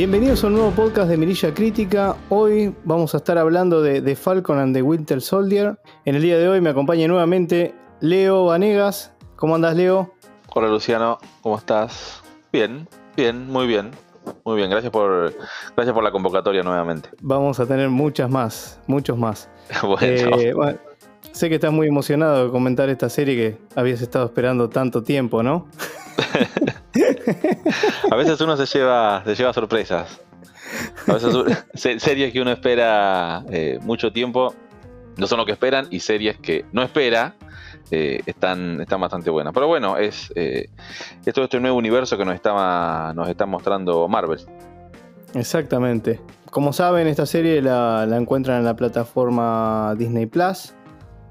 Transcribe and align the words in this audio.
Bienvenidos 0.00 0.42
a 0.42 0.46
un 0.46 0.54
nuevo 0.54 0.70
podcast 0.70 1.10
de 1.10 1.18
Mirilla 1.18 1.52
Crítica. 1.52 2.16
Hoy 2.30 2.74
vamos 2.84 3.12
a 3.12 3.18
estar 3.18 3.36
hablando 3.36 3.82
de, 3.82 4.00
de, 4.00 4.16
Falcon 4.16 4.58
and 4.58 4.74
the 4.74 4.80
Winter 4.80 5.20
Soldier. 5.20 5.78
En 6.06 6.14
el 6.14 6.22
día 6.22 6.38
de 6.38 6.48
hoy 6.48 6.62
me 6.62 6.70
acompaña 6.70 7.06
nuevamente 7.06 7.74
Leo 8.00 8.46
Vanegas. 8.46 9.12
¿Cómo 9.36 9.56
andas, 9.56 9.76
Leo? 9.76 10.14
Hola, 10.54 10.68
Luciano. 10.68 11.18
¿Cómo 11.42 11.58
estás? 11.58 12.22
Bien, 12.50 12.88
bien, 13.14 13.46
muy 13.48 13.66
bien. 13.66 13.90
Muy 14.46 14.56
bien, 14.56 14.70
gracias 14.70 14.90
por, 14.90 15.34
gracias 15.76 15.92
por 15.92 16.02
la 16.02 16.10
convocatoria 16.10 16.62
nuevamente. 16.62 17.10
Vamos 17.20 17.60
a 17.60 17.66
tener 17.66 17.90
muchas 17.90 18.30
más, 18.30 18.80
muchos 18.86 19.18
más. 19.18 19.50
Eh, 20.00 20.54
bueno. 20.54 20.78
sé 21.32 21.50
que 21.50 21.56
estás 21.56 21.72
muy 21.72 21.88
emocionado 21.88 22.46
de 22.46 22.50
comentar 22.50 22.88
esta 22.88 23.10
serie 23.10 23.36
que 23.36 23.58
habías 23.78 24.00
estado 24.00 24.24
esperando 24.24 24.70
tanto 24.70 25.02
tiempo, 25.02 25.42
¿no? 25.42 25.68
a 28.10 28.16
veces 28.16 28.40
uno 28.40 28.56
se 28.56 28.66
lleva, 28.66 29.22
se 29.24 29.34
lleva 29.34 29.52
sorpresas. 29.52 30.20
A 31.06 31.14
veces 31.14 31.34
series 32.02 32.32
que 32.32 32.40
uno 32.40 32.50
espera 32.50 33.44
eh, 33.50 33.78
mucho 33.82 34.12
tiempo 34.12 34.54
no 35.16 35.26
son 35.26 35.38
lo 35.38 35.46
que 35.46 35.52
esperan 35.52 35.86
y 35.90 36.00
series 36.00 36.38
que 36.38 36.64
no 36.72 36.82
espera 36.82 37.34
eh, 37.90 38.20
están, 38.26 38.80
están 38.80 39.00
bastante 39.00 39.30
buenas. 39.30 39.52
Pero 39.52 39.66
bueno, 39.66 39.96
es, 39.96 40.32
eh, 40.34 40.68
es 41.24 41.34
todo 41.34 41.44
este 41.44 41.60
nuevo 41.60 41.76
universo 41.76 42.16
que 42.16 42.24
nos 42.24 42.34
está, 42.34 43.12
nos 43.14 43.28
está 43.28 43.46
mostrando 43.46 44.06
Marvel. 44.08 44.40
Exactamente. 45.34 46.20
Como 46.50 46.72
saben, 46.72 47.06
esta 47.06 47.26
serie 47.26 47.62
la, 47.62 48.06
encuentran 48.16 48.58
en 48.58 48.64
la 48.64 48.74
plataforma 48.74 49.94
Disney 49.96 50.26
Plus. 50.26 50.74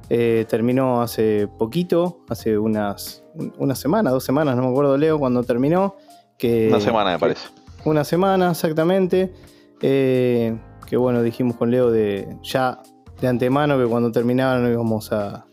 Eh, 0.09 0.45
terminó 0.49 1.01
hace 1.01 1.47
poquito, 1.47 2.21
hace 2.29 2.57
unas 2.57 3.23
una 3.57 3.75
semana, 3.75 4.09
dos 4.09 4.23
semanas, 4.23 4.55
no 4.55 4.63
me 4.63 4.69
acuerdo 4.69 4.97
Leo 4.97 5.19
cuando 5.19 5.43
terminó. 5.43 5.95
Que, 6.37 6.67
una 6.69 6.79
semana 6.79 7.11
me 7.11 7.19
parece. 7.19 7.47
Una 7.85 8.03
semana 8.03 8.51
exactamente. 8.51 9.31
que 9.79 10.97
bueno, 10.97 11.21
dijimos 11.21 11.55
con 11.55 11.69
Leo 11.71 11.91
de 11.91 12.37
ya 12.41 12.81
de 13.21 13.27
antemano 13.27 13.77
que 13.77 13.85
cuando 13.85 14.11
terminaba 14.11 14.57
no 14.57 14.69
íbamos 14.69 15.11
a, 15.11 15.45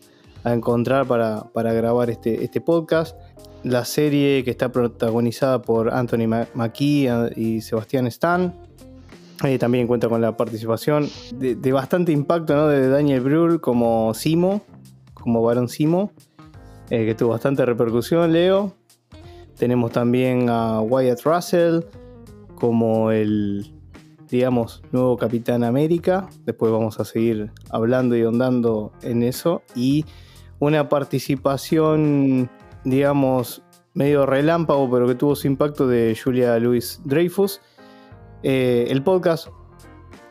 a 0.43 0.53
encontrar 0.53 1.05
para, 1.05 1.73
grabar 1.73 2.09
este, 2.09 2.43
este 2.43 2.61
podcast. 2.61 3.17
La 3.63 3.83
serie 3.85 4.43
que 4.43 4.51
está 4.51 4.71
protagonizada 4.71 5.61
por 5.61 5.93
Anthony 5.93 6.27
Mackie 6.53 7.09
y 7.35 7.61
Sebastián 7.61 8.07
Stan. 8.07 8.55
Eh, 9.43 9.59
también 9.59 9.85
cuenta 9.85 10.09
con 10.09 10.19
la 10.19 10.35
participación 10.35 11.07
de, 11.35 11.71
bastante 11.71 12.11
impacto 12.11 12.67
de 12.67 12.89
Daniel 12.89 13.21
Brühl 13.21 13.61
como 13.61 14.13
Simo, 14.15 14.63
como 15.13 15.43
varón 15.43 15.69
Simo, 15.69 16.11
eh, 16.89 17.05
que 17.05 17.13
tuvo 17.13 17.29
bastante 17.29 17.65
repercusión, 17.65 18.33
Leo. 18.33 18.73
Tenemos 19.55 19.91
también 19.91 20.49
a 20.49 20.81
Wyatt 20.81 21.21
Russell 21.21 21.81
como 22.55 23.11
el, 23.11 23.71
digamos, 24.29 24.81
nuevo 24.91 25.17
Capitán 25.17 25.63
América. 25.63 26.27
Después 26.45 26.71
vamos 26.71 26.99
a 26.99 27.05
seguir 27.05 27.51
hablando 27.69 28.15
y 28.15 28.23
ondando 28.23 28.91
en 29.03 29.21
eso. 29.21 29.61
Y 29.75 30.05
una 30.59 30.89
participación, 30.89 32.49
digamos, 32.83 33.61
medio 33.93 34.25
relámpago, 34.25 34.89
pero 34.89 35.07
que 35.07 35.15
tuvo 35.15 35.35
su 35.35 35.47
impacto 35.47 35.87
de 35.87 36.17
Julia 36.21 36.57
Louis 36.59 37.01
Dreyfus. 37.03 37.61
Eh, 38.43 38.87
el 38.89 39.03
podcast, 39.03 39.47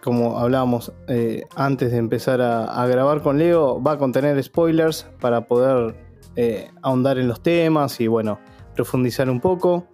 como 0.03 0.39
hablábamos 0.39 0.93
eh, 1.09 1.44
antes 1.56 1.91
de 1.91 1.99
empezar 1.99 2.41
a, 2.41 2.87
grabar 2.87 3.22
con 3.22 3.39
Leo, 3.39 3.83
va 3.83 3.93
a 3.93 3.99
contener 3.99 4.43
spoilers 4.43 5.06
para 5.21 5.47
poder 5.47 5.97
eh, 6.37 6.71
ahondar 6.83 7.19
en 7.19 7.28
los 7.28 7.43
temas 7.43 8.00
y, 8.00 8.06
bueno, 8.06 8.39
profundizar 8.75 9.28
un 9.28 9.41
poco. 9.41 9.87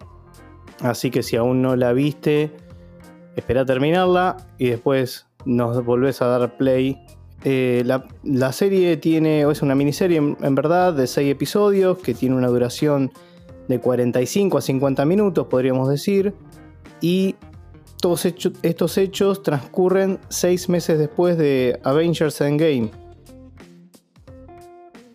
Así 0.81 1.09
que 1.09 1.23
si 1.23 1.35
aún 1.35 1.61
no 1.61 1.75
la 1.75 1.93
viste, 1.93 2.51
espera 3.35 3.65
terminarla 3.65 4.37
y 4.57 4.69
después 4.69 5.27
nos 5.45 5.83
volvés 5.83 6.21
a 6.21 6.27
dar 6.27 6.57
play 6.57 6.99
la, 7.45 8.51
serie 8.53 8.95
tiene, 8.97 9.41
es 9.41 9.61
una 9.61 9.75
miniserie 9.75 10.17
en, 10.17 10.55
verdad 10.55 10.93
de 10.93 11.07
6 11.07 11.29
episodios 11.29 11.97
que 11.97 12.13
tiene 12.13 12.35
una 12.35 12.47
duración 12.47 13.11
de 13.67 13.79
45 13.79 14.57
a 14.57 14.61
50 14.61 15.05
minutos, 15.05 15.47
podríamos 15.47 15.89
decir. 15.89 16.33
Y 17.01 17.35
todos 18.03 18.25
estos 18.25 18.97
hechos 18.97 19.43
transcurren 19.43 20.19
6 20.27 20.67
meses 20.67 20.99
después 20.99 21.37
de 21.37 21.79
Avengers 21.83 22.41
Endgame. 22.41 22.91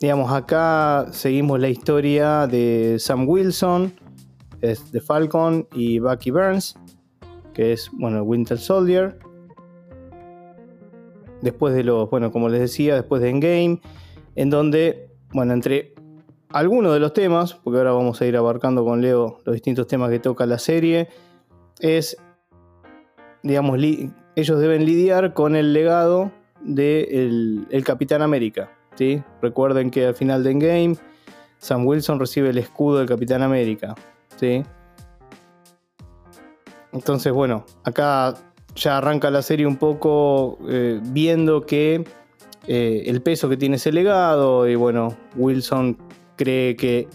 Digamos, 0.00 0.32
acá 0.32 1.08
seguimos 1.10 1.60
la 1.60 1.68
historia 1.68 2.46
de 2.46 2.96
Sam 2.98 3.28
Wilson, 3.28 3.92
es 4.62 4.90
de 4.90 5.02
Falcon, 5.02 5.68
y 5.74 5.98
Bucky 5.98 6.30
Burns, 6.30 6.76
que 7.52 7.74
es, 7.74 7.90
bueno, 7.92 8.22
Winter 8.22 8.56
Soldier 8.56 9.18
después 11.42 11.74
de 11.74 11.84
los, 11.84 12.08
bueno, 12.08 12.32
como 12.32 12.48
les 12.48 12.60
decía, 12.60 12.94
después 12.94 13.20
de 13.20 13.28
Endgame, 13.28 13.82
en 14.34 14.48
donde, 14.48 15.10
bueno, 15.34 15.52
entre 15.52 15.92
algunos 16.48 16.94
de 16.94 17.00
los 17.00 17.12
temas, 17.12 17.52
porque 17.52 17.76
ahora 17.76 17.92
vamos 17.92 18.18
a 18.22 18.24
ir 18.24 18.34
abarcando 18.34 18.82
con 18.82 19.02
Leo 19.02 19.40
los 19.44 19.52
distintos 19.52 19.86
temas 19.86 20.08
que 20.08 20.20
toca 20.20 20.46
la 20.46 20.58
serie, 20.58 21.10
es, 21.80 22.16
digamos, 23.48 23.78
ellos 24.36 24.60
deben 24.60 24.84
lidiar 24.84 25.32
con 25.32 25.56
el 25.56 25.72
legado 25.72 26.30
del 26.60 27.66
de 27.68 27.82
Capitán 27.82 28.22
América. 28.22 28.70
¿sí? 28.94 29.22
Recuerden 29.42 29.90
que 29.90 30.06
al 30.06 30.14
final 30.14 30.44
de 30.44 30.50
Endgame, 30.50 30.96
Sam 31.58 31.86
Wilson 31.86 32.20
recibe 32.20 32.50
el 32.50 32.58
escudo 32.58 32.98
del 32.98 33.08
Capitán 33.08 33.42
América. 33.42 33.94
¿sí? 34.36 34.62
Entonces, 36.92 37.32
bueno, 37.32 37.64
acá 37.84 38.34
ya 38.74 38.98
arranca 38.98 39.30
la 39.30 39.42
serie 39.42 39.66
un 39.66 39.76
poco 39.76 40.58
eh, 40.68 41.00
viendo 41.02 41.62
que 41.62 42.04
eh, 42.66 43.04
el 43.06 43.22
peso 43.22 43.48
que 43.48 43.56
tiene 43.56 43.76
ese 43.76 43.92
legado 43.92 44.68
y 44.68 44.74
bueno, 44.74 45.16
Wilson 45.36 45.96
cree 46.36 46.76
que 46.76 47.08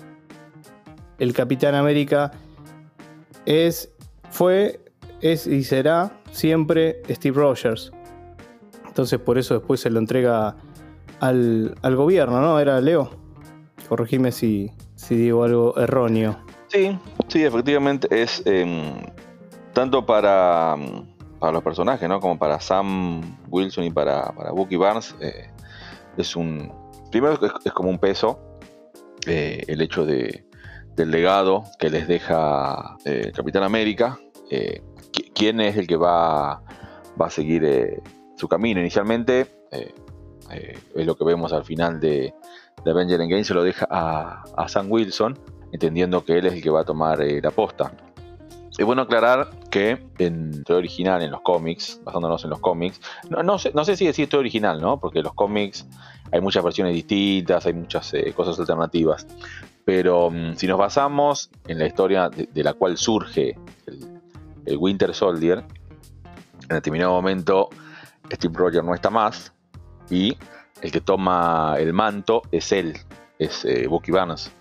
el 1.19 1.31
Capitán 1.33 1.75
América 1.75 2.31
es, 3.45 3.93
fue, 4.29 4.82
es 5.23 5.47
y 5.47 5.63
será 5.63 6.19
siempre 6.31 7.01
Steve 7.09 7.35
Rogers. 7.39 7.91
Entonces 8.85 9.19
por 9.19 9.37
eso 9.37 9.55
después 9.55 9.79
se 9.79 9.89
lo 9.89 9.99
entrega 9.99 10.55
al, 11.19 11.75
gobierno, 11.83 12.41
¿no? 12.41 12.59
Era 12.59 12.79
Leo. 12.81 13.09
Corregime 13.89 14.31
si, 14.31 14.71
si 14.95 15.15
digo 15.15 15.43
algo 15.43 15.77
erróneo. 15.77 16.37
Sí, 16.67 16.97
sí, 17.27 17.43
efectivamente 17.43 18.07
es 18.11 18.41
em, 18.45 18.93
tanto 19.73 20.05
para 20.05 20.75
para 21.43 21.51
los 21.51 21.61
personajes, 21.61 22.07
¿no? 22.07 22.21
Como 22.21 22.39
para 22.39 22.57
Sam 22.61 23.37
Wilson 23.49 23.83
y 23.83 23.91
para, 23.91 24.31
para 24.31 24.51
Bucky 24.51 24.77
Barnes, 24.77 25.13
eh, 25.19 25.49
es 26.15 26.37
un. 26.37 26.71
Primero 27.11 27.37
es, 27.65 27.73
como 27.73 27.89
un 27.89 27.99
peso 27.99 28.39
eh, 29.27 29.61
el 29.67 29.81
hecho 29.81 30.05
de, 30.05 30.45
del 30.95 31.11
legado 31.11 31.65
que 31.79 31.89
les 31.89 32.07
deja 32.07 32.95
eh, 33.03 33.33
Capitán 33.35 33.63
América. 33.63 34.17
¿Quién 35.33 35.59
es 35.61 35.77
el 35.77 35.87
que 35.87 35.95
va, 35.95 36.61
va 37.19 37.25
a 37.27 37.29
seguir 37.29 38.01
su 38.35 38.47
camino? 38.47 38.79
Inicialmente, 38.79 39.47
es 39.71 41.05
lo 41.05 41.15
que 41.15 41.23
vemos 41.23 41.53
al 41.53 41.65
final 41.65 41.99
de, 41.99 42.33
de 42.83 42.91
Avenger 42.91 43.21
Endgame, 43.21 43.43
se 43.43 43.53
lo 43.53 43.63
deja 43.63 43.87
a, 43.89 44.43
a 44.57 44.67
Sam 44.67 44.91
Wilson, 44.91 45.37
entendiendo 45.71 46.23
que 46.23 46.37
él 46.37 46.45
es 46.47 46.53
el 46.53 46.61
que 46.61 46.69
va 46.69 46.81
a 46.81 46.85
tomar 46.85 47.19
la 47.19 47.51
posta. 47.51 47.91
Es 48.77 48.85
bueno 48.85 49.03
aclarar 49.03 49.49
que 49.69 50.03
en 50.17 50.63
original, 50.67 51.21
en 51.21 51.29
los 51.29 51.41
cómics, 51.41 52.01
basándonos 52.03 52.43
en 52.43 52.49
los 52.49 52.59
cómics, 52.59 52.99
no, 53.29 53.59
sé, 53.59 53.71
no 53.75 53.85
sé 53.85 53.95
si 53.95 54.07
decir 54.07 54.27
todo 54.27 54.39
original, 54.39 54.81
¿no? 54.81 54.99
Porque 54.99 55.19
en 55.19 55.25
los 55.25 55.35
cómics 55.35 55.85
hay 56.31 56.41
muchas 56.41 56.63
versiones 56.63 56.95
distintas, 56.95 57.67
hay 57.67 57.73
muchas 57.73 58.11
eh, 58.15 58.33
cosas 58.35 58.59
alternativas. 58.59 59.27
Pero 59.85 60.31
mm, 60.31 60.55
si 60.55 60.65
nos 60.65 60.79
basamos 60.79 61.51
en 61.67 61.77
la 61.77 61.85
historia 61.85 62.29
de, 62.29 62.63
la 62.63 62.73
cual 62.73 62.97
surge 62.97 63.55
el, 63.85 64.12
Winter 64.65 65.13
Soldier, 65.13 65.63
en 66.69 66.75
determinado 66.75 67.11
momento 67.11 67.69
Steve 68.31 68.53
Rogers 68.57 68.85
no 68.85 68.93
está 68.93 69.09
más 69.09 69.53
y 70.09 70.37
el 70.81 70.91
que 70.91 71.01
toma 71.01 71.75
el 71.79 71.93
manto 71.93 72.41
es 72.51 72.71
él, 72.71 72.97
es 73.39 73.65
eh, 73.65 73.87
Bucky 73.87 74.11
Barnes, 74.11 74.51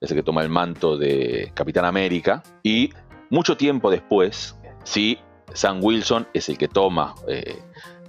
es 0.00 0.10
el 0.10 0.16
que 0.16 0.22
toma 0.22 0.42
el 0.42 0.48
manto 0.48 0.96
de 0.96 1.50
Capitán 1.54 1.84
América 1.84 2.42
y 2.62 2.90
mucho 3.30 3.56
tiempo 3.56 3.90
después, 3.90 4.56
sí, 4.84 5.18
Sam 5.52 5.82
Wilson 5.82 6.26
es 6.34 6.48
el 6.48 6.58
que 6.58 6.68
toma 6.68 7.14
eh, 7.26 7.58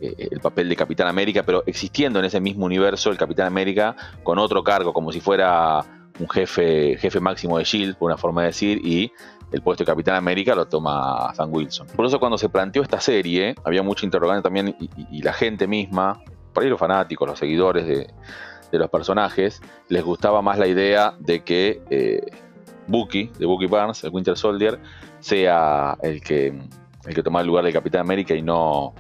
eh, 0.02 0.28
el 0.32 0.40
papel 0.40 0.70
de 0.70 0.76
Capitán 0.76 1.08
América, 1.08 1.44
pero 1.44 1.64
existiendo 1.66 2.20
en 2.20 2.26
ese 2.26 2.40
mismo 2.40 2.66
universo 2.66 3.12
el 3.12 3.18
Capitán 3.18 3.48
América 3.48 3.96
con 4.24 4.40
otro 4.40 4.64
cargo, 4.64 4.94
como 4.94 5.12
si 5.12 5.20
fuera 5.20 5.84
un 6.20 6.30
jefe, 6.30 6.98
jefe 6.98 7.20
máximo 7.20 7.58
de 7.58 7.64
Shield, 7.64 7.96
por 7.98 8.08
una 8.08 8.18
forma 8.18 8.42
de 8.42 8.48
decir, 8.48 8.82
y 8.84 9.12
el 9.52 9.62
puesto 9.62 9.84
de 9.84 9.88
Capitán 9.88 10.16
América 10.16 10.56
lo 10.56 10.68
toma 10.68 11.34
Sam 11.34 11.54
Wilson. 11.54 11.88
Por 11.88 12.06
eso 12.06 12.20
cuando 12.20 12.38
se 12.38 12.50
planteó 12.50 12.82
esta 12.82 13.00
serie, 13.00 13.56
había 13.64 13.84
mucha 13.84 14.06
interrogante 14.06 14.44
también, 14.44 14.76
y, 14.80 15.22
la 15.22 15.34
gente 15.34 15.68
misma, 15.68 16.22
por 16.54 16.64
ahí 16.64 16.70
los 16.70 16.80
fanáticos, 16.80 17.28
los 17.28 17.40
seguidores 17.40 17.88
de, 17.88 18.14
los 18.78 18.90
personajes, 18.90 19.62
les 19.88 20.04
gustaba 20.04 20.42
más 20.42 20.60
la 20.60 20.68
idea 20.68 21.16
de 21.20 21.44
que 21.44 21.82
eh, 21.90 22.22
Bucky, 22.88 23.32
de 23.40 23.46
Bucky 23.46 23.66
Barnes, 23.66 24.04
el 24.04 24.12
Winter 24.12 24.38
Soldier, 24.38 24.80
sea 25.20 25.98
el 26.04 26.22
que, 26.22 26.48
el 27.06 27.16
que 27.16 27.24
tomaba 27.24 27.42
el 27.42 27.48
lugar 27.48 27.64
del 27.64 27.74
Capitán 27.74 28.02
América 28.02 28.36
y 28.36 28.44
no, 28.44 28.94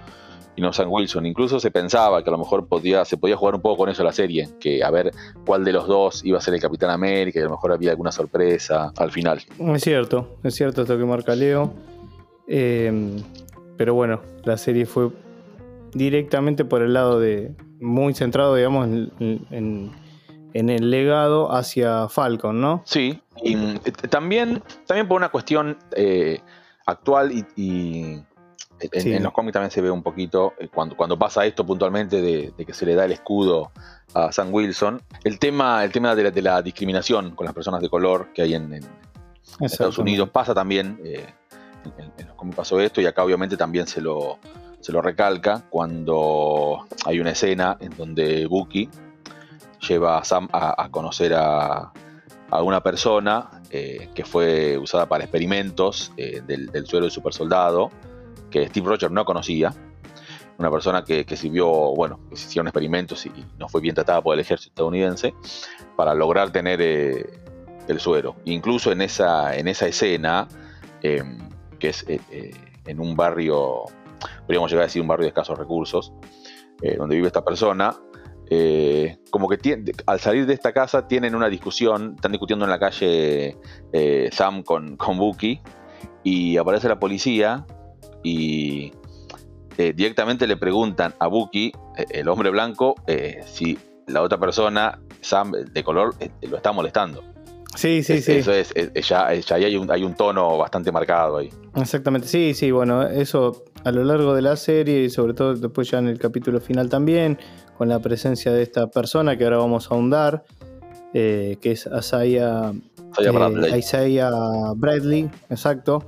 y 0.59 0.61
no 0.61 0.73
Sam 0.73 0.91
Wilson. 0.91 1.25
Incluso 1.25 1.59
se 1.59 1.71
pensaba 1.71 2.21
que 2.21 2.29
a 2.29 2.31
lo 2.31 2.38
mejor 2.38 2.67
podía, 2.67 3.06
se 3.06 3.15
podía 3.15 3.38
jugar 3.38 3.56
un 3.56 3.61
poco 3.61 3.77
con 3.77 3.89
eso 3.89 4.03
la 4.03 4.11
serie, 4.11 4.50
que 4.59 4.83
a 4.83 4.91
ver 4.91 5.11
cuál 5.45 5.63
de 5.63 5.71
los 5.71 5.88
dos 5.88 6.23
iba 6.25 6.38
a 6.38 6.41
ser 6.41 6.53
el 6.53 6.59
Capitán 6.59 6.89
América 6.89 7.39
y 7.39 7.41
a 7.41 7.45
lo 7.45 7.51
mejor 7.51 7.71
había 7.71 7.91
alguna 7.91 8.11
sorpresa 8.11 8.91
al 8.97 9.11
final. 9.11 9.41
Es 9.57 9.81
cierto, 9.81 10.38
es 10.44 10.53
cierto 10.53 10.81
esto 10.81 10.97
que 10.97 11.06
marca 11.06 11.33
Leo. 11.33 11.73
Eh, 12.47 13.21
pero 13.77 13.94
bueno, 13.94 14.21
la 14.44 14.57
serie 14.57 14.85
fue 14.85 15.11
directamente 15.94 16.65
por 16.65 16.81
el 16.81 16.94
lado 16.94 17.19
de. 17.19 17.53
muy 17.79 18.13
centrado, 18.13 18.56
digamos, 18.56 18.89
en, 18.89 19.91
el 20.53 20.91
legado 20.91 21.56
hacia 21.56 22.09
Falcon, 22.09 22.59
¿no? 22.59 22.81
Sí, 22.85 23.21
y 23.41 23.56
eh, 23.56 23.79
también, 24.09 24.61
también 24.85 25.07
por 25.07 25.15
una 25.15 25.29
cuestión 25.29 25.77
eh, 25.95 26.41
actual 26.85 27.31
y, 27.56 28.21
en, 28.80 29.24
los 29.24 29.34
cómics 29.34 29.54
también 29.54 29.72
se 29.72 29.81
ve 29.81 29.92
un 29.92 30.04
poquito, 30.04 30.54
eh, 30.60 30.70
cuando, 30.74 30.96
cuando 30.96 31.18
pasa 31.18 31.46
esto 31.46 31.66
puntualmente 31.66 32.22
de, 32.22 32.54
que 32.66 32.74
se 32.74 32.86
le 32.86 32.96
da 32.96 33.06
el 33.06 33.12
escudo 33.12 33.72
a 34.14 34.31
Sam 34.31 34.54
Wilson, 34.54 35.02
el 35.24 35.40
tema, 35.40 35.84
el 35.84 35.92
tema 35.92 36.16
de, 36.16 36.42
la, 36.42 36.62
discriminación 36.62 37.36
con 37.36 37.46
las 37.46 37.54
personas 37.54 37.81
de 37.81 37.90
color 37.90 38.30
que 38.34 38.42
hay 38.42 38.54
en, 38.54 38.80
Estados 39.60 39.98
Unidos 39.98 40.30
pasa 40.30 40.54
también, 40.54 41.00
eh, 41.04 41.26
en, 42.18 42.28
los 42.28 42.36
cómics 42.36 42.56
pasó 42.56 42.80
esto 42.80 43.02
y 43.02 43.06
acá 43.06 43.24
obviamente 43.24 43.58
también 43.58 43.88
se 43.88 44.00
lo, 44.00 44.40
se 44.80 44.92
lo 44.92 45.02
recalca 45.02 45.64
cuando 45.70 46.88
hay 47.06 47.20
una 47.20 47.31
escena 47.31 47.78
en 47.80 47.96
donde 47.98 48.46
Bucky 48.46 48.90
lleva 49.88 50.20
a 50.20 50.24
Sam 50.24 50.48
a, 50.52 50.88
conocer 50.92 51.34
a, 51.34 51.92
a, 52.52 52.64
una 52.64 52.81
persona 52.81 53.50
eh, 53.72 54.10
que 54.14 54.24
fue 54.24 54.78
usada 54.78 55.08
para 55.08 55.24
experimentos 55.24 56.14
del, 56.16 56.68
del, 56.68 56.86
suelo 56.86 57.06
del 57.06 57.12
super 57.12 57.34
soldado 57.34 57.92
que 58.50 58.68
Steve 58.68 58.88
Rogers 58.88 59.12
no 59.12 59.25
conocía, 59.25 59.74
una 60.60 60.69
persona 60.69 61.06
que, 61.06 61.25
sirvió, 61.38 61.69
bueno, 61.96 62.19
que 62.30 62.36
se 62.36 62.48
hicieron 62.48 62.68
experimentos 62.68 63.25
y 63.25 63.31
no 63.57 63.69
fue 63.69 63.80
bien 63.80 63.96
tratada 63.96 64.22
por 64.22 64.34
el 64.34 64.42
ejército 64.42 64.72
estadounidense 64.72 65.34
para 65.96 66.13
lograr 66.13 66.51
tener 66.51 66.81
eh, 66.81 67.25
el 67.88 68.00
suero. 68.01 68.36
Incluso 68.44 68.92
en 68.92 69.01
esa, 69.01 69.56
en 69.56 69.69
esa 69.69 69.88
escena, 69.88 70.50
em, 71.01 71.38
que 71.80 71.90
es 71.90 72.04
eh, 72.10 72.19
eh, 72.30 72.51
en 72.88 73.00
un 73.00 73.16
barrio, 73.16 73.86
podríamos 74.42 74.69
llegar 74.69 74.84
a 74.84 74.88
decir 74.88 75.02
un 75.02 75.07
barrio 75.07 75.24
de 75.24 75.30
escasos 75.30 75.57
recursos, 75.57 76.12
donde 76.98 77.16
vive 77.18 77.28
esta 77.28 77.44
persona, 77.44 77.94
como 79.31 79.50
que 79.50 79.84
al 80.06 80.19
salir 80.22 80.45
de 80.45 80.54
esta 80.54 80.72
casa 80.72 81.10
tienen 81.10 81.36
una 81.36 81.50
discusión, 81.50 82.13
están 82.16 82.31
discutiendo 82.31 82.63
en 82.63 82.72
la 82.72 82.80
calle 82.80 83.57
Sam 84.31 84.63
con, 84.63 84.95
con 84.95 85.18
Bucky 85.18 85.62
y 86.24 86.56
aparece 86.56 86.88
la 86.88 86.98
policía 86.98 87.66
y 88.24 88.92
eh, 89.80 89.94
directamente 89.95 90.45
le 90.45 90.57
preguntan 90.57 91.13
a 91.19 91.27
Buki, 91.27 91.71
eh, 91.98 92.06
el 92.10 92.27
hombre 92.27 92.50
blanco, 92.50 92.95
eh, 93.07 93.39
si 93.45 93.80
la 94.07 94.21
otra 94.21 94.38
persona, 94.38 95.00
Sam, 95.21 95.51
de 95.51 95.83
color, 95.86 96.16
lo 96.42 96.57
está 96.57 96.74
molestando. 96.74 97.24
Sí, 97.75 98.04
sí, 98.04 98.21
sí. 98.21 98.33
Eso 98.33 98.51
es, 98.51 98.74
ya, 99.07 99.27
hay, 99.27 99.77
un, 99.77 99.89
hay 99.89 100.04
un 100.04 100.16
tono 100.16 100.57
bastante 100.57 100.92
marcado 100.92 101.38
ahí. 101.38 101.50
Exactamente, 101.77 102.27
sí, 102.27 102.54
sí, 102.54 102.71
bueno, 102.71 103.04
eso 103.04 103.63
a 103.86 103.92
lo 103.92 104.04
largo 104.04 104.33
de 104.33 104.42
la 104.42 104.57
serie 104.57 105.04
y 105.04 105.10
sobre 105.10 105.33
todo 105.33 105.56
después 105.56 105.89
ya 105.89 106.00
en 106.00 106.07
el 106.07 106.19
capítulo 106.19 106.60
final 106.60 106.89
también, 106.89 107.39
con 107.77 107.88
la 107.88 108.00
presencia 108.00 108.51
de 108.51 108.63
esta 108.63 108.88
persona 108.88 109.38
que 109.38 109.45
ahora 109.45 109.60
vamos 109.60 109.89
a 109.89 109.95
ahondar, 109.95 110.44
que 111.13 111.57
es 111.62 111.88
Asaya, 111.88 112.74
Isaiah 113.77 114.31
Bradley, 114.75 115.30
exacto, 115.50 116.06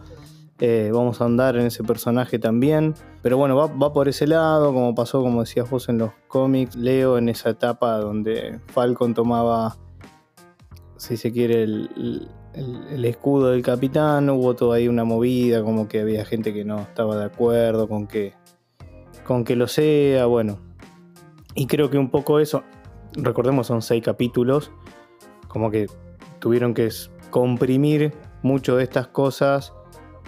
eh, 0.64 0.92
vamos 0.94 1.20
a 1.22 1.26
andar 1.26 1.58
en 1.58 1.66
ese 1.66 1.84
personaje 1.84 2.38
también. 2.38 2.94
Pero 3.24 3.36
bueno, 3.36 3.56
va, 3.56 3.94
por 3.94 4.08
ese 4.08 4.28
lado, 4.28 4.72
como 4.74 4.94
pasó, 4.94 5.22
como 5.24 5.42
decías 5.42 5.68
vos 5.68 5.90
en 5.90 5.98
los 5.98 6.12
cómics, 6.28 6.76
Leo 6.76 7.18
en 7.18 7.30
esa 7.30 7.50
etapa 7.50 7.98
donde 7.98 8.60
Falcon 8.68 9.16
tomaba, 9.16 9.76
si 10.98 11.18
se 11.18 11.32
quiere, 11.32 11.64
el, 11.64 12.30
escudo 13.04 13.50
del 13.50 13.64
capitán, 13.64 14.30
hubo 14.30 14.56
toda 14.56 14.76
ahí 14.78 14.88
una 14.88 15.04
movida, 15.04 15.64
como 15.64 15.88
que 15.88 16.00
había 16.00 16.26
gente 16.26 16.54
que 16.54 16.64
no 16.64 16.82
estaba 16.82 17.18
de 17.18 17.26
acuerdo 17.26 17.88
con 17.88 18.06
que, 18.06 18.36
con 19.26 19.44
que 19.44 19.56
lo 19.56 19.68
sea, 19.68 20.28
bueno. 20.28 20.60
Y 21.56 21.66
creo 21.66 21.90
que 21.90 21.98
un 21.98 22.12
poco 22.12 22.40
eso, 22.40 22.64
recordemos, 23.14 23.66
son 23.66 23.82
seis 23.82 24.04
capítulos, 24.04 24.72
como 25.48 25.72
que 25.72 25.88
tuvieron 26.38 26.76
que 26.76 26.88
comprimir 27.32 28.14
mucho 28.44 28.76
de 28.76 28.84
estas 28.84 29.08
cosas 29.08 29.74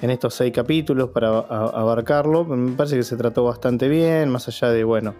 en 0.03 0.09
estos 0.09 0.33
seis 0.33 0.51
capítulos 0.51 1.11
para 1.11 1.29
abarcarlo. 1.29 2.43
Me 2.43 2.73
parece 2.73 2.97
que 2.97 3.03
se 3.03 3.15
trató 3.15 3.45
bastante 3.45 3.87
bien, 3.87 4.29
más 4.29 4.45
allá 4.49 4.69
de, 4.69 4.83
bueno. 4.83 5.15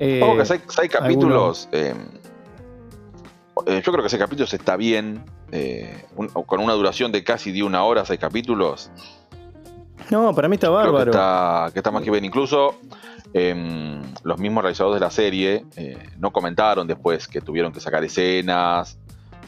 Eh, 0.00 0.20
que 0.36 0.44
seis, 0.44 0.90
capítulos. 0.90 1.68
Eh, 1.70 1.94
eh, 3.66 3.82
yo 3.84 3.92
creo 3.92 4.02
que 4.02 4.08
seis 4.08 4.20
capítulos 4.20 4.52
está 4.52 4.76
bien. 4.76 5.24
Eh, 5.52 6.04
con 6.46 6.60
una 6.60 6.72
duración 6.72 7.12
de 7.12 7.22
casi 7.22 7.52
de 7.52 7.62
una 7.62 7.84
hora, 7.84 8.04
seis 8.04 8.18
capítulos. 8.18 8.90
No, 10.10 10.34
para 10.34 10.48
mí 10.48 10.54
está 10.56 10.68
bárbaro. 10.68 11.04
que, 11.04 11.10
está, 11.10 11.70
que 11.72 11.78
está 11.78 11.92
más 11.92 12.02
que 12.02 12.10
bien. 12.10 12.24
Incluso 12.24 12.80
em, 13.34 14.02
los 14.24 14.40
mismos 14.40 14.64
realizadores 14.64 14.98
de 14.98 15.06
la 15.06 15.12
serie 15.12 15.64
no 16.18 16.32
comentaron 16.32 16.88
después 16.88 17.28
que 17.28 17.40
tuvieron 17.40 17.72
que 17.72 17.78
sacar 17.78 18.02
escenas 18.02 18.98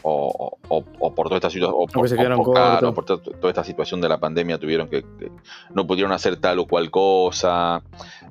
o, 0.03 0.57
por 1.15 1.27
toda 1.27 1.37
esta 1.37 1.49
situación, 1.49 2.93
por, 2.93 3.05
toda 3.05 3.49
esta 3.49 3.63
situación 3.63 4.01
de 4.01 4.09
la 4.09 4.19
pandemia 4.19 4.57
tuvieron 4.57 4.87
que, 4.87 5.03
no 5.73 5.87
pudieron 5.87 6.11
hacer 6.11 6.37
tal 6.37 6.59
o 6.59 6.67
cual 6.67 6.91
cosa. 6.91 7.81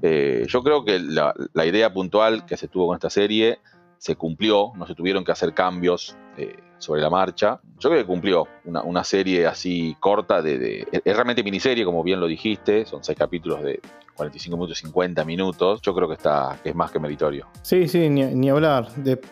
Eh, 0.02 0.46
yo 0.48 0.62
creo 0.62 0.84
que 0.84 0.98
la, 0.98 1.34
idea 1.66 1.92
puntual 1.92 2.46
que 2.46 2.56
se 2.56 2.68
tuvo 2.68 2.88
con 2.88 2.94
esta 2.94 3.10
serie 3.10 3.58
se 3.98 4.16
cumplió, 4.16 4.72
no 4.76 4.86
se 4.86 4.94
tuvieron 4.94 5.24
que 5.24 5.32
hacer 5.32 5.54
cambios 5.54 6.16
eh, 6.36 6.56
sobre 6.78 7.00
la 7.00 7.10
marcha. 7.10 7.60
Yo 7.78 7.90
creo 7.90 8.02
que 8.02 8.06
cumplió 8.06 8.46
una, 8.64 9.04
serie 9.04 9.46
así 9.46 9.96
corta, 9.98 10.40
de, 10.40 10.86
es 10.92 11.14
realmente 11.14 11.42
miniserie, 11.42 11.84
como 11.84 12.02
bien 12.02 12.20
lo 12.20 12.26
dijiste, 12.26 12.86
son 12.86 13.02
seis 13.02 13.18
capítulos 13.18 13.62
de 13.62 13.80
45 14.18 14.56
minutos, 14.56 14.78
50 14.78 15.24
minutos. 15.24 15.80
Yo 15.82 15.94
creo 15.94 16.08
que 16.08 16.14
está 16.14 16.58
es 16.62 16.74
más 16.74 16.90
que 16.90 16.98
meritorio. 16.98 17.46
Sí, 17.62 17.88
sí, 17.88 18.08
ni, 18.08 18.50
hablar. 18.50 18.88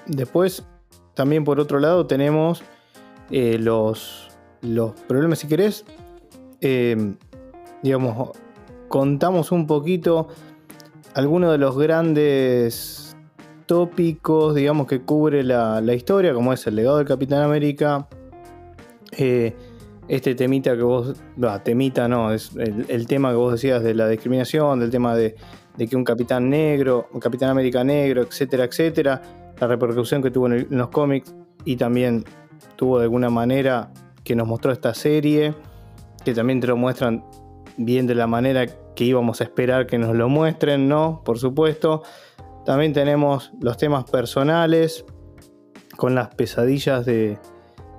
después 0.06 0.64
también 1.16 1.44
por 1.44 1.58
otro 1.58 1.80
lado 1.80 2.06
tenemos 2.06 2.62
eh, 3.30 3.58
los, 3.58 4.28
los 4.60 4.92
problemas, 5.08 5.38
si 5.38 5.48
querés, 5.48 5.84
eh, 6.60 7.14
digamos, 7.82 8.32
contamos 8.88 9.50
un 9.50 9.66
poquito 9.66 10.28
algunos 11.14 11.52
de 11.52 11.58
los 11.58 11.76
grandes 11.76 13.16
tópicos, 13.64 14.54
digamos, 14.54 14.86
que 14.86 15.00
cubre 15.00 15.42
la, 15.42 15.80
historia, 15.94 16.34
como 16.34 16.52
es 16.52 16.66
el 16.66 16.76
legado 16.76 16.98
del 16.98 17.06
Capitán 17.06 17.42
América. 17.42 18.06
Eh, 19.12 19.56
este 20.08 20.34
temita 20.34 20.76
que 20.76 20.82
vos, 20.82 21.16
temita 21.64 22.06
no, 22.08 22.32
es 22.32 22.52
el, 22.56 23.06
tema 23.06 23.30
que 23.30 23.36
vos 23.36 23.52
decías 23.52 23.82
de 23.82 23.94
la 23.94 24.06
discriminación, 24.06 24.78
del 24.78 24.90
tema 24.90 25.16
de, 25.16 25.34
de 25.78 25.88
que 25.88 25.96
un 25.96 26.04
capitán 26.04 26.50
negro, 26.50 27.08
un 27.12 27.20
capitán 27.20 27.48
América 27.48 27.82
negro, 27.82 28.22
etcétera, 28.22 28.64
etcétera 28.64 29.45
la 29.60 29.66
repercusión 29.66 30.22
que 30.22 30.30
tuvo 30.30 30.46
en, 30.46 30.66
los 30.70 30.88
cómics 30.88 31.34
y 31.64 31.76
también 31.76 32.24
tuvo 32.76 32.98
de 32.98 33.04
alguna 33.04 33.30
manera 33.30 33.92
que 34.24 34.34
nos 34.34 34.46
mostró 34.46 34.72
esta 34.72 34.94
serie, 34.94 35.54
que 36.24 36.34
también 36.34 36.60
te 36.60 36.66
lo 36.66 36.76
muestran 36.76 37.24
bien 37.76 38.06
de 38.06 38.14
la 38.14 38.26
manera 38.26 38.66
que 38.94 39.04
íbamos 39.04 39.40
a 39.40 39.44
esperar 39.44 39.86
que 39.86 39.98
nos 39.98 40.14
lo 40.16 40.28
muestren, 40.28 40.88
¿no? 40.88 41.22
Por 41.24 41.38
supuesto. 41.38 42.02
También 42.64 42.92
tenemos 42.92 43.52
los 43.60 43.76
temas 43.76 44.04
personales, 44.10 45.04
con 45.96 46.14
las 46.14 46.34
pesadillas 46.34 47.04
de, 47.04 47.38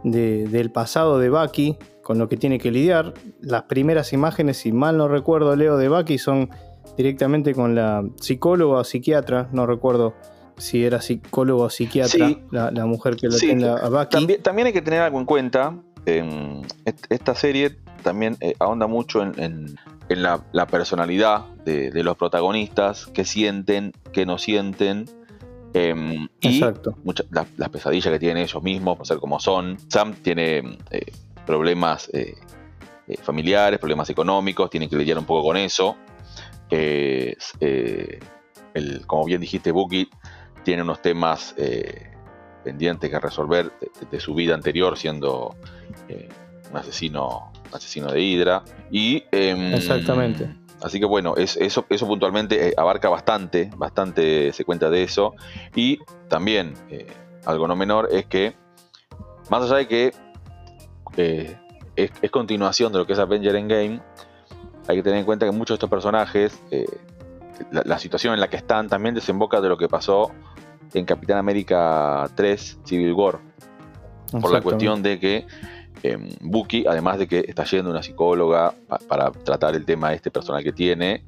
del 0.03 0.71
pasado 0.71 1.19
de 1.19 1.29
Bucky, 1.29 1.77
con 2.03 2.17
lo 2.17 2.29
que 2.29 2.37
tiene 2.37 2.59
que 2.59 2.71
lidiar. 2.71 3.13
Las 3.41 3.63
primeras 3.63 4.13
imágenes, 4.13 4.57
si 4.57 4.71
mal 4.71 4.97
no 4.97 5.07
recuerdo, 5.07 5.55
Leo, 5.55 5.77
de 5.77 5.89
Bucky 5.89 6.17
son 6.17 6.49
directamente 6.95 7.53
con 7.53 7.75
la 7.75 8.03
psicóloga 8.19 8.79
o 8.79 8.83
psiquiatra, 8.83 9.49
no 9.51 9.65
recuerdo 9.65 10.13
si 10.57 10.83
era 10.83 11.01
psicólogo 11.01 11.63
o 11.63 11.69
psiquiatra, 11.69 12.35
la, 12.51 12.85
mujer 12.85 13.15
que 13.15 13.27
lo 13.27 13.35
atiende 13.35 13.69
a 13.69 13.89
Bucky. 13.89 14.37
También, 14.41 14.67
hay 14.67 14.73
que 14.73 14.81
tener 14.81 15.01
algo 15.01 15.19
en 15.19 15.25
cuenta. 15.25 15.75
esta 17.09 17.35
serie 17.35 17.77
también 18.03 18.37
eh, 18.41 18.55
ahonda 18.59 18.87
mucho 18.87 19.21
en, 19.21 19.75
la, 20.09 20.67
personalidad 20.67 21.45
de, 21.65 22.03
los 22.03 22.17
protagonistas, 22.17 23.05
que 23.07 23.25
sienten, 23.25 23.93
que 24.11 24.25
no 24.25 24.37
sienten. 24.37 25.05
Em, 25.73 26.27
y 26.41 26.61
Muchas, 27.03 27.27
las 27.29 27.69
pesadillas 27.69 28.11
que 28.11 28.19
tienen 28.19 28.37
ellos 28.37 28.63
mismos, 28.63 28.97
por 28.97 29.05
ser 29.05 29.17
como 29.17 29.39
son. 29.39 29.77
Sam 29.89 30.13
tiene 30.13 30.77
eh, 30.91 31.11
problemas 31.45 32.09
eh, 32.13 32.35
familiares, 33.21 33.79
problemas 33.79 34.09
económicos, 34.09 34.69
tiene 34.69 34.89
que 34.89 34.95
lidiar 34.95 35.19
un 35.19 35.25
poco 35.25 35.49
con 35.49 35.57
eso. 35.57 35.97
El, 36.69 37.37
como 39.05 39.25
bien 39.25 39.41
dijiste, 39.41 39.71
Bucky 39.71 40.09
tiene 40.63 40.81
unos 40.81 41.01
temas 41.01 41.53
eh, 41.57 42.11
pendientes 42.63 43.09
que 43.09 43.19
resolver 43.19 43.71
de, 44.11 44.19
su 44.19 44.33
vida 44.33 44.53
anterior 44.53 44.97
siendo 44.97 45.55
eh, 46.09 46.29
un 46.71 46.77
asesino 46.77 47.51
asesino 47.71 48.11
de 48.11 48.21
Hydra. 48.21 48.63
Y, 48.91 49.23
em, 49.31 49.73
Exactamente. 49.73 50.55
Así 50.81 50.99
que 50.99 51.05
bueno, 51.05 51.35
eso, 51.37 51.85
eso 51.89 52.07
puntualmente 52.07 52.69
eh, 52.69 52.73
abarca 52.77 53.09
bastante, 53.09 53.71
bastante 53.75 54.53
se 54.53 54.63
cuenta 54.63 54.89
de 54.89 55.03
eso. 55.03 55.33
Y 55.75 55.99
también, 56.27 56.73
algo 57.45 57.67
no 57.67 57.75
menor, 57.75 58.09
es 58.11 58.25
que, 58.27 58.55
más 59.49 59.63
allá 59.63 59.77
de 59.77 59.87
que 59.87 60.13
es, 61.95 62.11
es, 62.21 62.31
continuación 62.31 62.91
de 62.91 62.99
lo 62.99 63.07
que 63.07 63.13
es 63.13 63.19
Avenger 63.19 63.55
Endgame, 63.55 64.01
hay 64.87 64.97
que 64.97 65.03
tener 65.03 65.19
en 65.19 65.25
cuenta 65.25 65.45
que 65.45 65.51
muchos 65.51 65.75
de 65.75 65.77
estos 65.77 65.89
personajes, 65.89 66.61
la, 67.71 67.99
situación 67.99 68.33
en 68.33 68.39
la 68.39 68.49
que 68.49 68.57
están 68.57 68.87
también 68.87 69.15
desemboca 69.15 69.61
de 69.61 69.69
lo 69.69 69.77
que 69.77 69.87
pasó 69.87 70.31
en 70.93 71.05
Capitán 71.05 71.37
América 71.37 72.29
3 72.35 72.79
Civil 72.83 73.13
War. 73.13 73.39
Por 74.31 74.51
la 74.51 74.61
cuestión 74.61 75.01
de 75.01 75.19
que 75.19 75.47
eh, 76.03 76.17
Bucky, 76.41 76.85
además 76.87 77.17
de 77.17 77.27
que 77.27 77.45
está 77.47 77.63
yendo 77.63 77.89
una 77.89 78.03
psicóloga 78.03 78.73
para 79.07 79.31
tratar 79.31 79.75
el 79.75 79.85
tema 79.85 80.09
de 80.09 80.15
este 80.17 80.31
personal 80.31 80.63
que 80.63 80.73
tiene, 80.73 81.23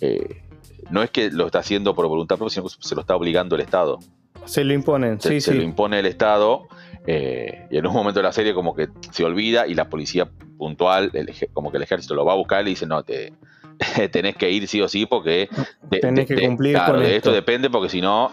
eh, 0.00 0.42
no 0.90 1.02
es 1.02 1.10
que 1.10 1.30
lo 1.30 1.46
está 1.46 1.60
haciendo 1.60 1.94
por 1.94 2.06
voluntad 2.06 2.36
propia, 2.36 2.50
sino 2.50 2.64
que 2.64 2.74
se 2.78 2.94
lo 2.94 3.00
está 3.00 3.16
obligando 3.16 3.54
el 3.56 3.62
Estado. 3.62 3.98
Se 4.44 4.62
lo 4.62 4.72
imponen, 4.72 5.20
se, 5.20 5.28
sí, 5.30 5.40
se 5.40 5.54
lo 5.54 5.62
impone 5.62 6.00
el 6.00 6.06
Estado 6.06 6.68
eh, 7.06 7.66
y 7.70 7.76
en 7.76 7.86
un 7.86 7.92
momento 7.92 8.20
de 8.20 8.24
la 8.24 8.32
serie 8.32 8.54
como 8.54 8.74
que 8.74 8.88
se 9.10 9.24
olvida 9.24 9.66
y 9.66 9.74
la 9.74 9.88
policía 9.88 10.28
puntual, 10.58 11.12
como 11.52 11.70
que 11.70 11.76
el 11.76 11.82
ejército 11.82 12.14
lo 12.14 12.24
va 12.24 12.32
a 12.32 12.36
buscar 12.36 12.62
y 12.62 12.64
le 12.64 12.70
dice, 12.70 12.86
no, 12.86 13.02
te, 13.02 13.32
tenés 14.12 14.36
que 14.36 14.50
ir 14.50 14.66
sí 14.68 14.80
o 14.80 14.88
sí 14.88 15.06
porque... 15.06 15.48
tenés 15.90 16.26
que 16.26 16.46
cumplir 16.46 16.78
con 16.78 16.98
de 16.98 17.04
esto. 17.04 17.16
esto 17.16 17.32
depende 17.32 17.70
porque 17.70 17.88
si 17.88 18.00
no, 18.00 18.32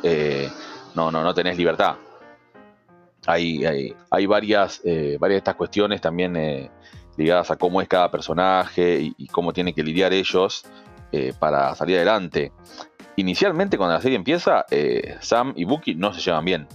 no, 0.95 1.12
no, 1.12 1.24
no 1.24 1.33
tenés 1.33 1.57
libertad. 1.57 1.95
Hay, 3.27 3.65
hay, 3.65 3.95
hay 4.10 4.25
varias, 4.25 4.81
eh, 4.83 5.17
varias 5.19 5.36
de 5.36 5.39
estas 5.39 5.55
cuestiones 5.55 6.01
también 6.01 6.36
eh, 6.36 6.71
ligadas 7.17 7.51
a 7.51 7.55
cómo 7.55 7.81
es 7.81 7.88
cada 7.88 8.10
personaje 8.10 9.13
y, 9.15 9.27
cómo 9.27 9.53
tienen 9.53 9.75
que 9.75 9.83
lidiar 9.83 10.12
ellos 10.12 10.63
eh, 11.12 11.33
para 11.38 11.75
salir 11.75 11.98
adelante. 11.98 12.51
Inicialmente, 13.17 13.77
cuando 13.77 13.93
la 13.95 14.01
serie 14.01 14.15
empieza, 14.15 14.65
Sam 15.19 15.53
y 15.55 15.65
Bucky 15.65 15.95
no 15.95 16.13
se 16.13 16.21
llevan 16.21 16.45
bien. 16.45 16.67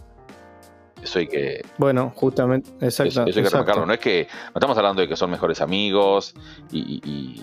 Eso 1.03 1.19
hay 1.19 1.27
que. 1.27 1.65
Bueno, 1.79 2.13
justamente, 2.15 2.71
exacto. 2.81 3.09
Eso, 3.09 3.23
hay 3.23 3.33
que 3.33 3.51
remarcarlo. 3.51 3.87
No 3.87 3.93
es 3.93 3.99
que. 3.99 4.29
No 4.47 4.53
estamos 4.55 4.77
hablando 4.77 5.03
de 5.03 5.09
que 5.09 5.17
son 5.17 5.31
mejores 5.31 5.61
amigos 5.61 6.35
y, 6.71 7.43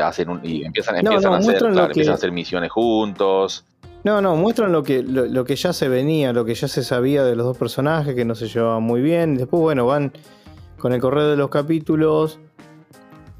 hacen 0.00 0.40
y 0.42 0.64
empiezan, 0.64 0.96
empiezan, 0.96 1.34
a 1.34 1.36
hacer, 1.38 1.62
empiezan 1.62 2.12
a 2.12 2.14
hacer 2.14 2.32
misiones 2.32 2.70
juntos. 2.70 3.64
No, 4.04 4.20
no, 4.20 4.36
muestran 4.36 4.70
lo 4.70 4.82
que, 4.82 5.02
lo, 5.02 5.44
que 5.46 5.56
ya 5.56 5.72
se 5.72 5.88
venía, 5.88 6.34
lo 6.34 6.44
que 6.44 6.54
ya 6.54 6.68
se 6.68 6.84
sabía 6.84 7.24
de 7.24 7.34
los 7.36 7.46
dos 7.46 7.56
personajes, 7.56 8.14
que 8.14 8.26
no 8.26 8.34
se 8.34 8.48
llevaban 8.48 8.82
muy 8.82 9.00
bien. 9.00 9.34
Después, 9.34 9.62
bueno, 9.62 9.86
van 9.86 10.12
con 10.78 10.92
el 10.92 11.00
correo 11.00 11.30
de 11.30 11.38
los 11.38 11.48
capítulos, 11.48 12.38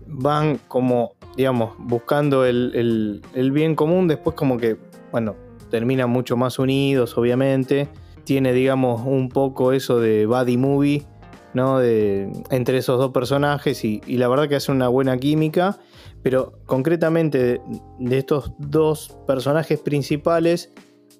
van 0.06 0.58
como, 0.66 1.12
digamos, 1.36 1.74
buscando 1.78 2.46
el, 2.46 3.20
bien 3.52 3.74
común. 3.74 4.08
Después, 4.08 4.34
como 4.34 4.56
que, 4.56 4.78
bueno, 5.12 5.36
terminan 5.70 6.08
mucho 6.08 6.34
más 6.38 6.58
unidos, 6.58 7.18
obviamente. 7.18 7.88
Tiene, 8.24 8.54
digamos, 8.54 9.02
un 9.04 9.28
poco 9.28 9.72
eso 9.72 10.00
de 10.00 10.24
buddy 10.24 10.56
movie, 10.56 11.02
¿no? 11.52 11.78
De, 11.78 12.32
entre 12.48 12.78
esos 12.78 12.98
dos 12.98 13.12
personajes 13.12 13.84
y, 13.84 14.00
y 14.06 14.16
la 14.16 14.28
verdad 14.28 14.48
que 14.48 14.56
hace 14.56 14.72
una 14.72 14.88
buena 14.88 15.18
química. 15.18 15.76
Pero 16.24 16.58
concretamente 16.64 17.60
de, 17.98 18.18
estos 18.18 18.54
dos 18.58 19.14
personajes 19.26 19.78
principales, 19.78 20.72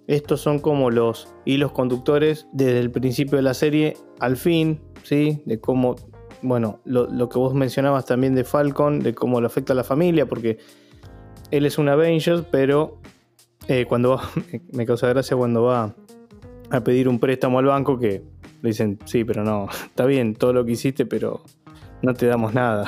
estos 0.06 0.40
son 0.40 0.58
como 0.61 0.90
los 0.90 1.28
hilos 1.44 1.73
conductores 1.73 2.49
desde 2.52 2.80
el 2.80 2.90
principio 2.90 3.37
de 3.37 3.42
la 3.42 3.52
serie 3.52 3.99
al 4.18 4.38
fin, 4.38 4.80
¿sí? 5.02 5.42
De 5.44 5.61
cómo, 5.61 5.96
bueno, 6.40 6.80
lo, 6.87 7.28
que 7.28 7.38
vos 7.38 7.52
mencionabas 7.52 8.06
también 8.06 8.34
de 8.34 8.44
Falcon, 8.44 9.00
de 9.00 9.14
cómo 9.14 9.42
lo 9.42 9.46
afecta 9.46 9.75
a 9.75 9.76
la 9.76 9.84
familia, 9.84 10.25
porque 10.25 10.56
él 11.50 11.66
es 11.66 11.76
un 11.76 11.90
Avenger, 11.90 12.46
pero 12.50 12.99
eh, 13.68 13.84
cuando 13.87 14.12
va, 14.12 14.23
me 14.73 14.87
causa 14.87 15.06
gracia 15.08 15.37
cuando 15.37 15.64
va 15.64 15.94
a 16.70 16.80
pedir 16.82 17.11
un 17.11 17.20
préstamo 17.20 17.58
al 17.58 17.66
banco 17.66 17.99
que 17.99 18.23
le 18.62 18.70
dicen, 18.70 18.99
sí, 19.04 19.23
pero 19.23 19.44
no, 19.44 19.68
está 19.84 20.06
bien 20.06 20.34
todo 20.34 20.54
lo 20.54 20.64
que 20.64 20.73
hiciste, 20.73 21.04
pero 21.04 21.42
no 22.00 22.14
te 22.14 22.25
damos 22.25 22.54
nada. 22.54 22.87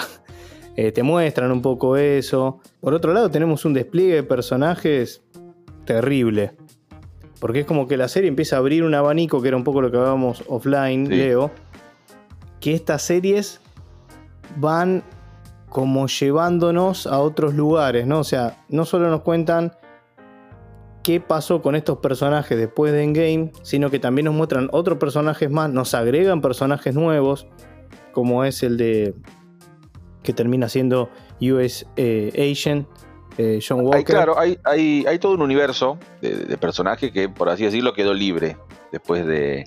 Eh, 0.76 0.92
te 0.92 1.02
muestran 1.02 1.50
un 1.50 1.62
poco 1.62 1.96
eso. 1.96 2.60
Por 2.80 2.92
otro 2.92 3.12
lado, 3.14 3.30
tenemos 3.30 3.64
un 3.64 3.72
despliegue 3.72 4.14
de 4.16 4.22
personajes 4.22 5.22
terrible. 5.86 6.52
Porque 7.40 7.60
es 7.60 7.66
como 7.66 7.86
que 7.88 7.96
la 7.96 8.08
serie 8.08 8.28
empieza 8.28 8.56
a 8.56 8.58
abrir 8.58 8.82
un 8.82 8.94
abanico, 8.94 9.40
que 9.40 9.48
era 9.48 9.56
un 9.56 9.64
poco 9.64 9.80
lo 9.80 9.90
que 9.90 9.96
hablábamos 9.96 10.44
offline, 10.48 11.08
Leo. 11.08 11.50
Que 12.60 12.74
estas 12.74 13.02
series 13.02 13.60
van 14.56 15.02
como 15.68 16.06
llevándonos 16.06 17.06
a 17.06 17.20
otros 17.20 17.54
lugares, 17.54 18.06
¿no? 18.06 18.20
O 18.20 18.24
sea, 18.24 18.64
no 18.68 18.84
solo 18.84 19.10
nos 19.10 19.22
cuentan 19.22 19.72
qué 21.02 21.20
pasó 21.20 21.62
con 21.62 21.76
estos 21.76 21.98
personajes 21.98 22.58
después 22.58 22.92
de 22.92 23.02
Endgame, 23.02 23.52
sino 23.62 23.90
que 23.90 23.98
también 23.98 24.24
nos 24.24 24.34
muestran 24.34 24.68
otros 24.72 24.98
personajes 24.98 25.50
más, 25.50 25.70
nos 25.70 25.94
agregan 25.94 26.40
personajes 26.40 26.94
nuevos, 26.94 27.46
como 28.12 28.44
es 28.44 28.62
el 28.62 28.76
de 28.76 29.14
que 30.26 30.34
termina 30.34 30.68
siendo 30.68 31.08
US 31.40 31.86
eh, 31.96 32.52
Agent, 32.52 32.86
eh, 33.38 33.60
John 33.66 33.80
Walker. 33.82 34.04
claro, 34.04 34.38
hay, 34.38 34.58
hay, 34.64 35.18
todo 35.18 35.34
un 35.34 35.42
universo 35.42 35.98
de, 36.20 36.58
personajes 36.58 37.12
que, 37.12 37.28
por 37.28 37.48
así 37.48 37.64
decirlo, 37.64 37.94
quedó 37.94 38.12
libre 38.12 38.56
después 38.90 39.24
de, 39.24 39.64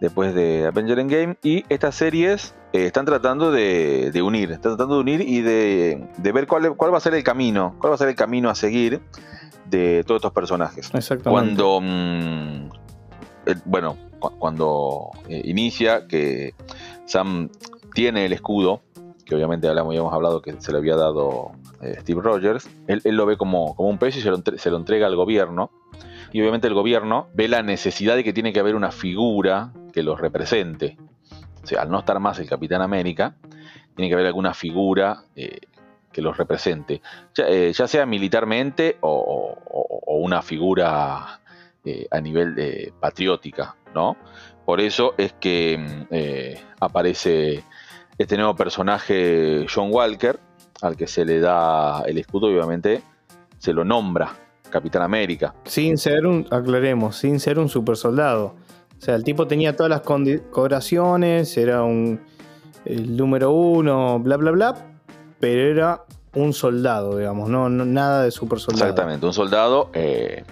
después 0.00 0.34
de 0.34 0.66
Avenger 0.66 0.98
Endgame. 0.98 1.38
Y 1.42 1.64
estas 1.68 1.94
series 1.94 2.54
eh, 2.72 2.86
están 2.86 3.06
tratando 3.06 3.52
de, 3.52 4.10
unir, 4.22 4.50
están 4.50 4.72
tratando 4.72 4.96
de 4.96 5.00
unir 5.00 5.20
y 5.20 5.42
de, 5.42 6.32
ver 6.32 6.46
cuál, 6.48 6.76
cuál 6.76 6.92
va 6.92 6.98
a 6.98 7.00
ser 7.00 7.14
el 7.14 7.22
camino, 7.22 7.76
cuál 7.78 7.92
va 7.92 7.94
a 7.94 7.98
ser 7.98 8.08
el 8.08 8.16
camino 8.16 8.50
a 8.50 8.56
seguir 8.56 9.00
de 9.66 10.02
todos 10.04 10.18
estos 10.18 10.32
personajes. 10.32 10.90
Exactamente. 10.92 11.30
Cuando, 11.30 11.80
mm, 11.80 12.68
bueno, 13.64 13.96
cuando 14.18 15.10
inicia 15.28 16.08
que 16.08 16.54
Sam 17.06 17.50
tiene 17.94 18.26
el 18.26 18.32
escudo 18.32 18.82
que 19.24 19.34
obviamente 19.34 19.68
habíamos 19.68 20.12
hablado 20.12 20.42
que 20.42 20.60
se 20.60 20.72
le 20.72 20.78
había 20.78 20.96
dado 20.96 21.52
eh, 21.80 21.96
Steve 22.00 22.20
Rogers, 22.20 22.68
él, 22.86 23.00
lo 23.04 23.26
ve 23.26 23.36
como, 23.36 23.74
como 23.74 23.88
un 23.88 23.98
peso 23.98 24.18
y 24.18 24.22
se 24.58 24.70
lo, 24.70 24.76
entrega 24.76 25.06
al 25.06 25.16
gobierno. 25.16 25.70
Y 26.32 26.40
obviamente 26.40 26.66
el 26.66 26.74
gobierno 26.74 27.28
ve 27.32 27.48
la 27.48 27.62
necesidad 27.62 28.16
de 28.16 28.24
que 28.24 28.32
tiene 28.32 28.52
que 28.52 28.60
haber 28.60 28.74
una 28.74 28.90
figura 28.90 29.72
que 29.92 30.02
los 30.02 30.20
represente. 30.20 30.98
O 31.62 31.66
sea, 31.66 31.82
al 31.82 31.90
no 31.90 32.00
estar 32.00 32.18
más 32.20 32.38
el 32.38 32.48
Capitán 32.48 32.82
América, 32.82 33.36
tiene 33.94 34.08
que 34.08 34.14
haber 34.14 34.26
alguna 34.26 34.52
figura 34.52 35.22
eh, 35.36 35.60
que 36.12 36.20
los 36.20 36.36
represente, 36.36 37.00
ya, 37.34 37.46
eh, 37.48 37.72
sea 37.72 38.06
militarmente 38.06 38.98
o, 39.00 39.56
una 40.06 40.42
figura 40.42 41.40
a 42.10 42.20
nivel 42.20 42.94
patriótica, 42.98 43.76
¿no? 43.94 44.16
Por 44.64 44.80
eso 44.80 45.14
es 45.18 45.34
que 45.34 46.56
aparece 46.80 47.64
este 48.18 48.36
nuevo 48.36 48.54
personaje, 48.54 49.66
John 49.72 49.88
Walker, 49.90 50.38
al 50.82 50.96
que 50.96 51.06
se 51.06 51.24
le 51.24 51.40
da 51.40 52.02
el 52.02 52.18
escudo, 52.18 52.48
obviamente 52.48 53.02
se 53.58 53.72
lo 53.72 53.84
nombra 53.84 54.34
Capitán 54.70 55.02
América. 55.02 55.54
Sin 55.64 55.96
ser 55.96 56.26
un, 56.26 56.46
aclaremos, 56.50 57.16
sin 57.16 57.40
ser 57.40 57.58
un 57.58 57.68
super 57.68 57.96
soldado. 57.96 58.54
O 58.98 59.00
sea, 59.04 59.14
el 59.14 59.24
tipo 59.24 59.46
tenía 59.46 59.76
todas 59.76 59.90
las 59.90 60.00
condecoraciones, 60.02 61.56
era 61.56 61.82
un 61.82 62.20
el 62.84 63.16
número 63.16 63.50
uno, 63.50 64.18
bla, 64.18 64.36
bla, 64.36 64.50
bla, 64.50 64.74
pero 65.40 65.70
era 65.70 66.04
un 66.34 66.52
soldado, 66.52 67.16
digamos, 67.16 67.48
no, 67.48 67.68
nada 67.68 68.24
de 68.24 68.30
super 68.30 68.58
soldado. 68.58 68.90
Exactamente, 68.90 69.24
un 69.24 69.32
soldado, 69.32 69.90
eh, 69.94 70.44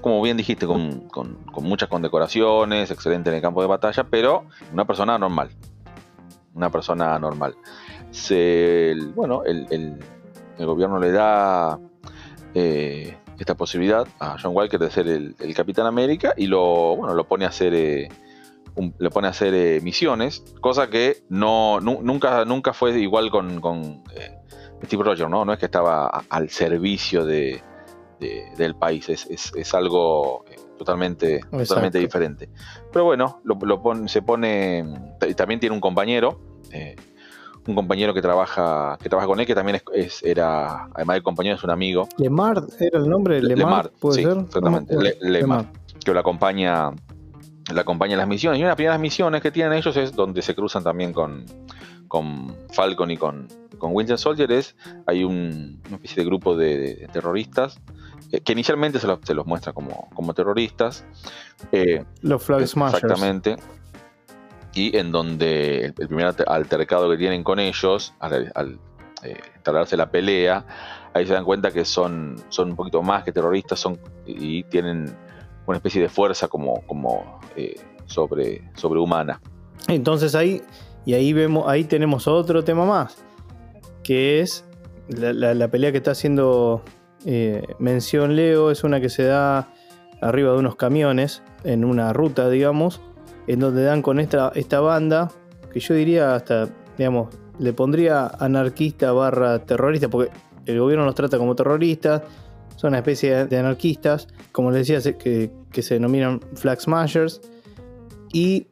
como 0.00 0.22
bien 0.22 0.36
dijiste, 0.36 0.66
con, 0.66 1.08
con 1.08 1.64
muchas 1.64 1.88
condecoraciones, 1.88 2.90
excelente 2.90 3.30
en 3.30 3.36
el 3.36 3.42
campo 3.42 3.60
de 3.60 3.66
batalla, 3.66 4.04
pero 4.04 4.44
una 4.72 4.86
persona 4.86 5.18
normal, 5.18 5.50
una 6.58 6.70
persona 6.70 7.18
normal. 7.18 7.56
Se, 8.10 8.94
bueno, 9.14 9.42
el, 9.44 9.98
gobierno 10.58 10.98
le 10.98 11.12
da 11.12 11.78
eh, 12.52 13.16
esta 13.38 13.54
posibilidad 13.54 14.06
a 14.18 14.36
John 14.42 14.54
Walker 14.54 14.78
de 14.78 14.90
ser 14.90 15.06
el, 15.06 15.34
Capitán 15.54 15.86
América 15.86 16.34
y 16.36 16.46
lo, 16.46 16.96
bueno, 16.96 17.14
lo 17.14 17.26
pone 17.26 17.44
a 17.44 17.48
hacer, 17.48 17.72
eh, 17.74 18.08
le 18.98 19.10
pone 19.10 19.28
a 19.28 19.30
hacer 19.30 19.54
eh, 19.54 19.80
misiones, 19.82 20.44
cosa 20.60 20.90
que 20.90 21.22
no, 21.28 21.80
nunca, 21.80 22.44
nunca 22.44 22.72
fue 22.72 22.98
igual 22.98 23.30
con, 23.30 23.60
con 23.60 24.02
Steve 24.84 25.04
Rogers, 25.04 25.30
¿no? 25.30 25.44
No 25.44 25.52
es 25.52 25.58
que 25.60 25.66
estaba 25.66 26.08
al 26.28 26.50
servicio 26.50 27.24
de, 27.24 27.62
del 28.56 28.74
país, 28.74 29.08
es, 29.08 29.52
es, 29.54 29.74
algo 29.74 30.44
totalmente, 30.78 31.40
totalmente 31.50 31.98
diferente. 31.98 32.48
Pero 32.92 33.04
bueno, 33.04 33.40
lo, 33.44 33.82
se 34.06 34.22
pone, 34.22 34.84
también 35.36 35.60
tiene 35.60 35.74
un 35.74 35.80
compañero 35.80 36.40
eh, 36.72 36.96
un 37.68 37.74
compañero 37.74 38.14
que 38.14 38.22
trabaja 38.22 38.96
que 39.00 39.08
trabaja 39.08 39.26
con 39.26 39.38
él, 39.40 39.46
que 39.46 39.54
también 39.54 39.80
es, 39.92 40.22
era, 40.22 40.88
además 40.94 41.16
de 41.16 41.22
compañero, 41.22 41.56
es 41.56 41.64
un 41.64 41.70
amigo. 41.70 42.08
Lemar 42.16 42.62
era 42.80 42.98
el 42.98 43.08
nombre, 43.08 43.42
Lemar, 43.42 43.90
¿puede 44.00 44.22
ser? 44.22 44.38
Exactamente, 44.38 44.96
Lemar, 45.20 45.66
que 46.04 46.12
lo 46.12 46.20
acompaña, 46.20 46.92
le 47.72 47.80
acompaña 47.80 48.14
en 48.14 48.18
las 48.18 48.28
misiones. 48.28 48.58
Y 48.58 48.62
una 48.62 48.68
de 48.68 48.70
las 48.70 48.76
primeras 48.76 49.00
misiones 49.00 49.42
que 49.42 49.50
tienen 49.50 49.74
ellos 49.74 49.96
es 49.96 50.14
donde 50.14 50.40
se 50.40 50.54
cruzan 50.54 50.82
también 50.82 51.12
con, 51.12 51.44
con 52.08 52.56
Falcon 52.70 53.10
y 53.10 53.18
con, 53.18 53.48
con 53.76 53.94
Winter 53.94 54.18
Soldier 54.18 54.50
es, 54.50 54.74
hay 55.06 55.24
un, 55.24 55.80
una 55.86 55.96
especie 55.96 56.22
de 56.22 56.24
grupo 56.24 56.56
de, 56.56 57.06
terroristas 57.12 57.78
que 58.44 58.52
inicialmente 58.52 58.98
se 58.98 59.06
los, 59.06 59.20
se 59.22 59.34
los, 59.34 59.46
muestra 59.46 59.72
como, 59.72 60.08
como 60.14 60.34
terroristas. 60.34 61.04
Eh, 61.72 62.04
los 62.22 62.42
Flag 62.42 62.66
Smashers. 62.66 63.04
Exactamente. 63.04 63.56
Y 64.74 64.96
en 64.96 65.10
donde 65.10 65.86
el, 65.86 65.94
primer 65.94 66.34
altercado 66.46 67.10
que 67.10 67.16
tienen 67.16 67.42
con 67.42 67.58
ellos, 67.58 68.14
al, 68.20 68.52
al 68.54 68.78
eh, 69.22 69.96
la 69.96 70.10
pelea, 70.10 70.64
ahí 71.14 71.26
se 71.26 71.32
dan 71.32 71.44
cuenta 71.44 71.70
que 71.70 71.84
son, 71.84 72.36
son 72.48 72.70
un 72.70 72.76
poquito 72.76 73.02
más 73.02 73.24
que 73.24 73.32
terroristas 73.32 73.80
son, 73.80 73.98
y 74.26 74.62
tienen 74.64 75.14
una 75.66 75.76
especie 75.78 76.00
de 76.00 76.08
fuerza 76.08 76.48
como, 76.48 76.82
como 76.86 77.40
sobre, 78.06 78.70
sobrehumana. 78.74 79.40
Entonces 79.88 80.34
ahí, 80.34 80.62
y 81.04 81.14
ahí 81.14 81.32
vemos, 81.32 81.68
ahí 81.68 81.84
tenemos 81.84 82.26
otro 82.26 82.64
tema 82.64 82.84
más, 82.84 83.16
que 84.02 84.40
es 84.40 84.64
la, 85.08 85.68
pelea 85.68 85.92
que 85.92 85.98
está 85.98 86.10
haciendo 86.10 86.82
eh, 87.24 87.62
mención 87.78 88.36
Leo, 88.36 88.70
es 88.70 88.84
una 88.84 89.00
que 89.00 89.08
se 89.08 89.24
da 89.24 89.68
arriba 90.20 90.52
de 90.52 90.58
unos 90.58 90.76
camiones, 90.76 91.42
en 91.64 91.84
una 91.84 92.12
ruta, 92.12 92.48
digamos, 92.48 93.00
en 93.46 93.60
donde 93.60 93.82
dan 93.82 94.02
con 94.02 94.20
esta, 94.20 94.52
esta 94.54 94.80
banda, 94.80 95.30
que 95.72 95.80
yo 95.80 95.94
diría 95.94 96.34
hasta, 96.34 96.68
digamos, 96.96 97.28
le 97.58 97.72
pondría 97.72 98.26
anarquista 98.26 99.12
barra 99.12 99.58
terrorista, 99.60 100.08
porque 100.08 100.30
el 100.66 100.78
gobierno 100.78 101.04
los 101.04 101.14
trata 101.14 101.38
como 101.38 101.54
terroristas, 101.54 102.22
son 102.76 102.88
una 102.88 102.98
especie 102.98 103.46
de 103.46 103.58
anarquistas, 103.58 104.28
como 104.52 104.70
les 104.70 104.86
decía, 104.86 105.18
que, 105.18 105.50
que 105.72 105.82
se 105.82 105.94
denominan 105.94 106.40
flag 106.54 106.80
smashers, 106.80 107.40
y 108.32 108.68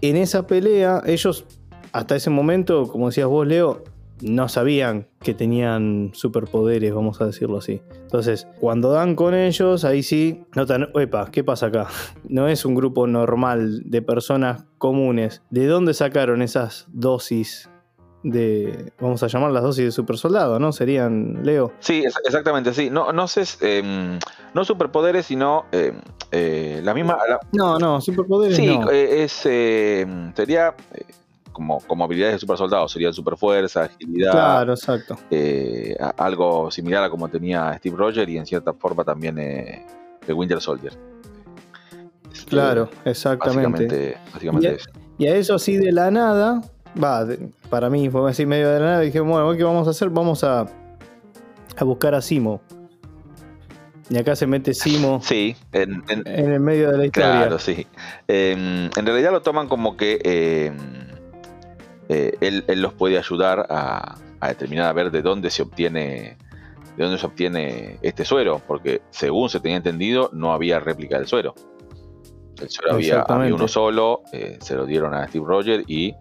en 0.00 0.16
esa 0.16 0.46
pelea, 0.46 1.02
ellos 1.06 1.44
hasta 1.92 2.16
ese 2.16 2.30
momento, 2.30 2.86
como 2.88 3.08
decías 3.08 3.28
vos, 3.28 3.46
Leo, 3.46 3.82
no 4.22 4.48
sabían 4.48 5.06
que 5.20 5.34
tenían 5.34 6.10
superpoderes, 6.14 6.94
vamos 6.94 7.20
a 7.20 7.26
decirlo 7.26 7.58
así. 7.58 7.80
Entonces, 8.02 8.46
cuando 8.60 8.90
dan 8.92 9.14
con 9.14 9.34
ellos, 9.34 9.84
ahí 9.84 10.02
sí 10.02 10.44
notan, 10.54 10.88
epa, 10.94 11.30
¿qué 11.30 11.44
pasa 11.44 11.66
acá? 11.66 11.86
No 12.28 12.48
es 12.48 12.64
un 12.64 12.74
grupo 12.74 13.06
normal 13.06 13.82
de 13.84 14.02
personas 14.02 14.64
comunes. 14.76 15.42
¿De 15.50 15.66
dónde 15.66 15.94
sacaron 15.94 16.42
esas 16.42 16.86
dosis 16.92 17.70
de, 18.22 18.92
vamos 19.00 19.22
a 19.22 19.28
llamar 19.28 19.52
las 19.52 19.62
dosis 19.62 19.84
de 19.84 19.90
super 19.92 20.18
soldado, 20.18 20.58
¿no? 20.58 20.72
Serían, 20.72 21.40
Leo. 21.44 21.72
Sí, 21.78 22.04
exactamente, 22.24 22.74
sí. 22.74 22.90
No, 22.90 23.12
no 23.12 23.28
sé, 23.28 23.44
eh, 23.60 24.18
no 24.54 24.64
superpoderes, 24.64 25.26
sino 25.26 25.66
eh, 25.72 25.92
eh, 26.32 26.80
la 26.82 26.94
misma... 26.94 27.18
No, 27.52 27.78
no, 27.78 28.00
superpoderes 28.00 28.56
Sí, 28.56 28.76
no. 28.76 28.90
es, 28.90 29.32
sería 29.32 30.74
como, 31.58 31.80
como 31.80 32.04
habilidades 32.04 32.36
de 32.36 32.38
super 32.38 32.56
soldado, 32.56 32.88
serían 32.88 33.12
super 33.12 33.36
fuerza, 33.36 33.84
agilidad. 33.84 34.32
Claro, 34.32 34.72
exacto. 34.72 35.18
algo 36.16 36.70
similar 36.70 37.04
a 37.04 37.10
como 37.10 37.28
tenía 37.28 37.76
Steve 37.78 37.96
Rogers 37.96 38.30
y 38.30 38.38
en 38.38 38.46
cierta 38.46 38.72
forma 38.72 39.04
también 39.04 39.38
el 39.38 40.34
Winter 40.34 40.60
Soldier. 40.60 40.92
Claro, 42.48 42.88
exactamente. 43.04 44.16
Básicamente, 44.32 44.74
eso. 44.76 44.90
y 45.18 45.26
a 45.26 45.34
eso 45.34 45.54
así 45.56 45.76
de 45.76 45.92
la 45.92 46.10
nada, 46.10 46.62
Va, 47.02 47.26
para 47.68 47.90
mí 47.90 48.08
fue 48.08 48.30
así 48.30 48.46
medio 48.46 48.70
de 48.70 48.80
la 48.80 48.86
nada. 48.86 49.00
Dije, 49.00 49.20
bueno, 49.20 49.54
¿qué 49.56 49.62
vamos 49.62 49.86
a 49.86 49.90
hacer? 49.90 50.10
Vamos 50.10 50.42
a, 50.44 50.66
a 51.76 51.84
buscar 51.84 52.14
a 52.14 52.22
Simo. 52.22 52.60
Y 54.10 54.16
acá 54.16 54.34
se 54.34 54.46
mete 54.46 54.72
Simo 54.72 55.20
sí, 55.22 55.54
en, 55.72 56.02
el 56.08 56.60
medio 56.60 56.90
de 56.90 56.98
la 56.98 57.06
historia. 57.06 57.30
Claro, 57.32 57.58
sí. 57.58 57.86
Em, 58.26 58.86
en 58.96 59.06
realidad 59.06 59.32
lo 59.32 59.42
toman 59.42 59.68
como 59.68 59.96
que 59.96 60.18
em, 60.24 60.97
eh, 62.08 62.36
él, 62.40 62.64
los 62.80 62.94
puede 62.94 63.18
ayudar 63.18 63.66
a, 63.68 64.16
determinar 64.46 64.86
a 64.86 64.92
ver 64.92 65.10
de 65.10 65.22
dónde 65.22 65.50
se 65.50 65.62
obtiene 65.62 66.36
de 66.96 67.04
dónde 67.04 67.18
se 67.18 67.26
obtiene 67.26 67.98
este 68.02 68.24
suero, 68.24 68.60
porque 68.66 69.02
según 69.10 69.48
se 69.48 69.60
tenía 69.60 69.76
entendido, 69.76 70.30
no 70.32 70.52
había 70.52 70.80
réplica 70.80 71.16
del 71.16 71.28
suero. 71.28 71.54
El 72.60 72.68
suero 72.68 72.94
había, 72.94 73.24
uno 73.54 73.68
solo, 73.68 74.22
eh, 74.32 74.58
se 74.60 74.74
lo 74.74 74.84
dieron 74.84 75.14
a 75.14 75.28
Steve 75.28 75.44
Rogers 75.46 75.84
y 75.86 76.14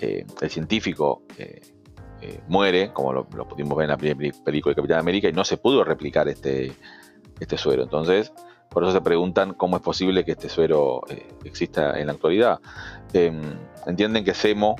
eh, 0.00 0.24
el 0.40 0.50
científico 0.50 1.22
eh, 1.36 1.60
muere, 2.46 2.92
como 2.92 3.12
lo, 3.12 3.26
pudimos 3.26 3.76
ver 3.76 3.86
en 3.86 3.90
la 3.90 3.96
primera 3.96 4.36
película 4.44 4.70
de 4.70 4.76
Capitán 4.76 5.00
América, 5.00 5.28
y 5.28 5.32
no 5.32 5.44
se 5.44 5.56
pudo 5.56 5.82
replicar 5.82 6.28
este, 6.28 6.72
este 7.40 7.58
suero. 7.58 7.82
Entonces, 7.82 8.32
por 8.68 8.84
eso 8.84 8.92
se 8.92 9.00
preguntan 9.00 9.54
cómo 9.54 9.76
es 9.76 9.82
posible 9.82 10.24
que 10.24 10.32
este 10.32 10.48
suero 10.48 11.00
exista 11.44 11.98
en 11.98 12.06
la 12.06 12.12
actualidad. 12.12 12.60
Entienden 13.86 14.24
que 14.24 14.34
Semo 14.34 14.76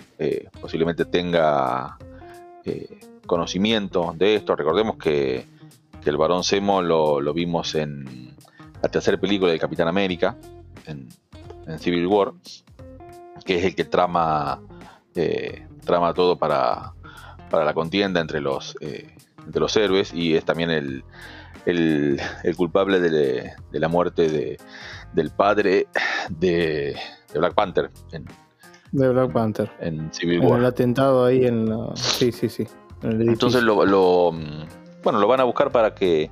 posiblemente 0.60 1.04
tenga 1.04 1.98
conocimiento 3.26 4.12
de 4.16 4.34
esto. 4.34 4.56
Recordemos 4.56 4.96
que, 4.96 5.46
el 6.04 6.16
varón 6.16 6.42
Semo 6.42 6.82
lo, 6.82 7.32
vimos 7.32 7.76
en 7.76 8.34
la 8.82 8.88
tercera 8.88 9.18
película 9.18 9.52
de 9.52 9.58
Capitán 9.58 9.86
América, 9.86 10.36
en, 10.86 11.08
Civil 11.78 12.06
War, 12.08 12.32
que 13.44 13.58
es 13.58 13.64
el 13.64 13.76
que 13.76 13.84
trama 13.84 14.60
eh, 15.14 15.66
trama 15.84 16.12
todo 16.14 16.36
para, 16.36 16.94
para, 17.48 17.64
la 17.64 17.74
contienda 17.74 18.20
entre 18.20 18.40
los, 18.40 18.76
eh, 18.80 19.14
entre 19.44 19.60
los 19.60 19.76
héroes 19.76 20.12
y 20.12 20.34
es 20.34 20.44
también 20.44 20.70
el, 20.70 21.04
culpable 22.56 22.98
de, 22.98 23.52
la 23.70 23.88
muerte 23.88 24.28
de, 24.28 24.58
del 25.12 25.30
padre 25.30 25.86
de, 26.28 26.96
Black 27.34 27.54
Panther. 27.54 27.90
En, 28.10 28.24
de 28.92 29.08
Black 29.08 29.32
Panther. 29.32 29.70
En 29.80 30.12
Civil 30.12 30.40
War. 30.40 30.60
el 30.60 30.66
atentado 30.66 31.24
ahí 31.24 31.44
en 31.44 31.68
la... 31.68 31.90
Sí, 31.94 32.32
sí, 32.32 32.48
sí. 32.48 32.66
Entonces 33.02 33.62
lo, 33.62 33.86
lo, 33.86 34.32
bueno, 35.02 35.18
lo 35.18 35.26
van 35.26 35.40
a 35.40 35.44
buscar 35.44 35.70
para 35.70 35.94
que, 35.94 36.30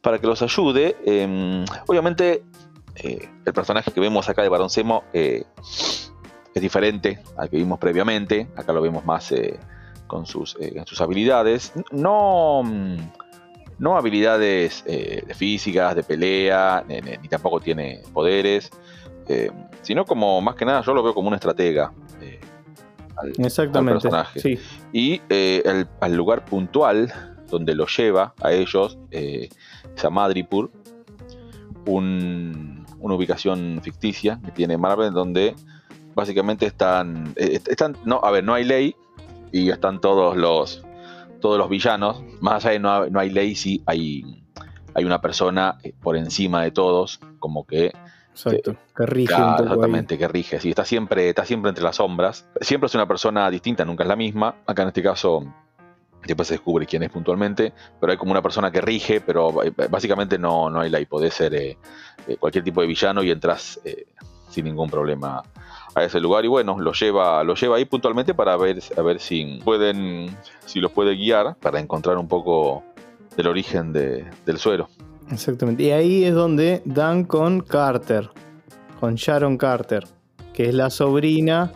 para 0.00 0.18
que 0.18 0.26
los 0.26 0.42
ayude. 0.42 0.96
Em, 1.04 1.64
obviamente 1.86 2.44
eh, 2.96 3.28
el 3.44 3.52
personaje 3.52 3.90
que 3.92 4.00
vemos 4.00 4.28
acá 4.28 4.42
de 4.42 4.48
Barón 4.48 4.68
Semo 4.68 5.04
es 6.54 6.60
diferente 6.60 7.18
al 7.36 7.48
que 7.48 7.56
vimos 7.56 7.78
previamente. 7.78 8.48
Acá 8.56 8.72
lo 8.72 8.82
vemos 8.82 9.04
más 9.04 9.32
eh, 9.32 9.58
con 10.06 10.26
sus, 10.26 10.56
eh, 10.60 10.82
sus 10.86 11.00
habilidades. 11.00 11.72
No, 11.90 12.62
mm, 12.64 12.96
no 13.78 13.96
habilidades 13.96 14.84
eh, 14.86 15.22
de 15.26 15.34
físicas, 15.34 15.96
de 15.96 16.02
pelea, 16.02 16.84
ni, 16.86 17.28
tampoco 17.28 17.60
tiene 17.60 18.02
poderes, 18.12 18.70
sino 19.82 20.04
como 20.04 20.40
más 20.40 20.54
que 20.54 20.64
nada 20.64 20.82
yo 20.82 20.94
lo 20.94 21.02
veo 21.02 21.14
como 21.14 21.28
un 21.28 21.34
estratega. 21.34 21.92
Al, 23.16 23.32
Exactamente. 23.38 24.00
personaje. 24.00 24.58
Y 24.92 25.20
al 26.00 26.14
lugar 26.14 26.44
puntual 26.44 27.12
donde 27.48 27.74
lo 27.74 27.86
lleva 27.86 28.34
a 28.40 28.52
ellos 28.52 28.98
es 29.10 29.50
a 30.02 30.10
Madripur, 30.10 30.70
una 31.86 33.14
ubicación 33.14 33.80
ficticia 33.82 34.40
que 34.44 34.50
tiene 34.52 34.78
Marvel 34.78 35.12
donde 35.12 35.54
básicamente 36.14 36.66
están, 36.66 37.32
eh, 37.36 37.60
están, 37.68 37.96
no, 38.04 38.20
a 38.22 38.30
ver, 38.30 38.44
no 38.44 38.54
hay 38.54 38.64
ley 38.64 38.94
y 39.50 39.70
están 39.70 40.00
todos 40.00 40.36
los, 40.36 40.84
todos 41.40 41.58
los 41.58 41.68
villanos. 41.68 42.22
Más 42.40 42.64
allá 42.64 42.72
de 42.72 42.78
no, 42.78 43.06
no 43.06 43.20
hay 43.20 43.30
ley, 43.30 43.54
sí 43.54 43.82
hay, 43.86 44.42
hay 44.94 45.04
una 45.04 45.20
persona 45.20 45.78
eh, 45.82 45.92
por 46.00 46.16
encima 46.16 46.62
de 46.62 46.70
todos, 46.70 47.20
como 47.38 47.66
que 47.66 47.92
Exacto, 48.32 48.76
que 48.96 49.06
rige. 49.06 49.32
exactamente, 49.32 50.18
que 50.18 50.28
rige. 50.28 50.60
Sí, 50.60 50.70
está 50.70 50.84
siempre, 50.84 51.28
está 51.28 51.44
siempre 51.44 51.68
entre 51.68 51.84
las 51.84 51.96
sombras. 51.96 52.46
Siempre 52.60 52.86
es 52.86 52.94
una 52.94 53.06
persona 53.06 53.50
distinta, 53.50 53.84
nunca 53.84 54.04
es 54.04 54.08
la 54.08 54.16
misma. 54.16 54.56
Acá 54.66 54.82
en 54.82 54.88
este 54.88 55.02
caso, 55.02 55.44
después 56.26 56.48
se 56.48 56.54
descubre 56.54 56.86
quién 56.86 57.02
es 57.02 57.10
puntualmente, 57.10 57.72
pero 58.00 58.12
hay 58.12 58.18
como 58.18 58.32
una 58.32 58.42
persona 58.42 58.70
que 58.70 58.80
rige, 58.80 59.20
pero 59.20 59.62
eh, 59.62 59.72
básicamente 59.90 60.38
no, 60.38 60.70
no 60.70 60.80
hay 60.80 60.90
ley. 60.90 61.06
Puede 61.06 61.30
ser 61.30 61.76
cualquier 62.38 62.64
tipo 62.64 62.80
de 62.80 62.86
villano 62.86 63.22
y 63.22 63.30
entras 63.30 63.80
sin 64.48 64.64
ningún 64.64 64.90
problema 64.90 65.42
a 65.94 66.04
ese 66.04 66.20
lugar 66.20 66.44
y 66.44 66.48
bueno, 66.48 66.78
lo 66.78 66.92
lleva, 66.92 67.42
lo 67.44 67.54
lleva 67.54 67.76
ahí 67.76 67.84
puntualmente 67.84 68.34
para 68.34 68.56
ver, 68.56 68.78
a 68.96 69.02
ver 69.02 69.20
si 69.20 69.60
pueden, 69.64 70.36
si 70.64 70.80
los 70.80 70.92
puede 70.92 71.14
guiar 71.16 71.56
para 71.56 71.80
encontrar 71.80 72.16
un 72.18 72.28
poco 72.28 72.82
del 73.36 73.46
origen 73.46 73.92
del 73.92 74.58
suero. 74.58 74.88
Exactamente. 75.32 75.82
Y 75.82 75.90
ahí 75.90 76.24
es 76.24 76.34
donde 76.34 76.82
dan 76.84 77.24
con 77.24 77.60
Carter, 77.60 78.30
con 79.00 79.14
Sharon 79.14 79.56
Carter, 79.56 80.04
que 80.52 80.68
es 80.68 80.74
la 80.74 80.90
sobrina 80.90 81.72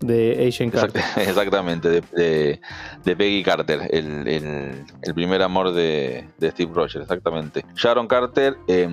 de 0.00 0.46
Agent 0.48 0.72
Carter. 0.72 1.02
Exactamente, 1.16 2.02
de, 2.12 2.60
Peggy 3.04 3.42
Carter, 3.42 3.88
el, 3.90 5.14
primer 5.14 5.42
amor 5.42 5.72
de, 5.72 6.26
Steve 6.40 6.72
Rogers, 6.74 7.02
exactamente. 7.02 7.64
Sharon 7.74 8.06
Carter, 8.06 8.56
eh, 8.68 8.88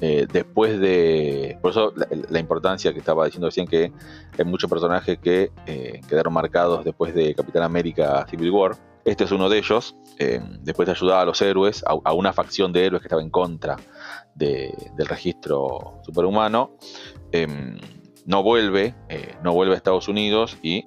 eh, 0.00 0.26
después 0.32 0.80
de. 0.80 1.58
Por 1.62 1.70
eso 1.70 1.94
la, 2.28 2.38
importancia 2.40 2.92
que 2.92 2.98
estaba 2.98 3.24
diciendo 3.24 3.46
recién 3.46 3.68
que 3.68 3.92
hay 4.36 4.44
muchos 4.44 4.68
personajes 4.68 5.16
que 5.18 5.52
eh, 5.66 6.00
quedaron 6.08 6.32
marcados 6.32 6.84
después 6.84 7.14
de 7.14 7.34
Capitán 7.36 7.62
América 7.62 8.26
Civil 8.28 8.50
War. 8.50 8.72
Este 9.04 9.24
es 9.24 9.32
uno 9.32 9.48
de 9.48 9.58
ellos. 9.58 9.96
Eh, 10.18 10.40
después 10.60 10.86
de 10.86 10.92
ayudar 10.92 11.20
a 11.20 11.24
los 11.24 11.40
héroes, 11.42 11.84
a, 11.86 12.12
una 12.12 12.32
facción 12.32 12.72
de 12.72 12.86
héroes 12.86 13.02
que 13.02 13.06
estaba 13.06 13.22
en 13.22 13.30
contra 13.30 13.76
del 14.34 15.06
registro 15.06 16.00
superhumano. 16.04 16.76
no 18.26 18.42
vuelve, 18.42 18.94
no 19.42 19.52
vuelve 19.52 19.74
a 19.74 19.76
Estados 19.76 20.08
Unidos 20.08 20.56
y 20.62 20.84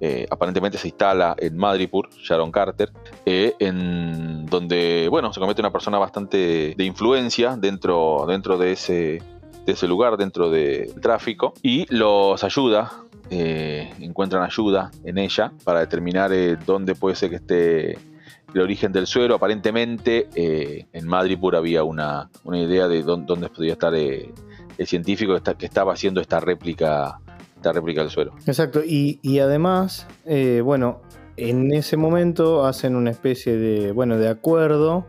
eh, 0.00 0.26
aparentemente 0.30 0.78
se 0.78 0.88
instala 0.88 1.34
en 1.38 1.56
Madripur, 1.56 2.08
Sharon 2.10 2.52
Carter, 2.52 2.92
eh, 3.26 3.54
en 3.58 4.46
donde, 4.46 5.08
bueno, 5.10 5.32
se 5.32 5.40
convierte 5.40 5.62
una 5.62 5.72
persona 5.72 5.98
bastante 5.98 6.74
de 6.76 6.84
influencia 6.84 7.56
dentro, 7.56 8.24
dentro 8.28 8.58
de, 8.58 8.72
ese, 8.72 9.22
de 9.66 9.72
ese 9.72 9.88
lugar, 9.88 10.16
dentro 10.16 10.50
del 10.50 11.00
tráfico, 11.00 11.54
y 11.62 11.92
los 11.92 12.44
ayuda, 12.44 12.92
eh, 13.30 13.90
encuentran 14.00 14.42
ayuda 14.42 14.90
en 15.04 15.18
ella 15.18 15.52
para 15.64 15.80
determinar 15.80 16.30
dónde 16.64 16.94
puede 16.94 17.16
ser 17.16 17.30
que 17.30 17.36
esté 17.36 17.98
el 18.54 18.60
origen 18.60 18.92
del 18.92 19.06
suero. 19.06 19.34
Aparentemente 19.34 20.28
en 20.92 21.06
Madripur 21.06 21.56
había 21.56 21.84
una, 21.84 22.30
idea 22.52 22.88
de 22.88 23.02
dónde, 23.02 23.48
podría 23.48 23.74
estar 23.74 23.94
el 23.94 24.32
científico 24.86 25.36
que 25.58 25.66
estaba 25.66 25.92
haciendo 25.92 26.20
esta 26.20 26.40
réplica 26.40 27.20
esta 27.58 27.72
réplica 27.72 28.02
del 28.02 28.10
suelo. 28.10 28.34
Exacto, 28.46 28.82
y, 28.84 29.38
además, 29.40 30.06
eh, 30.24 30.62
bueno, 30.64 31.00
en 31.36 31.72
ese 31.72 31.96
momento 31.96 32.64
hacen 32.64 32.96
una 32.96 33.10
especie 33.10 33.56
de, 33.56 33.92
bueno, 33.92 34.16
de 34.16 34.28
acuerdo 34.28 35.06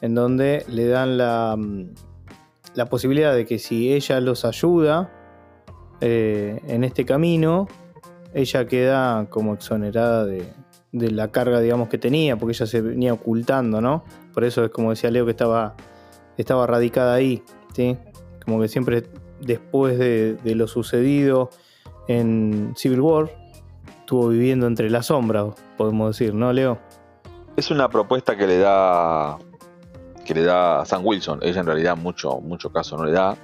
en 0.00 0.14
donde 0.14 0.64
le 0.68 0.86
dan 0.86 1.16
la, 1.16 1.54
mm, 1.56 1.94
la 2.74 2.86
posibilidad 2.86 3.34
de 3.34 3.46
que 3.46 3.58
si 3.58 3.92
ella 3.92 4.20
los 4.20 4.44
ayuda 4.44 5.10
eh, 6.00 6.60
en 6.66 6.84
este 6.84 7.04
camino, 7.04 7.68
ella 8.34 8.66
queda 8.66 9.26
como 9.28 9.54
exonerada 9.54 10.24
de, 10.24 10.52
de, 10.92 11.10
la 11.10 11.28
carga, 11.28 11.60
digamos, 11.60 11.88
que 11.88 11.98
tenía, 11.98 12.36
porque 12.36 12.52
ella 12.52 12.66
se 12.66 12.80
venía 12.80 13.12
ocultando, 13.12 13.80
¿no? 13.80 14.04
Por 14.32 14.44
eso 14.44 14.64
es 14.64 14.70
como 14.70 14.90
decía 14.90 15.10
Leo 15.10 15.24
que 15.24 15.32
estaba, 15.32 15.74
radicada 16.66 17.14
ahí, 17.14 17.42
¿sí? 17.74 17.96
Como 18.44 18.60
que 18.60 18.68
siempre 18.68 19.04
después 19.40 19.98
de, 19.98 20.38
lo 20.44 20.66
sucedido 20.68 21.50
en 22.08 22.72
Civil 22.76 23.00
War, 23.00 23.30
estuvo 24.00 24.28
viviendo 24.28 24.66
entre 24.66 24.90
las 24.90 25.06
sombras, 25.06 25.54
podemos 25.76 26.16
decir, 26.16 26.34
¿no, 26.34 26.52
Leo? 26.52 26.78
Es 27.56 27.70
una 27.70 27.88
propuesta 27.88 28.36
que 28.36 28.46
le 28.46 28.58
da 28.58 29.38
que 30.24 30.34
le 30.34 30.42
da 30.44 30.84
Sam 30.84 31.04
Wilson. 31.04 31.40
Ella 31.42 31.60
en 31.60 31.66
realidad 31.66 31.96
mucho, 31.96 32.40
mucho 32.40 32.70
caso 32.70 32.96
no 32.96 33.04
le 33.04 33.12
da. 33.12 33.36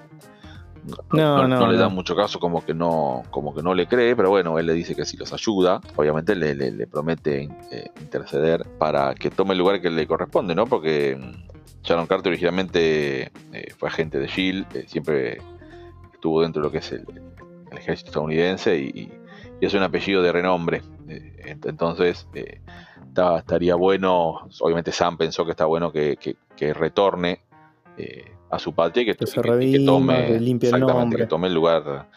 No, 1.12 1.48
no, 1.48 1.66
le 1.70 1.78
da 1.78 1.88
mucho 1.88 2.14
caso, 2.14 2.38
como 2.38 2.64
que 2.64 2.74
no, 2.74 3.22
como 3.30 3.54
que 3.54 3.62
no 3.62 3.74
le 3.74 3.86
cree, 3.86 4.14
pero 4.14 4.30
bueno, 4.30 4.58
él 4.58 4.66
le 4.66 4.74
dice 4.74 4.94
que 4.94 5.04
si 5.04 5.16
los 5.16 5.32
ayuda, 5.32 5.80
obviamente 5.96 6.34
le, 6.34 6.54
le, 6.54 6.86
promete 6.86 7.48
eh, 7.70 7.90
interceder 8.00 8.66
para 8.78 9.14
que 9.14 9.30
tome 9.30 9.52
el 9.52 9.58
lugar 9.58 9.80
que 9.80 9.90
le 9.90 10.06
corresponde, 10.06 10.54
¿no? 10.54 10.66
Porque 10.66 11.16
mm, 11.16 11.82
Sharon 11.82 12.06
Carter 12.06 12.30
originalmente 12.30 13.32
eh, 13.52 13.74
fue 13.76 13.88
agente 13.88 14.18
de 14.18 14.26
Shield, 14.26 14.76
eh, 14.76 14.84
siempre 14.86 15.38
estuvo 16.12 16.42
dentro 16.42 16.62
de 16.62 16.68
lo 16.68 16.72
que 16.72 16.78
es 16.78 16.92
el, 16.92 17.04
ejército 17.72 18.10
estadounidense 18.10 18.78
y, 18.78 19.12
es 19.60 19.72
un 19.72 19.82
apellido 19.82 20.22
de 20.22 20.32
renombre. 20.32 20.82
Entonces, 21.64 22.28
estaría 23.38 23.74
bueno, 23.74 24.48
obviamente 24.60 24.92
Sam 24.92 25.16
pensó 25.16 25.44
que 25.44 25.52
está 25.52 25.64
bueno 25.64 25.92
que, 25.92 26.36
retorne 26.74 27.40
eh, 27.96 28.35
a 28.50 28.58
su 28.58 28.74
patria 28.74 29.02
y 29.02 29.06
que, 29.06 29.14
tome, 29.84 30.38
que 31.16 31.26
tome 31.26 31.48
el 31.48 31.54
lugar 31.54 32.08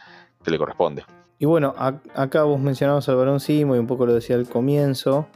que 0.44 0.52
le 0.52 0.58
corresponde. 0.58 1.04
Y 1.38 1.46
bueno, 1.46 1.74
acá 1.78 2.44
vos 2.44 2.60
mencionabas 2.60 3.08
al 3.10 3.16
Barón 3.16 3.40
Simo 3.40 3.76
y 3.76 3.80
un 3.80 3.88
poco 3.88 4.06
lo 4.06 4.14
decía 4.14 4.36
al 4.36 4.48
comienzo. 4.48 5.28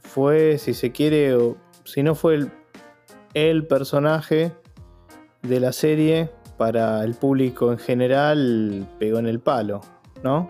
fue, 0.00 0.58
si 0.58 0.74
se 0.74 0.92
quiere, 0.92 1.34
o 1.34 1.56
si 1.84 2.02
no 2.02 2.14
fue 2.14 2.34
el, 2.34 2.50
el 3.34 3.66
personaje 3.66 4.52
de 5.42 5.60
la 5.60 5.72
serie 5.72 6.30
para 6.56 7.04
el 7.04 7.14
público 7.14 7.72
en 7.72 7.78
general 7.78 8.86
pegó 8.98 9.18
en 9.18 9.26
el 9.26 9.40
palo, 9.40 9.80
¿no? 10.22 10.48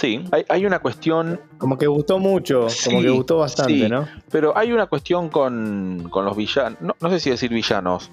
Sí, 0.00 0.24
hay, 0.48 0.64
una 0.64 0.78
cuestión. 0.78 1.38
Como 1.58 1.76
que 1.76 1.86
gustó 1.86 2.18
mucho, 2.18 2.68
como 2.86 3.02
que 3.02 3.10
gustó 3.10 3.36
bastante, 3.36 3.86
¿no? 3.86 4.08
Pero 4.30 4.56
hay 4.56 4.72
una 4.72 4.86
cuestión 4.86 5.28
con, 5.28 6.10
los 6.10 6.36
villanos, 6.38 6.78
no, 6.80 7.10
sé 7.10 7.20
si 7.20 7.28
decir 7.28 7.50
villanos. 7.50 8.10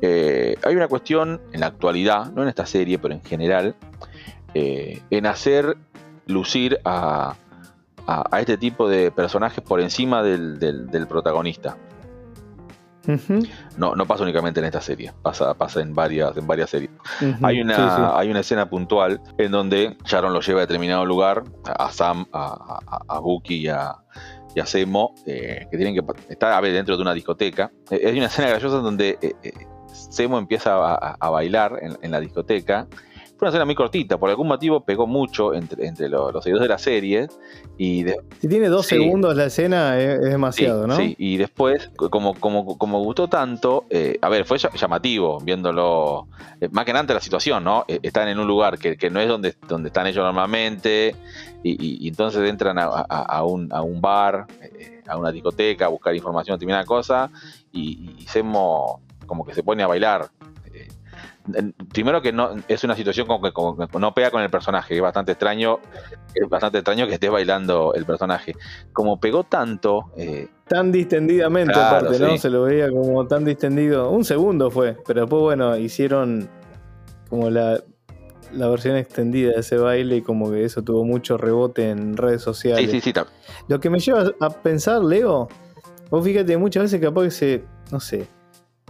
Eh, 0.00 0.56
hay 0.64 0.74
una 0.74 0.88
cuestión 0.88 1.38
en 1.52 1.60
la 1.60 1.66
actualidad, 1.66 2.32
no 2.32 2.42
en 2.42 2.48
esta 2.48 2.64
serie, 2.64 2.98
pero 2.98 3.12
en 3.12 3.22
general, 3.22 3.74
eh, 4.54 5.02
en 5.10 5.26
hacer 5.26 5.76
lucir 6.26 6.80
a, 6.86 7.36
este 8.38 8.56
tipo 8.56 8.88
de 8.88 9.10
personajes 9.10 9.62
por 9.62 9.78
encima 9.82 10.22
del 10.22 11.06
protagonista. 11.06 11.76
No, 13.76 13.94
no 13.94 14.06
pasa 14.06 14.22
únicamente 14.22 14.60
en 14.60 14.66
esta 14.66 14.80
serie, 14.80 15.12
pasa, 15.22 15.54
pasa 15.54 15.80
en 15.80 15.94
varias, 15.94 16.36
en 16.36 16.46
varias 16.46 16.70
series. 16.70 16.90
hay, 17.42 17.60
una, 17.60 18.18
hay 18.18 18.30
una 18.30 18.40
escena 18.40 18.68
puntual 18.68 19.20
en 19.38 19.50
donde 19.50 19.96
Sharon 20.04 20.32
lo 20.32 20.40
lleva 20.40 20.60
a 20.60 20.66
determinado 20.66 21.04
lugar, 21.06 21.44
a 21.64 21.90
Sam, 21.90 22.26
a, 22.32 22.80
a, 23.08 23.18
Bucky 23.20 23.56
y 23.56 23.68
a, 23.68 23.96
y 24.54 24.60
a 24.60 24.66
Semo, 24.66 25.14
eh, 25.26 25.66
que 25.70 25.76
tienen 25.76 25.94
que 25.94 26.32
estar 26.32 26.62
dentro 26.62 26.96
de 26.96 27.02
una 27.02 27.14
discoteca. 27.14 27.70
Eh, 27.90 28.02
hay 28.06 28.18
una 28.18 28.26
escena 28.26 28.48
graciosa 28.48 28.78
en 28.78 28.82
donde 28.82 29.18
eh, 29.20 29.34
Semo 29.92 30.38
empieza 30.38 30.94
a, 30.94 31.30
bailar 31.30 31.80
en, 32.00 32.10
la 32.10 32.20
discoteca 32.20 32.86
fue 33.40 33.46
una 33.46 33.52
escena 33.52 33.64
muy 33.64 33.74
cortita, 33.74 34.18
por 34.18 34.28
algún 34.28 34.48
motivo 34.48 34.84
pegó 34.84 35.06
mucho 35.06 35.54
entre, 35.54 35.86
entre 35.86 36.10
los, 36.10 36.30
seguidores 36.44 36.64
de 36.64 36.68
la 36.68 36.76
serie. 36.76 37.26
Y 37.78 38.04
si 38.38 38.48
tiene 38.48 38.68
dos 38.68 38.84
segundos 38.84 39.34
la 39.34 39.46
escena 39.46 39.98
es, 39.98 40.20
demasiado, 40.20 40.86
¿no? 40.86 40.94
Sí, 40.94 41.16
y 41.18 41.38
después, 41.38 41.90
como, 41.96 42.34
como, 42.34 42.76
como 42.76 43.02
gustó 43.02 43.28
tanto, 43.28 43.86
eh, 43.88 44.18
a 44.20 44.28
ver, 44.28 44.44
fue 44.44 44.58
llamativo 44.58 45.40
viéndolo, 45.40 46.28
eh, 46.60 46.68
más 46.70 46.84
que 46.84 46.92
nada 46.92 47.14
la 47.14 47.20
situación, 47.20 47.64
¿no? 47.64 47.86
Eh, 47.88 48.00
están 48.02 48.28
en 48.28 48.38
un 48.38 48.46
lugar 48.46 48.78
que, 48.78 49.10
no 49.10 49.20
es 49.20 49.28
donde, 49.28 49.54
donde 49.66 49.88
están 49.88 50.06
ellos 50.06 50.22
normalmente, 50.22 51.16
y, 51.62 52.06
entonces 52.08 52.46
entran 52.46 52.76
a, 52.78 53.42
un, 53.42 53.72
a 53.72 53.80
un 53.80 54.02
bar, 54.02 54.48
a 55.08 55.16
una 55.16 55.32
discoteca, 55.32 55.86
a 55.86 55.88
buscar 55.88 56.14
información, 56.14 56.56
determinada 56.56 56.84
cosa, 56.84 57.30
y, 57.72 58.16
y 58.18 58.26
Semo 58.26 59.00
como 59.24 59.46
que 59.46 59.54
se 59.54 59.62
pone 59.62 59.82
a 59.82 59.86
bailar 59.86 60.28
primero 61.92 62.22
que 62.22 62.32
no 62.32 62.56
es 62.68 62.84
una 62.84 62.94
situación 62.94 63.26
como 63.26 63.42
que, 63.42 63.98
no 63.98 64.14
pega 64.14 64.30
con 64.30 64.42
el 64.42 64.50
personaje, 64.50 64.96
es 64.96 65.00
bastante 65.00 65.32
extraño, 65.32 65.80
es 66.34 66.48
bastante 66.48 66.78
extraño 66.78 67.06
que 67.06 67.14
esté 67.14 67.28
bailando 67.28 67.94
el 67.94 68.04
personaje. 68.04 68.54
Como 68.92 69.20
pegó 69.20 69.44
tanto. 69.44 70.12
Eh, 70.16 70.48
tan 70.68 70.92
distendidamente, 70.92 71.74
aparte, 71.74 72.18
¿no? 72.18 72.36
Se 72.36 72.50
lo 72.50 72.62
veía 72.62 72.90
como 72.90 73.26
tan 73.26 73.44
distendido. 73.44 74.10
Un 74.10 74.24
segundo 74.24 74.70
fue, 74.70 74.96
pero 75.06 75.22
después, 75.22 75.42
bueno, 75.42 75.76
hicieron 75.76 76.48
como 77.28 77.50
la, 77.50 77.80
la 78.52 78.68
versión 78.68 78.96
extendida 78.96 79.52
de 79.52 79.60
ese 79.60 79.76
baile 79.76 80.16
y 80.16 80.22
como 80.22 80.50
que 80.50 80.64
eso 80.64 80.82
tuvo 80.82 81.04
mucho 81.04 81.36
rebote 81.38 81.90
en 81.90 82.16
redes 82.16 82.42
sociales. 82.42 82.90
Sí, 82.90 83.00
sí, 83.00 83.12
sí. 83.12 83.20
Lo 83.68 83.80
que 83.80 83.90
me 83.90 83.98
lleva 84.00 84.32
a 84.40 84.50
pensar, 84.50 85.02
Leo, 85.02 85.48
vos 86.10 86.24
fíjate, 86.24 86.56
muchas 86.56 86.84
veces 86.84 87.00
capaz 87.00 87.24
que 87.24 87.30
se, 87.30 87.64
no 87.92 88.00
sé, 88.00 88.26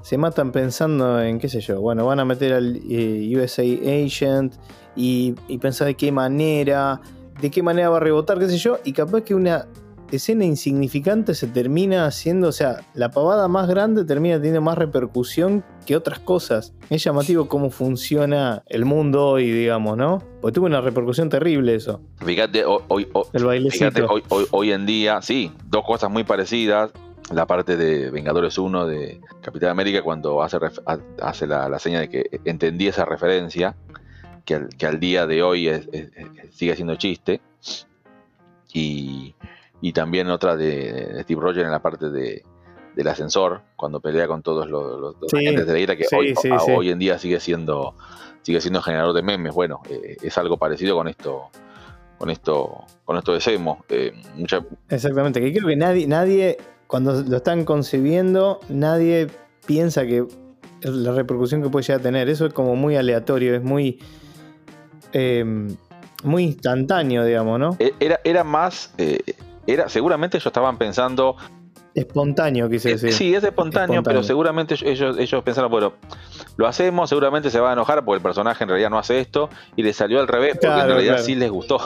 se 0.03 0.19
matan 0.19 0.53
pensando 0.53 1.21
en, 1.23 1.39
qué 1.39 1.49
sé 1.49 1.61
yo, 1.61 1.81
bueno, 1.81 2.07
van 2.07 2.21
a 2.21 2.25
meter 2.25 2.53
al 2.53 2.81
eh, 2.89 3.33
USA 3.37 3.63
Agent 3.63 4.55
y, 4.97 5.33
pensar 5.61 5.87
de 5.87 5.95
qué 5.95 6.13
manera, 6.13 7.01
de 7.41 7.51
qué 7.51 7.63
manera 7.63 7.91
va 7.91 7.99
a 7.99 8.01
rebotar, 8.01 8.39
qué 8.39 8.49
sé 8.49 8.59
yo, 8.59 8.79
y 8.85 8.93
capaz 8.93 9.23
que 9.23 9.35
una 9.35 9.67
escena 10.11 10.45
insignificante 10.45 11.35
se 11.35 11.47
termina 11.47 12.07
haciendo, 12.07 12.49
o 12.49 12.53
sea, 12.53 12.81
la 12.95 13.11
pavada 13.11 13.47
más 13.47 13.69
grande 13.69 14.05
termina 14.05 14.37
teniendo 14.37 14.61
más 14.61 14.77
repercusión 14.77 15.65
que 15.87 15.97
otras 15.97 16.19
cosas. 16.19 16.75
Es 16.89 17.05
llamativo 17.05 17.47
cómo 17.47 17.71
funciona 17.71 18.65
el 18.67 18.85
mundo 18.85 19.25
hoy, 19.25 19.51
digamos, 19.51 19.97
¿no? 19.97 20.21
Porque 20.41 20.55
tuvo 20.57 20.67
una 20.67 20.81
repercusión 20.81 21.29
terrible 21.29 21.77
eso. 21.77 22.01
Fíjate, 22.17 22.65
hoy, 22.65 22.83
hoy, 22.89 23.07
fíjate, 23.71 24.03
hoy, 24.03 24.23
hoy 24.51 24.73
en 24.73 24.85
día, 24.85 25.23
sí, 25.23 25.53
dos 25.69 25.85
cosas 25.85 26.11
muy 26.11 26.25
parecidas 26.25 26.91
la 27.33 27.47
parte 27.47 27.77
de 27.77 28.11
Vengadores 28.11 28.59
1 28.59 28.87
de 28.87 29.21
Capitán 29.41 29.71
América 29.71 30.03
cuando 30.03 30.43
hace, 30.43 30.59
hace 31.23 31.47
la, 31.47 31.79
seña 31.79 32.01
de 32.01 32.09
que 32.09 32.41
entendí 32.45 32.89
esa 32.89 33.05
referencia, 33.05 33.77
que 34.45 34.55
al, 34.57 34.69
que 34.69 34.87
al 34.87 34.99
día 34.99 35.27
de 35.27 35.43
hoy 35.43 35.71
sigue 36.53 36.75
siendo 36.75 36.97
chiste. 36.97 37.41
Y, 38.73 39.35
también 39.95 40.29
otra 40.29 40.57
de, 40.57 41.23
Steve 41.23 41.41
Rogers 41.41 41.65
en 41.65 41.73
la 41.73 41.83
parte 41.83 42.11
de, 42.11 42.45
del 42.95 43.09
ascensor, 43.09 43.63
cuando 43.77 44.01
pelea 44.01 44.27
con 44.27 44.43
todos 44.43 44.69
los, 44.69 45.17
agentes 45.33 45.67
de 45.67 45.73
la 45.73 45.79
ira, 45.79 45.97
que 45.97 46.07
hoy, 46.17 46.35
hoy, 46.69 46.91
en 46.91 46.99
día 46.99 47.19
sigue 47.19 47.41
siendo, 47.41 47.95
sigue 48.43 48.61
siendo 48.61 48.83
generador 48.83 49.15
de 49.15 49.23
memes. 49.23 49.55
Bueno, 49.55 49.81
eh, 49.89 50.17
es 50.23 50.37
algo 50.39 50.57
parecido 50.57 50.97
con 50.97 51.09
esto 51.09 51.51
con 52.21 52.29
esto 52.29 52.85
con 53.07 53.17
esto 53.17 53.33
de 53.33 53.41
Semo. 53.41 53.83
Eh, 53.89 54.13
Exactamente, 54.91 55.41
que 55.41 55.53
creo 55.55 55.67
que 55.67 55.77
nadie, 55.77 56.07
nadie 56.07 56.59
cuando 56.91 57.23
lo 57.23 57.37
están 57.37 57.65
concebiendo, 57.65 58.59
nadie 58.69 59.29
piensa 59.65 60.05
que 60.05 60.27
la 60.83 61.13
repercusión 61.13 61.63
que 61.63 61.69
puede 61.69 61.85
llegar 61.85 62.01
a 62.01 62.03
tener. 62.03 62.29
Eso 62.29 62.47
es 62.47 62.53
como 62.53 62.75
muy 62.75 62.97
aleatorio, 62.97 63.55
es 63.55 63.63
muy. 63.63 64.01
Em, 65.13 65.69
muy 66.25 66.45
instantáneo, 66.45 67.25
digamos, 67.25 67.59
¿no? 67.59 67.77
E, 67.79 67.95
era, 68.01 68.21
era 68.25 68.45
más. 68.45 68.93
Eh, 68.99 69.21
era, 69.67 69.89
seguramente 69.89 70.37
ellos 70.37 70.47
estaban 70.47 70.79
pensando. 70.79 71.37
Espontáneo, 71.95 72.69
quise 72.69 72.91
Eh, 72.91 72.93
decir. 72.93 73.13
Sí, 73.13 73.35
es 73.35 73.43
espontáneo, 73.45 73.95
Espontáneo. 73.95 74.03
pero 74.03 74.23
seguramente 74.23 74.75
ellos, 74.85 75.17
ellos 75.19 75.43
pensaron, 75.43 75.71
bueno, 75.71 75.93
lo 76.57 76.67
hacemos, 76.67 77.09
seguramente 77.09 77.51
se 77.51 77.59
va 77.61 77.71
a 77.71 77.73
enojar 77.73 78.05
porque 78.05 78.17
el 78.17 78.23
personaje 78.23 78.65
en 78.65 78.71
realidad 78.71 78.91
no 78.91 78.99
hace 78.99 79.21
esto 79.21 79.49
y 79.77 79.83
le 79.83 79.93
salió 79.93 80.21
al 80.21 80.29
revés 80.29 80.53
porque 80.61 80.67
en 80.81 80.87
realidad 80.87 81.15
claro. 81.15 81.25
sí 81.25 81.35
les 81.37 81.51
gustó. 81.51 81.79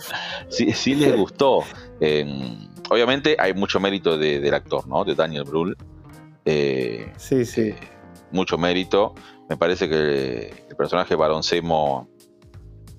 sí, 0.48 0.72
sí 0.72 0.94
les 0.94 1.16
gustó. 1.16 1.60
Eh, 2.00 2.68
obviamente 2.92 3.36
hay 3.38 3.54
mucho 3.54 3.80
mérito 3.80 4.16
de- 4.18 4.38
del 4.40 4.54
actor, 4.54 4.86
¿no? 4.86 5.04
De 5.04 5.14
Daniel 5.14 5.44
Brühl. 5.44 5.76
Eh, 6.44 7.12
Sí, 7.16 7.44
sí. 7.44 7.68
eh, 7.70 7.76
mucho 8.30 8.58
mérito. 8.58 9.14
Me 9.48 9.56
parece 9.56 9.88
que 9.88 10.48
el 10.70 10.76
personaje 10.76 11.14
Barón 11.14 11.42
Zemo 11.42 12.08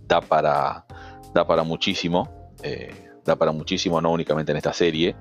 da 0.08 0.22
para, 0.22 0.86
da 1.34 1.46
para 1.48 1.64
muchísimo. 1.64 2.52
eh, 2.62 2.94
da 3.26 3.36
para 3.38 3.52
muchísimo, 3.54 4.02
no 4.02 4.12
únicamente 4.12 4.52
en 4.52 4.58
esta 4.58 4.74
serie. 4.74 5.16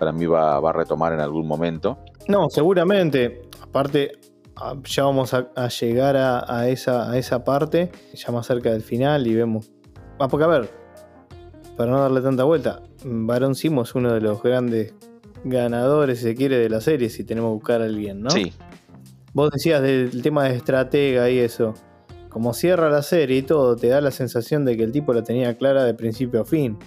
Para 0.00 0.10
mí 0.12 0.26
va, 0.26 0.58
va 0.60 0.70
a 0.70 0.72
retomar 0.72 1.12
en 1.12 1.20
algún 1.20 1.46
momento. 1.46 1.98
No, 2.28 2.48
seguramente. 2.50 3.42
Aparte, 3.62 4.12
ah, 4.56 4.74
ya 4.84 5.04
vamos 5.04 5.32
a, 5.32 5.48
a 5.54 5.68
llegar 5.68 6.16
a, 6.16 6.44
a 6.52 6.68
esa, 6.68 7.08
a 7.10 7.16
esa 7.18 7.44
parte, 7.44 7.90
ya 8.14 8.32
más 8.32 8.46
cerca 8.46 8.70
del 8.72 8.82
final, 8.82 9.26
y 9.28 9.34
vemos. 9.36 9.70
Ah, 10.18 10.26
porque 10.28 10.44
a 10.44 10.48
ver, 10.48 10.70
para 11.76 11.90
no 11.90 12.00
darle 12.00 12.20
tanta 12.20 12.44
vuelta, 12.44 12.82
Barón 13.04 13.54
Simo 13.54 13.82
es 13.82 13.94
uno 13.94 14.12
de 14.12 14.20
los 14.20 14.42
grandes 14.42 14.94
ganadores, 15.44 16.18
si 16.18 16.24
se 16.24 16.34
quiere, 16.34 16.58
de 16.58 16.68
la 16.68 16.80
serie, 16.80 17.08
si 17.10 17.24
tenemos 17.24 17.50
que 17.50 17.54
buscar 17.54 17.82
a 17.82 17.84
alguien, 17.84 18.22
¿no? 18.22 18.30
Sí, 18.30 18.52
Vos 19.32 19.50
decías 19.50 19.82
del 19.82 20.22
tema 20.22 20.44
de 20.44 20.56
estratega 20.56 21.28
y 21.28 21.38
eso. 21.38 21.74
Como 22.30 22.54
cierra 22.54 22.88
la 22.88 23.02
serie 23.02 23.36
y 23.38 23.42
todo, 23.42 23.76
te 23.76 23.88
da 23.88 24.00
la 24.00 24.10
sensación 24.10 24.64
de 24.64 24.76
que 24.78 24.82
el 24.82 24.92
tipo 24.92 25.12
la 25.12 25.22
tenía 25.22 25.56
clara 25.58 25.84
de 25.84 25.92
principio 25.94 26.40
a 26.40 26.44
fin. 26.46 26.78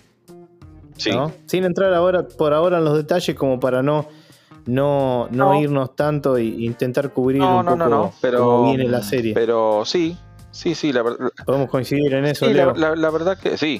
sí. 0.97 1.11
¿no? 1.11 1.31
Sin 1.45 1.63
entrar 1.63 1.93
ahora, 1.93 2.27
por 2.27 2.53
ahora 2.53 2.79
en 2.79 2.85
los 2.85 2.95
detalles, 2.97 3.35
como 3.35 3.59
para 3.59 3.83
no, 3.83 4.07
no, 4.65 5.27
no, 5.31 5.53
No. 5.53 5.61
irnos 5.61 5.95
tanto 5.95 6.37
e 6.37 6.43
intentar 6.45 7.13
cubrir 7.13 7.39
No, 7.39 7.59
un 7.59 7.65
no, 7.65 7.71
poco 7.73 7.83
no, 7.83 7.89
no, 7.89 8.13
pero 8.19 8.39
cómo 8.39 8.69
viene 8.69 8.89
la 8.89 9.03
serie. 9.03 9.33
Pero 9.35 9.83
sí, 9.85 10.17
sí, 10.51 10.73
sí, 10.73 10.91
la, 10.91 11.03
verdad 11.03 11.29
Podemos 11.45 11.69
coincidir 11.69 12.13
en 12.15 12.25
eso, 12.25 12.47
sí, 12.47 12.53
la, 12.53 12.65
Leo. 12.65 12.75
la- 12.75 12.95
la 12.95 13.09
verdad 13.11 13.37
que 13.37 13.57
sí. 13.57 13.79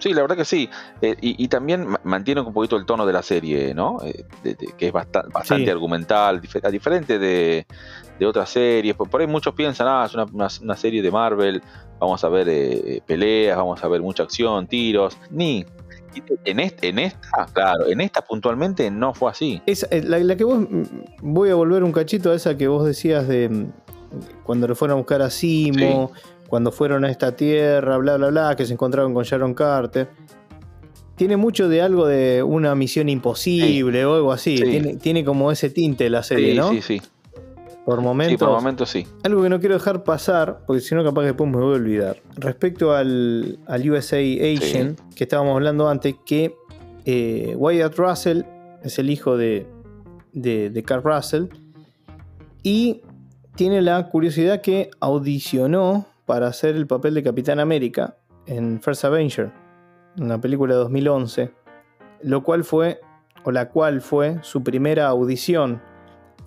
Sí, 0.00 0.12
la 0.12 0.22
verdad 0.22 0.36
que 0.36 0.44
sí. 0.44 0.68
Eh, 1.02 1.14
y, 1.20 1.42
y 1.44 1.48
también 1.48 1.86
ma- 1.86 2.00
mantiene 2.04 2.40
un 2.40 2.52
poquito 2.52 2.76
el 2.76 2.84
tono 2.86 3.06
de 3.06 3.12
la 3.12 3.22
serie, 3.22 3.74
¿no? 3.74 3.98
Eh, 4.04 4.24
de- 4.42 4.54
de- 4.54 4.72
que 4.76 4.86
es 4.88 4.92
basta- 4.92 5.24
bastante 5.32 5.64
Sí. 5.66 5.70
argumental, 5.70 6.40
a 6.62 6.70
diferente 6.70 7.18
de, 7.18 7.66
de 8.18 8.26
otras 8.26 8.50
series. 8.50 8.94
Por, 8.96 9.08
por 9.08 9.20
ahí 9.20 9.26
muchos 9.26 9.54
piensan, 9.54 9.86
ah, 9.88 10.04
es 10.06 10.14
una, 10.14 10.24
una- 10.24 10.48
una 10.62 10.76
serie 10.76 11.02
de 11.02 11.10
Marvel, 11.10 11.62
vamos 11.98 12.24
a 12.24 12.28
ver 12.28 12.48
eh, 12.48 13.02
peleas, 13.06 13.56
vamos 13.56 13.82
a 13.84 13.88
ver 13.88 14.00
mucha 14.00 14.22
acción, 14.24 14.66
tiros. 14.66 15.16
Ni. 15.30 15.64
En, 16.44 16.58
este, 16.58 16.88
en 16.88 16.98
esta, 16.98 17.46
claro, 17.52 17.86
en 17.86 18.00
esta 18.00 18.20
puntualmente 18.22 18.90
no 18.90 19.14
fue 19.14 19.30
así. 19.30 19.62
Esa- 19.66 19.86
eh, 19.92 20.02
la, 20.02 20.18
la 20.18 20.34
que 20.36 20.42
vos. 20.44 20.58
mm, 20.58 20.82
Voy 21.22 21.50
a 21.50 21.54
volver 21.54 21.84
un 21.84 21.92
cachito 21.92 22.32
a 22.32 22.34
esa 22.34 22.56
que 22.58 22.66
vos 22.66 22.84
decías 22.84 23.28
de. 23.28 23.48
mm, 23.48 23.72
Cuando 24.42 24.66
lo 24.66 24.74
fueron 24.74 24.94
a 24.96 24.98
buscar 24.98 25.22
a 25.22 25.30
Simo, 25.30 26.10
cuando 26.50 26.72
fueron 26.72 27.04
a 27.04 27.10
esta 27.10 27.36
tierra, 27.36 27.96
bla, 27.96 28.16
bla, 28.16 28.28
bla, 28.28 28.56
que 28.56 28.66
se 28.66 28.72
encontraron 28.72 29.14
con 29.14 29.22
Sharon 29.22 29.54
Carter. 29.54 30.08
Tiene 31.14 31.36
mucho 31.36 31.68
de 31.68 31.80
algo 31.80 32.06
de 32.06 32.42
una 32.42 32.74
misión 32.74 33.08
imposible 33.08 34.04
o 34.04 34.16
algo 34.16 34.32
así. 34.32 34.56
Sí. 34.58 34.64
Tiene, 34.64 34.96
tiene 34.96 35.24
como 35.24 35.52
ese 35.52 35.70
tinte 35.70 36.10
la 36.10 36.24
serie, 36.24 36.52
sí, 36.52 36.58
¿no? 36.58 36.70
sí, 36.72 36.82
sí. 36.82 37.02
Por 37.84 37.98
Sí, 37.98 38.04
momentos. 38.04 38.48
por 38.48 38.56
momentos 38.56 38.90
sí. 38.90 39.06
Algo 39.22 39.42
que 39.42 39.48
no 39.48 39.60
quiero 39.60 39.76
dejar 39.76 40.02
pasar, 40.02 40.62
porque 40.66 40.80
si 40.80 40.94
no 40.94 41.04
capaz 41.04 41.22
que 41.22 41.26
después 41.28 41.48
me 41.48 41.56
voy 41.58 41.74
a 41.74 41.76
olvidar. 41.76 42.16
Respecto 42.36 42.92
al, 42.92 43.58
al 43.66 43.90
USA 43.90 44.18
Agent 44.18 44.98
que 45.14 45.24
estábamos 45.24 45.54
hablando 45.54 45.88
antes, 45.88 46.16
que 46.26 46.54
eh, 47.04 47.54
Wyatt 47.56 47.96
Russell 47.96 48.42
es 48.82 48.98
el 48.98 49.08
hijo 49.08 49.36
de, 49.36 49.66
de, 50.32 50.70
de 50.70 50.82
Carl 50.82 51.02
Russell 51.04 51.44
y 52.62 53.02
tiene 53.54 53.82
la 53.82 54.08
curiosidad 54.08 54.60
que 54.62 54.90
audicionó 55.00 56.06
para 56.30 56.46
hacer 56.46 56.76
el 56.76 56.86
papel 56.86 57.14
de 57.14 57.24
Capitán 57.24 57.58
América 57.58 58.16
en 58.46 58.80
First 58.80 59.04
Avenger, 59.04 59.50
una 60.16 60.40
película 60.40 60.74
de 60.74 60.78
2011, 60.78 61.50
lo 62.22 62.44
cual 62.44 62.62
fue, 62.62 63.00
o 63.42 63.50
la 63.50 63.70
cual 63.70 64.00
fue 64.00 64.38
su 64.42 64.62
primera 64.62 65.08
audición 65.08 65.82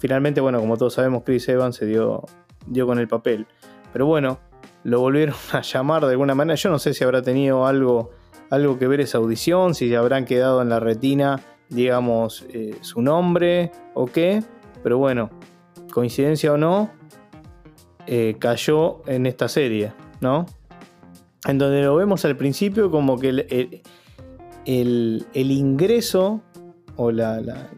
Finalmente, 0.03 0.41
bueno, 0.41 0.59
como 0.59 0.77
todos 0.77 0.95
sabemos, 0.95 1.23
Chris 1.23 1.47
Evans 1.47 1.75
se 1.75 1.85
dio, 1.85 2.23
dio 2.65 2.85
con 2.85 2.99
el 2.99 3.07
papel. 3.07 3.47
Pero 3.91 4.05
bueno, 4.05 4.39
lo 4.83 4.99
volvieron 4.99 5.35
a 5.53 5.61
llamar 5.61 6.05
de 6.05 6.11
alguna 6.11 6.35
manera. 6.35 6.55
Yo 6.55 6.69
no 6.69 6.79
sé 6.79 6.93
si 6.93 7.03
habrá 7.03 7.21
tenido 7.21 7.65
algo, 7.65 8.11
algo 8.49 8.77
que 8.77 8.87
ver 8.87 9.01
esa 9.01 9.19
audición, 9.19 9.75
si 9.75 9.95
habrán 9.95 10.25
quedado 10.25 10.61
en 10.61 10.69
la 10.69 10.79
retina, 10.79 11.39
digamos, 11.69 12.45
eh, 12.49 12.75
su 12.81 13.01
nombre 13.01 13.71
o 13.93 14.05
qué. 14.05 14.43
Pero 14.83 14.97
bueno, 14.97 15.29
coincidencia 15.91 16.51
o 16.51 16.57
no, 16.57 16.91
eh, 18.07 18.35
cayó 18.39 19.01
en 19.07 19.25
esta 19.25 19.47
serie, 19.47 19.93
¿no? 20.21 20.45
En 21.47 21.57
donde 21.57 21.81
lo 21.83 21.95
vemos 21.95 22.23
al 22.25 22.37
principio 22.37 22.89
como 22.91 23.17
que 23.19 23.29
el, 23.29 23.39
el- 23.49 23.81
el- 24.65 25.25
el 25.33 25.51
ingreso 25.51 26.41
o 26.95 27.11
la, 27.11 27.41
la- 27.41 27.69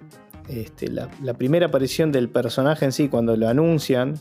este, 0.49 0.89
la, 0.89 1.09
la 1.23 1.33
primera 1.33 1.67
aparición 1.67 2.11
del 2.11 2.29
personaje 2.29 2.85
en 2.85 2.91
sí, 2.91 3.09
cuando 3.09 3.35
lo 3.35 3.47
anuncian, 3.47 4.15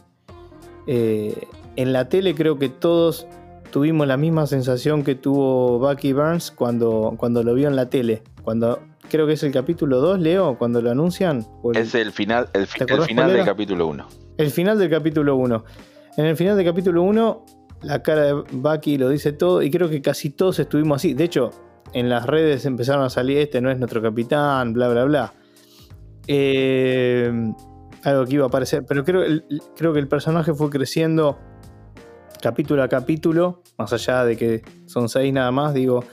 eh, 0.87 1.35
en 1.77 1.93
la 1.93 2.09
tele 2.09 2.35
creo 2.35 2.59
que 2.59 2.69
todos 2.69 3.27
tuvimos 3.71 4.07
la 4.07 4.17
misma 4.17 4.47
sensación 4.47 5.03
que 5.03 5.15
tuvo 5.15 5.79
Bucky 5.79 6.13
Burns 6.13 6.51
cuando, 6.51 7.15
cuando 7.19 7.43
lo 7.43 7.55
vio 7.55 7.69
en 7.69 7.77
la 7.77 7.91
tele. 7.91 8.23
Cuando 8.43 8.79
creo 9.11 9.27
que 9.27 9.33
es 9.35 9.43
el 9.43 9.53
capítulo 9.53 10.01
2, 10.01 10.21
Leo, 10.21 10.57
cuando 10.57 10.81
lo 10.81 10.91
anuncian. 10.91 11.47
el- 11.75 11.77
Es 11.77 11.95
el 11.95 12.13
final, 12.13 12.49
el, 12.55 12.67
fi- 12.67 12.85
¿Te 12.85 12.95
el 12.95 13.03
final 13.03 13.33
del 13.33 13.45
capítulo 13.45 13.87
1. 13.89 14.07
el 14.39 14.51
final 14.51 14.79
del 14.79 14.91
capítulo 14.91 15.37
1. 15.37 15.65
En 16.17 16.27
el 16.27 16.37
final 16.37 16.57
del 16.57 16.65
capítulo 16.65 17.03
1, 17.03 17.45
la 17.83 18.03
cara 18.03 18.23
de 18.23 18.33
Bucky 18.33 18.99
lo 18.99 19.09
dice 19.09 19.33
todo 19.33 19.63
y 19.63 19.71
creo 19.71 19.89
que 19.89 20.01
casi 20.01 20.31
todos 20.31 20.59
estuvimos 20.59 20.97
así. 20.97 21.15
De 21.15 21.25
hecho, 21.25 21.51
en 21.93 22.09
las 22.09 22.27
redes 22.27 22.67
empezaron 22.67 23.05
a 23.05 23.11
salir, 23.11 23.39
este 23.39 23.61
no 23.61 23.71
es 23.71 23.79
nuestro 23.79 24.01
capitán, 24.01 24.73
bla, 24.73 24.89
bla, 24.89 25.05
bla. 25.05 25.33
Eh, 26.27 27.53
algo 28.05 28.25
que 28.27 28.35
iba 28.35 28.45
a 28.45 28.49
aparecer, 28.49 28.85
pero 28.87 29.05
creo, 29.05 29.23
creo 29.77 29.93
que 29.93 29.99
el 29.99 30.09
personaje 30.09 30.55
fue 30.55 30.71
creciendo 30.71 31.39
capítulo 32.41 32.83
a 32.83 32.89
capítulo, 32.89 33.63
más 33.79 33.93
allá 33.93 34.25
de 34.25 34.37
que 34.37 34.63
son 34.85 35.09
seis 35.09 35.33
nada 35.33 35.51
más, 35.51 35.73
digo, 35.73 36.05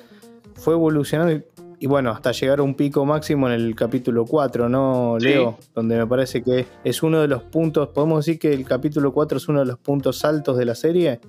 fue 0.56 0.76
evolucionando 0.76 1.34
y, 1.34 1.44
y 1.82 1.88
bueno, 1.88 2.12
hasta 2.12 2.32
llegar 2.32 2.60
a 2.60 2.64
un 2.64 2.76
pico 2.76 3.04
máximo 3.06 3.48
en 3.48 3.54
el 3.54 3.76
capítulo 3.76 4.26
4, 4.26 4.70
¿no, 4.70 5.18
Sí. 5.20 5.28
Leo? 5.30 5.58
Donde 5.74 5.98
me 5.98 6.06
parece 6.08 6.44
que 6.44 6.68
es 6.84 7.02
uno 7.04 7.20
de 7.20 7.28
los 7.28 7.42
puntos, 7.44 7.90
podemos 7.90 8.24
decir 8.26 8.40
que 8.40 8.54
el 8.54 8.64
capítulo 8.66 9.12
4 9.12 9.38
es 9.40 9.48
uno 9.50 9.60
de 9.60 9.66
los 9.66 9.80
puntos 9.80 10.24
altos 10.24 10.58
de 10.58 10.66
la 10.66 10.76
serie. 10.76 11.20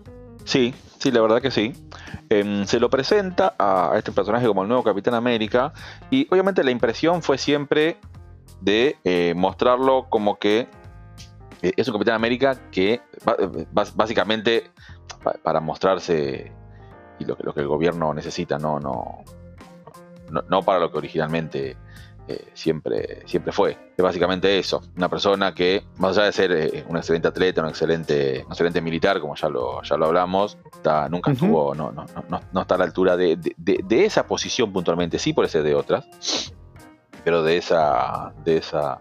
Sí, 0.44 0.74
sí, 0.98 1.10
la 1.10 1.22
verdad 1.22 1.40
que 1.40 1.50
sí. 1.50 1.72
Em, 2.28 2.66
se 2.66 2.78
lo 2.80 2.90
presenta 2.90 3.54
a, 3.58 3.92
a 3.94 3.98
este 3.98 4.12
personaje 4.12 4.46
como 4.46 4.62
el 4.62 4.68
nuevo 4.68 4.82
Capitán 4.82 5.14
América 5.14 5.72
y 6.10 6.26
obviamente 6.30 6.62
la 6.64 6.70
impresión 6.70 7.22
fue 7.22 7.38
siempre 7.38 7.96
de 8.60 8.96
eh, 9.04 9.32
mostrarlo 9.36 10.06
como 10.10 10.38
que 10.38 10.68
eh, 11.62 11.72
es 11.76 11.88
un 11.88 11.94
Capitán 11.94 12.14
América 12.16 12.58
que 12.70 13.00
bas- 13.72 13.92
básicamente 13.94 14.64
pa- 15.24 15.36
para 15.42 15.60
mostrarse 15.60 16.52
y 17.18 17.24
lo 17.24 17.36
que, 17.36 17.42
lo 17.44 17.54
que 17.54 17.60
el 17.60 17.68
gobierno 17.68 18.12
necesita, 18.12 18.58
no, 18.58 18.80
no, 18.80 19.24
no, 20.32 20.42
no 20.48 20.62
para 20.62 20.80
lo 20.80 20.90
que 20.90 20.98
originalmente 20.98 21.76
eh, 22.28 22.44
siempre, 22.54 23.22
siempre 23.26 23.52
fue. 23.52 23.72
Es 23.96 24.02
básicamente 24.02 24.56
eso, 24.58 24.80
una 24.96 25.08
persona 25.08 25.52
que, 25.54 25.82
más 25.98 26.16
allá 26.16 26.26
de 26.26 26.32
ser 26.32 26.52
eh, 26.52 26.84
un 26.88 26.96
excelente 26.96 27.26
atleta, 27.28 27.62
un 27.62 27.68
excelente, 27.68 28.42
un 28.46 28.52
excelente 28.52 28.80
militar, 28.80 29.20
como 29.20 29.34
ya 29.34 29.48
lo, 29.48 29.82
ya 29.82 29.96
lo 29.96 30.06
hablamos, 30.06 30.56
está- 30.72 31.08
nunca 31.08 31.32
estuvo, 31.32 31.74
no, 31.74 31.90
no, 31.92 32.06
no, 32.28 32.40
no 32.52 32.60
está 32.62 32.76
a 32.76 32.78
la 32.78 32.84
altura 32.84 33.16
de, 33.16 33.36
de- 33.36 33.54
de- 33.56 33.80
de 33.84 34.04
esa 34.04 34.26
posición 34.26 34.72
puntualmente, 34.72 35.18
sí 35.18 35.32
puede 35.32 35.48
ser 35.48 35.64
de 35.64 35.74
otras, 35.74 36.06
pero 37.24 37.42
de 37.42 37.56
esa, 37.56 38.32
de 38.44 38.56
esa, 38.58 39.00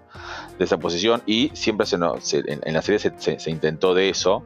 de 0.57 0.65
esa 0.65 0.77
posición, 0.77 1.21
y 1.27 1.51
siempre 1.53 1.85
se, 1.85 1.97
nos- 1.99 2.23
se- 2.23 2.39
en, 2.51 2.59
en 2.63 2.73
la 2.73 2.81
serie 2.81 2.97
se, 2.99 3.13
se- 3.19 3.39
se 3.39 3.51
intentó 3.51 3.93
de 3.93 4.09
eso, 4.09 4.43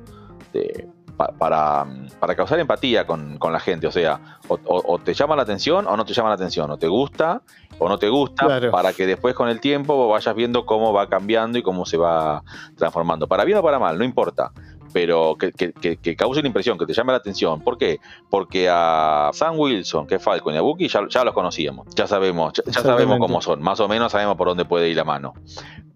de- 0.54 0.88
pa- 1.18 1.32
para, 1.38 1.86
para 2.20 2.36
causar 2.36 2.60
empatía 2.60 3.06
con, 3.08 3.38
con 3.38 3.52
la 3.54 3.60
gente, 3.60 3.88
o 3.88 3.92
sea, 3.92 4.40
o, 4.48 4.56
o- 4.66 4.94
o 4.94 5.00
te 5.00 5.14
llama 5.14 5.36
la 5.36 5.44
atención 5.44 5.88
o 5.88 5.96
no 5.98 6.06
te 6.06 6.14
llama 6.14 6.30
la 6.30 6.36
atención, 6.36 6.70
o 6.72 6.78
te 6.78 6.88
gusta 6.88 7.42
o 7.80 7.90
no 7.90 7.98
te 7.98 8.10
gusta, 8.10 8.46
Claro. 8.46 8.72
para 8.72 8.94
que 8.94 9.06
después 9.06 9.34
con 9.36 9.50
el 9.50 9.60
tiempo 9.60 10.08
vayas 10.10 10.34
viendo 10.36 10.66
cómo 10.66 10.94
va 10.94 11.08
cambiando 11.10 11.58
y 11.58 11.64
cómo 11.64 11.86
se 11.86 11.98
va 11.98 12.44
transformando. 12.78 13.28
Para 13.28 13.44
bien 13.44 13.58
o 13.58 13.64
para 13.64 13.80
mal, 13.80 13.98
no 13.98 14.04
importa. 14.06 14.52
Pero 14.94 15.36
que, 15.38 15.52
que, 15.52 15.98
que- 15.98 16.16
cause 16.16 16.40
una 16.40 16.48
impresión, 16.48 16.78
que 16.78 16.86
te 16.86 16.94
llame 16.94 17.12
la 17.12 17.18
atención. 17.18 17.60
¿Por 17.60 17.78
qué? 17.78 18.00
Porque 18.30 18.70
a 18.72 19.30
Sam 19.34 19.60
Wilson, 19.60 20.08
que 20.08 20.16
es 20.16 20.24
Falcon, 20.24 20.54
y 20.54 20.58
a 20.58 20.62
Bucky 20.62 20.88
ya, 20.88 21.02
ya 21.10 21.26
los 21.26 21.34
conocíamos. 21.34 21.88
Ya 21.96 22.08
sabemos, 22.08 22.54
ya, 22.54 22.64
ya 22.72 22.80
sabemos 22.82 23.20
cómo 23.20 23.42
son. 23.42 23.62
Más 23.62 23.78
o 23.82 23.90
menos 23.90 24.14
sabemos 24.14 24.38
por 24.38 24.48
dónde 24.48 24.64
puede 24.64 24.88
ir 24.88 24.96
la 24.96 25.04
mano. 25.04 25.34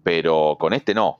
Pero 0.02 0.56
con 0.60 0.74
este 0.74 0.92
no. 0.92 1.18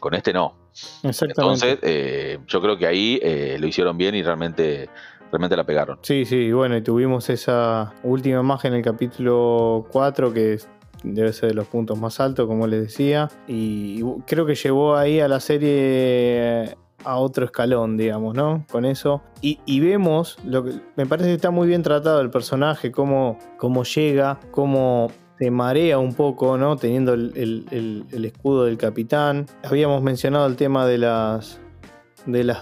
Con 0.00 0.14
este 0.14 0.32
no. 0.32 0.54
Exactamente. 1.02 1.40
Entonces, 1.40 1.78
eh, 1.82 2.38
yo 2.46 2.60
creo 2.60 2.76
que 2.78 2.86
ahí 2.86 3.20
eh, 3.22 3.56
lo 3.60 3.66
hicieron 3.66 3.96
bien 3.96 4.14
y 4.14 4.22
realmente, 4.22 4.88
realmente 5.30 5.56
la 5.56 5.64
pegaron. 5.64 5.98
Sí, 6.02 6.24
sí, 6.24 6.52
bueno, 6.52 6.76
y 6.76 6.82
tuvimos 6.82 7.28
esa 7.30 7.92
última 8.02 8.40
imagen 8.40 8.72
en 8.72 8.78
el 8.78 8.84
capítulo 8.84 9.86
4 9.92 10.32
que 10.32 10.58
debe 11.02 11.32
ser 11.32 11.50
de 11.50 11.54
los 11.54 11.66
puntos 11.66 11.98
más 11.98 12.20
altos, 12.20 12.46
como 12.46 12.66
les 12.66 12.82
decía. 12.82 13.28
Y 13.46 14.02
creo 14.26 14.46
que 14.46 14.54
llevó 14.54 14.96
ahí 14.96 15.20
a 15.20 15.28
la 15.28 15.40
serie 15.40 16.76
a 17.04 17.16
otro 17.16 17.44
escalón, 17.44 17.96
digamos, 17.96 18.34
¿no? 18.34 18.64
Con 18.70 18.84
eso. 18.84 19.22
Y, 19.40 19.80
vemos, 19.80 20.38
lo 20.44 20.64
que 20.64 20.72
me 20.96 21.06
parece 21.06 21.28
que 21.28 21.34
está 21.34 21.50
muy 21.50 21.66
bien 21.66 21.82
tratado 21.82 22.20
el 22.20 22.30
personaje, 22.30 22.92
cómo, 22.92 23.38
cómo 23.58 23.84
llega, 23.84 24.38
cómo 24.50 25.08
se 25.42 25.50
marea 25.50 25.98
un 25.98 26.14
poco, 26.14 26.56
¿no? 26.56 26.76
Teniendo 26.76 27.14
el, 27.14 28.06
escudo 28.12 28.66
del 28.66 28.78
capitán. 28.78 29.46
Habíamos 29.64 30.00
mencionado 30.00 30.46
el 30.46 30.54
tema 30.54 30.86
de 30.86 30.98
las, 30.98 31.58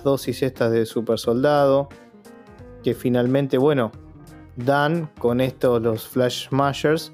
dosis 0.02 0.42
estas 0.42 0.72
de 0.72 0.86
super 0.86 1.18
soldado. 1.18 1.90
Que 2.82 2.94
finalmente, 2.94 3.58
bueno, 3.58 3.92
dan 4.56 5.10
con 5.18 5.42
estos 5.42 5.82
los 5.82 6.08
Flash 6.08 6.48
Smashers. 6.48 7.12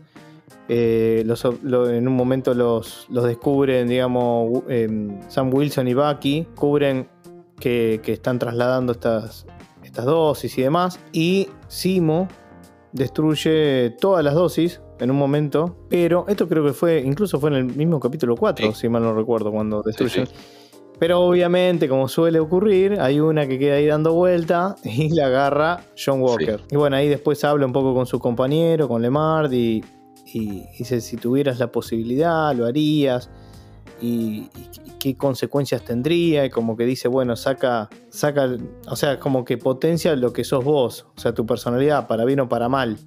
Eh, 0.68 1.24
en 1.26 2.08
un 2.08 2.14
momento 2.14 2.54
los, 2.54 3.06
los 3.10 3.24
descubren, 3.24 3.88
digamos, 3.88 4.62
em, 4.68 5.20
Sam 5.28 5.52
Wilson 5.52 5.88
y 5.88 5.94
Bucky, 5.94 6.46
cubren 6.54 7.08
que, 7.58 8.00
están 8.04 8.38
trasladando 8.38 8.92
estas, 8.92 9.46
estas 9.82 10.04
dosis 10.04 10.56
y 10.58 10.62
demás. 10.62 11.00
Y 11.12 11.48
Simo 11.66 12.28
destruye 12.96 13.90
todas 14.00 14.24
las 14.24 14.34
dosis 14.34 14.80
en 14.98 15.10
un 15.10 15.16
momento, 15.16 15.76
pero 15.88 16.24
esto 16.28 16.48
creo 16.48 16.64
que 16.64 16.72
fue, 16.72 17.00
incluso 17.00 17.38
fue 17.38 17.50
en 17.50 17.56
el 17.56 17.64
mismo 17.64 18.00
capítulo 18.00 18.34
4, 18.36 18.74
si 18.74 18.88
mal 18.88 19.02
no 19.02 19.14
recuerdo, 19.14 19.52
cuando 19.52 19.82
destruye. 19.82 20.24
Pero 20.98 21.20
obviamente, 21.20 21.88
como 21.88 22.08
suele 22.08 22.40
ocurrir, 22.40 22.98
hay 22.98 23.20
una 23.20 23.46
que 23.46 23.58
queda 23.58 23.74
ahí 23.74 23.86
dando 23.86 24.14
vuelta 24.14 24.76
y 24.84 25.14
la 25.14 25.26
agarra 25.26 25.84
John 26.02 26.22
Walker. 26.22 26.60
Y 26.70 26.76
bueno, 26.76 26.96
ahí 26.96 27.08
después 27.08 27.44
habla 27.44 27.66
un 27.66 27.72
poco 27.72 27.94
con 27.94 28.06
su 28.06 28.18
compañero, 28.18 28.88
con 28.88 29.02
Lemard, 29.02 29.52
y, 29.52 29.84
y 30.24 30.64
dice, 30.78 31.02
si 31.02 31.16
tuvieras 31.18 31.58
la 31.58 31.70
posibilidad, 31.70 32.54
lo 32.54 32.64
harías 32.64 33.30
y, 34.00 34.48
qué 34.98 35.16
consecuencias 35.16 35.84
tendría, 35.84 36.44
y 36.44 36.50
como 36.50 36.76
que 36.76 36.84
dice, 36.84 37.08
bueno, 37.08 37.36
saca, 37.36 37.88
saca, 38.08 38.48
o 38.88 38.96
sea, 38.96 39.18
como 39.18 39.44
que 39.44 39.58
potencia 39.58 40.14
lo 40.16 40.32
que 40.32 40.44
sos 40.44 40.64
vos, 40.64 41.06
o 41.16 41.20
sea, 41.20 41.32
tu 41.32 41.46
personalidad, 41.46 42.06
para 42.06 42.24
bien 42.24 42.40
o 42.40 42.48
para 42.48 42.68
mal. 42.68 42.98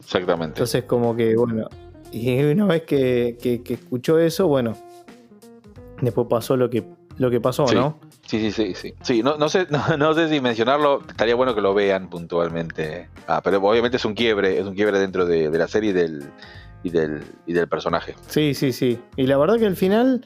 Exactamente. 0.00 0.54
Entonces, 0.54 0.84
como 0.84 1.16
que, 1.16 1.36
bueno, 1.36 1.68
y 2.12 2.42
una 2.52 2.66
vez 2.66 2.82
que, 2.82 3.36
escuchó 3.68 4.18
eso, 4.18 4.46
bueno, 4.46 4.76
después 6.00 6.26
pasó 6.28 6.56
lo 6.56 6.70
que, 6.70 6.84
lo 7.18 7.30
que 7.30 7.40
pasó, 7.40 7.66
¿no? 7.72 7.98
Sí, 8.26 8.40
sí, 8.40 8.52
sí, 8.52 8.74
sí. 8.74 8.94
Sí, 9.02 9.22
no, 9.22 9.36
no 9.36 9.48
sé, 9.48 9.66
no, 9.98 10.14
sé 10.14 10.28
si 10.28 10.40
mencionarlo, 10.40 11.02
estaría 11.08 11.34
bueno 11.34 11.54
que 11.54 11.60
lo 11.60 11.74
vean 11.74 12.08
puntualmente. 12.08 13.08
Ah, 13.26 13.40
pero 13.42 13.58
obviamente 13.58 13.96
es 13.98 14.04
un 14.04 14.14
quiebre, 14.14 14.58
es 14.58 14.66
un 14.66 14.74
quiebre 14.74 14.98
dentro 14.98 15.26
de, 15.26 15.50
de 15.50 15.58
la 15.58 15.68
serie 15.68 15.92
del 15.92 16.24
y 16.84 16.90
del, 16.90 17.24
y 17.46 17.52
del 17.52 17.66
personaje. 17.66 18.14
Sí, 18.28 18.54
sí, 18.54 18.72
sí. 18.72 18.98
Y 19.16 19.26
la 19.26 19.36
verdad 19.36 19.58
que 19.58 19.66
al 19.66 19.76
final 19.76 20.24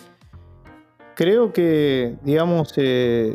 creo 1.19 1.53
que, 1.53 2.17
digamos, 2.23 2.69
se, 2.69 3.35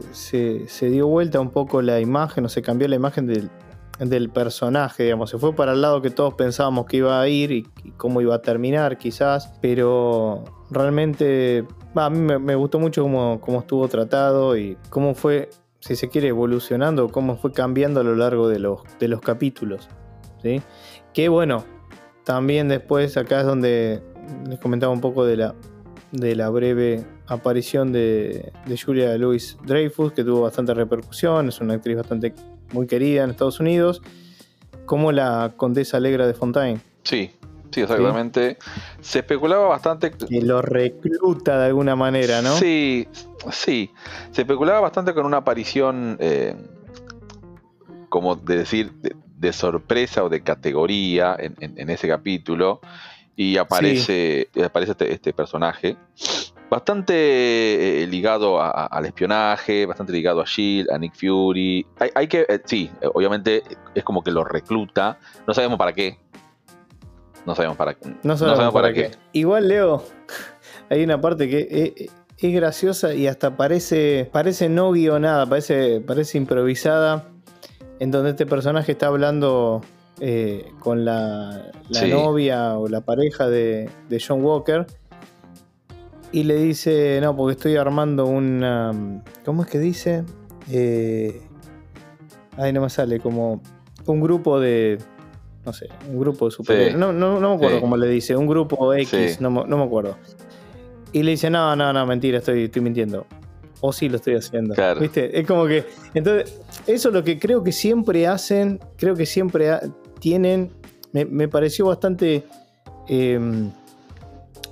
dio 0.83 1.07
vuelta 1.07 1.41
un 1.41 1.49
poco 1.49 1.81
la 1.81 1.99
imagen, 1.99 2.45
o 2.45 2.49
se 2.49 2.61
cambió 2.61 2.87
la 2.87 2.95
imagen 2.95 3.27
del, 3.27 4.29
personaje, 4.29 5.03
digamos, 5.03 5.29
se 5.29 5.37
fue 5.37 5.53
para 5.53 5.73
el 5.73 5.81
lado 5.81 6.01
que 6.01 6.09
todos 6.09 6.33
pensábamos 6.35 6.85
que 6.85 6.97
iba 6.97 7.19
a 7.19 7.27
ir 7.27 7.51
y, 7.51 7.63
cómo 7.97 8.21
iba 8.21 8.35
a 8.35 8.41
terminar 8.41 8.97
quizás, 8.97 9.51
pero 9.61 10.45
realmente 10.71 11.67
a 11.93 12.09
mí 12.09 12.19
me, 12.19 12.55
gustó 12.55 12.79
mucho 12.79 13.03
cómo, 13.03 13.41
cómo, 13.41 13.59
estuvo 13.59 13.85
tratado 13.89 14.55
y 14.55 14.77
cómo 14.89 15.13
fue, 15.13 15.49
si 15.81 15.97
se 15.97 16.07
quiere, 16.07 16.29
evolucionando, 16.29 17.09
cómo 17.09 17.35
fue 17.35 17.51
cambiando 17.51 17.99
a 17.99 18.03
lo 18.03 18.15
largo 18.15 18.47
de 18.47 18.59
los, 18.59 18.79
de 18.97 19.09
los 19.09 19.19
capítulos. 19.19 19.89
¿sí? 20.41 20.61
Que 21.13 21.27
bueno, 21.27 21.65
también 22.23 22.69
después 22.69 23.17
acá 23.17 23.41
es 23.41 23.45
donde 23.45 24.01
les 24.47 24.57
comentaba 24.59 24.93
un 24.93 25.01
poco 25.01 25.25
de 25.25 25.35
la, 25.35 25.55
de 26.13 26.35
la 26.35 26.49
breve 26.49 27.03
aparición 27.27 27.91
de, 27.91 28.53
Julia 28.83 29.17
Louis 29.17 29.57
Dreyfus, 29.65 30.13
que 30.13 30.23
tuvo 30.23 30.41
bastante 30.41 30.73
repercusión, 30.73 31.49
es 31.49 31.59
una 31.59 31.73
actriz 31.73 31.97
bastante 31.97 32.33
muy 32.71 32.85
querida 32.85 33.23
en 33.23 33.31
Estados 33.31 33.59
Unidos, 33.59 34.01
como 34.85 35.11
la 35.11 35.53
condesa 35.57 35.97
Alegra 35.97 36.27
de 36.27 36.35
Fontaine. 36.35 36.79
Sí, 37.03 37.31
sí, 37.71 37.81
exactamente. 37.81 38.57
Se 39.01 39.19
especulaba 39.19 39.67
bastante. 39.67 40.11
Que 40.11 40.41
lo 40.41 40.61
recluta 40.61 41.59
de 41.59 41.65
alguna 41.65 41.95
manera, 41.95 42.43
¿no? 42.43 42.55
Sí, 42.57 43.07
sí. 43.51 43.91
Se 44.31 44.41
especulaba 44.41 44.81
bastante 44.81 45.15
con 45.15 45.25
una 45.25 45.37
aparición, 45.37 46.17
eh, 46.19 46.55
como 48.09 48.35
de 48.35 48.57
decir, 48.57 48.93
de 49.43 49.51
sorpresa 49.51 50.23
o 50.23 50.29
de 50.29 50.43
categoría 50.43 51.35
en, 51.37 51.89
ese 51.89 52.07
capítulo 52.07 52.81
y 53.35 53.57
aparece, 53.57 54.49
aparece 54.63 54.91
este, 54.91 55.11
este 55.11 55.33
personaje 55.33 55.97
bastante 56.73 58.01
eh, 58.03 58.07
ligado 58.07 58.59
al 58.59 59.05
espionaje, 59.05 59.85
bastante 59.85 60.11
ligado 60.11 60.41
a 60.41 60.45
Shield, 60.45 60.89
a 60.89 60.97
Nick 60.97 61.13
Fury. 61.13 61.85
Hay, 62.15 62.27
que, 62.27 62.47
eh, 62.49 62.61
sí, 62.65 62.89
obviamente 63.13 63.61
es 63.93 64.03
como 64.03 64.23
que 64.23 64.31
lo 64.31 64.43
recluta. 64.43 65.19
No 65.45 65.53
sabemos 65.53 65.77
para 65.77 65.93
qué. 65.93 66.17
No 67.45 67.53
sabemos 67.53 67.77
para, 67.77 67.95
no 68.23 68.37
sabemos, 68.37 68.73
para, 68.73 68.91
qué. 68.91 69.11
Igual, 69.33 69.67
Leo, 69.67 70.03
hay 70.89 71.03
una 71.03 71.21
parte 71.21 71.47
que 71.47 71.67
es, 71.69 72.09
es, 72.37 72.53
graciosa 72.53 73.13
y 73.13 73.27
hasta 73.27 73.55
parece, 73.55 74.27
parece 74.31 74.67
no 74.67 74.91
guionada, 74.91 75.45
parece, 75.45 76.01
parece 76.01 76.39
improvisada 76.39 77.27
en 77.99 78.09
donde 78.09 78.31
este 78.31 78.45
personaje 78.47 78.93
está 78.93 79.07
hablando 79.07 79.81
eh, 80.19 80.71
con 80.79 81.05
la, 81.05 81.71
novia 82.07 82.77
o 82.77 82.87
la 82.87 83.01
pareja 83.01 83.47
de, 83.49 83.89
John 84.25 84.43
Walker 84.43 84.85
y 86.31 86.43
le 86.43 86.55
dice, 86.55 87.19
no, 87.21 87.35
porque 87.35 87.53
estoy 87.53 87.75
armando 87.75 88.25
un... 88.25 89.21
¿Cómo 89.45 89.63
es 89.63 89.69
que 89.69 89.79
dice? 89.79 90.23
Eh, 90.71 91.41
ahí 92.57 92.73
no 92.73 92.81
me 92.81 92.89
sale, 92.89 93.19
como 93.19 93.61
un 94.05 94.21
grupo 94.21 94.59
de... 94.59 94.97
No 95.65 95.71
sé, 95.71 95.87
un 96.09 96.19
grupo 96.19 96.45
de 96.45 96.51
superhéroes. 96.51 96.97
No, 96.97 97.13
no, 97.13 97.39
no, 97.39 97.49
me 97.51 97.55
acuerdo 97.55 97.79
cómo 97.79 97.95
le 97.95 98.07
dice, 98.07 98.35
un 98.35 98.47
grupo 98.47 98.93
X, 98.93 99.39
no, 99.39 99.49
no, 99.49 99.77
me 99.77 99.83
acuerdo. 99.83 100.17
Y 101.13 101.23
le 101.23 101.31
dice, 101.31 101.49
no, 101.49 101.75
no, 101.75 101.93
no, 101.93 102.05
mentira, 102.05 102.39
estoy, 102.39 102.63
estoy 102.63 102.81
mintiendo 102.81 103.25
o 103.85 103.91
sí 103.91 104.07
lo 104.07 104.15
estoy 104.15 104.35
haciendo. 104.35 104.75
¿Viste? 104.97 105.37
Es 105.37 105.45
como 105.45 105.67
que. 105.67 105.83
Entonces, 106.13 106.57
eso 106.87 107.09
es 107.09 107.13
lo 107.13 107.21
que 107.21 107.37
creo 107.37 107.65
que 107.65 107.73
siempre 107.73 108.25
hacen, 108.27 108.79
creo 108.95 109.13
que 109.13 109.25
siempre 109.25 109.71
tienen. 110.23 110.71
Me, 111.11 111.47
pareció 111.49 111.87
bastante. 111.87 112.45
Em, 113.09 113.71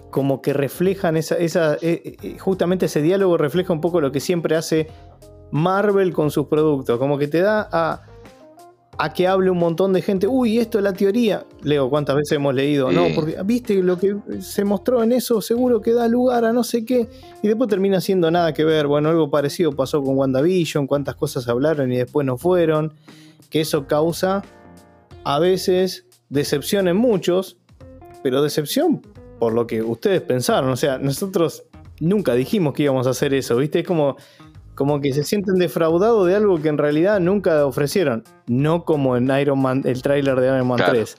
como 0.09 0.41
que 0.41 0.53
reflejan 0.53 1.17
esa. 1.17 1.35
esa 1.35 1.75
eh, 1.81 2.17
eh, 2.23 2.37
justamente 2.39 2.85
ese 2.85 3.01
diálogo 3.01 3.37
refleja 3.37 3.73
un 3.73 3.81
poco 3.81 3.99
lo 3.99 4.11
que 4.11 4.21
siempre 4.21 4.55
hace 4.55 4.87
Marvel 5.51 6.13
con 6.13 6.31
sus 6.31 6.47
productos. 6.47 6.97
Como 6.97 7.17
que 7.17 7.27
te 7.27 7.41
da 7.41 7.67
a 7.69 8.03
a 8.97 9.13
que 9.13 9.27
hable 9.27 9.49
un 9.49 9.57
montón 9.57 9.93
de 9.93 10.01
gente, 10.03 10.27
uy, 10.27 10.59
esto 10.59 10.77
es 10.77 10.83
la 10.83 10.93
teoría. 10.93 11.43
Leo, 11.63 11.89
¿cuántas 11.89 12.15
veces 12.15 12.33
hemos 12.33 12.53
leído? 12.53 12.91
No, 12.91 13.07
porque 13.15 13.35
viste 13.43 13.81
lo 13.81 13.97
que 13.97 14.15
se 14.41 14.63
mostró 14.63 15.01
en 15.01 15.11
eso, 15.11 15.41
seguro 15.41 15.81
que 15.81 15.91
da 15.91 16.07
lugar 16.07 16.45
a 16.45 16.53
no 16.53 16.63
sé 16.63 16.85
qué, 16.85 17.09
y 17.41 17.47
después 17.47 17.67
termina 17.67 17.99
siendo 17.99 18.29
nada 18.29 18.53
que 18.53 18.63
ver. 18.63 18.85
Bueno, 18.85 19.09
algo 19.09 19.31
parecido 19.31 19.71
pasó 19.71 20.03
con 20.03 20.17
WandaVision, 20.17 20.85
cuántas 20.85 21.15
cosas 21.15 21.47
hablaron 21.47 21.91
y 21.91 21.97
después 21.97 22.27
no 22.27 22.37
fueron, 22.37 22.93
que 23.49 23.61
eso 23.61 23.87
causa 23.87 24.43
a 25.23 25.39
veces 25.39 26.05
decepción 26.29 26.87
en 26.87 26.97
muchos, 26.97 27.57
pero 28.23 28.41
decepción 28.41 29.01
por 29.39 29.53
lo 29.53 29.67
que 29.67 29.81
ustedes 29.81 30.21
pensaron. 30.21 30.69
O 30.69 30.75
sea, 30.75 30.97
nosotros 30.97 31.63
nunca 31.99 32.33
dijimos 32.33 32.73
que 32.73 32.83
íbamos 32.83 33.07
a 33.07 33.11
hacer 33.11 33.33
eso, 33.33 33.55
¿viste? 33.57 33.79
Es 33.79 33.87
como 33.87 34.17
como 34.75 34.99
que 35.01 35.13
se 35.13 35.23
sienten 35.23 35.55
defraudados 35.55 36.25
de 36.27 36.35
algo 36.35 36.59
que 36.59 36.69
en 36.69 36.77
realidad 36.77 37.19
nunca 37.19 37.65
ofrecieron. 37.65 38.23
No 38.47 38.83
como 38.83 39.15
en 39.17 39.29
Iron 39.39 39.61
Man, 39.61 39.83
el 39.85 40.01
tráiler 40.01 40.39
de 40.39 40.47
Iron 40.47 40.67
Man 40.67 40.79
3. 40.83 41.17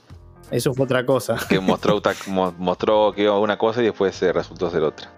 Eso 0.51 0.75
fue 0.75 0.85
otra 0.85 1.07
cosa. 1.07 1.37
Que 1.49 1.61
mostró, 1.61 2.01
mostró 2.59 3.13
que 3.13 3.23
iba 3.23 3.39
una 3.39 3.59
cosa 3.59 3.81
y 3.81 3.85
después 3.85 4.21
resultó 4.21 4.69
ser 4.71 4.83
otra. 4.83 5.13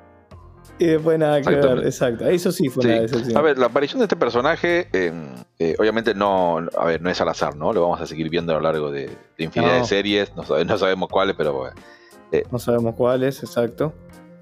Y 0.78 0.86
después 0.86 1.18
nada 1.18 1.40
que 1.40 1.50
ver, 1.50 1.78
exacto. 1.84 2.26
Eso 2.28 2.50
sí 2.50 2.68
fue 2.68 2.84
una 2.84 3.00
decepción. 3.00 3.36
A 3.36 3.42
ver, 3.42 3.58
la 3.58 3.66
aparición 3.66 4.00
de 4.00 4.06
este 4.06 4.16
personaje, 4.16 4.88
eh, 4.92 5.76
obviamente 5.78 6.14
no, 6.14 6.58
a 6.76 6.84
ver, 6.86 7.00
no 7.00 7.10
es 7.10 7.20
al 7.20 7.28
azar, 7.28 7.56
¿no? 7.56 7.72
Lo 7.72 7.82
vamos 7.82 8.00
a 8.00 8.06
seguir 8.06 8.28
viendo 8.28 8.52
a 8.52 8.56
lo 8.56 8.62
largo 8.62 8.90
de, 8.90 9.10
infinidad 9.38 9.78
de 9.80 9.84
series. 9.84 10.32
No, 10.34 10.44
sabemos 10.78 11.08
cuáles, 11.08 11.36
pero. 11.36 11.68
Eh, 12.32 12.42
no 12.50 12.58
sabemos 12.58 12.96
cuáles, 12.96 13.42
exacto. 13.42 13.92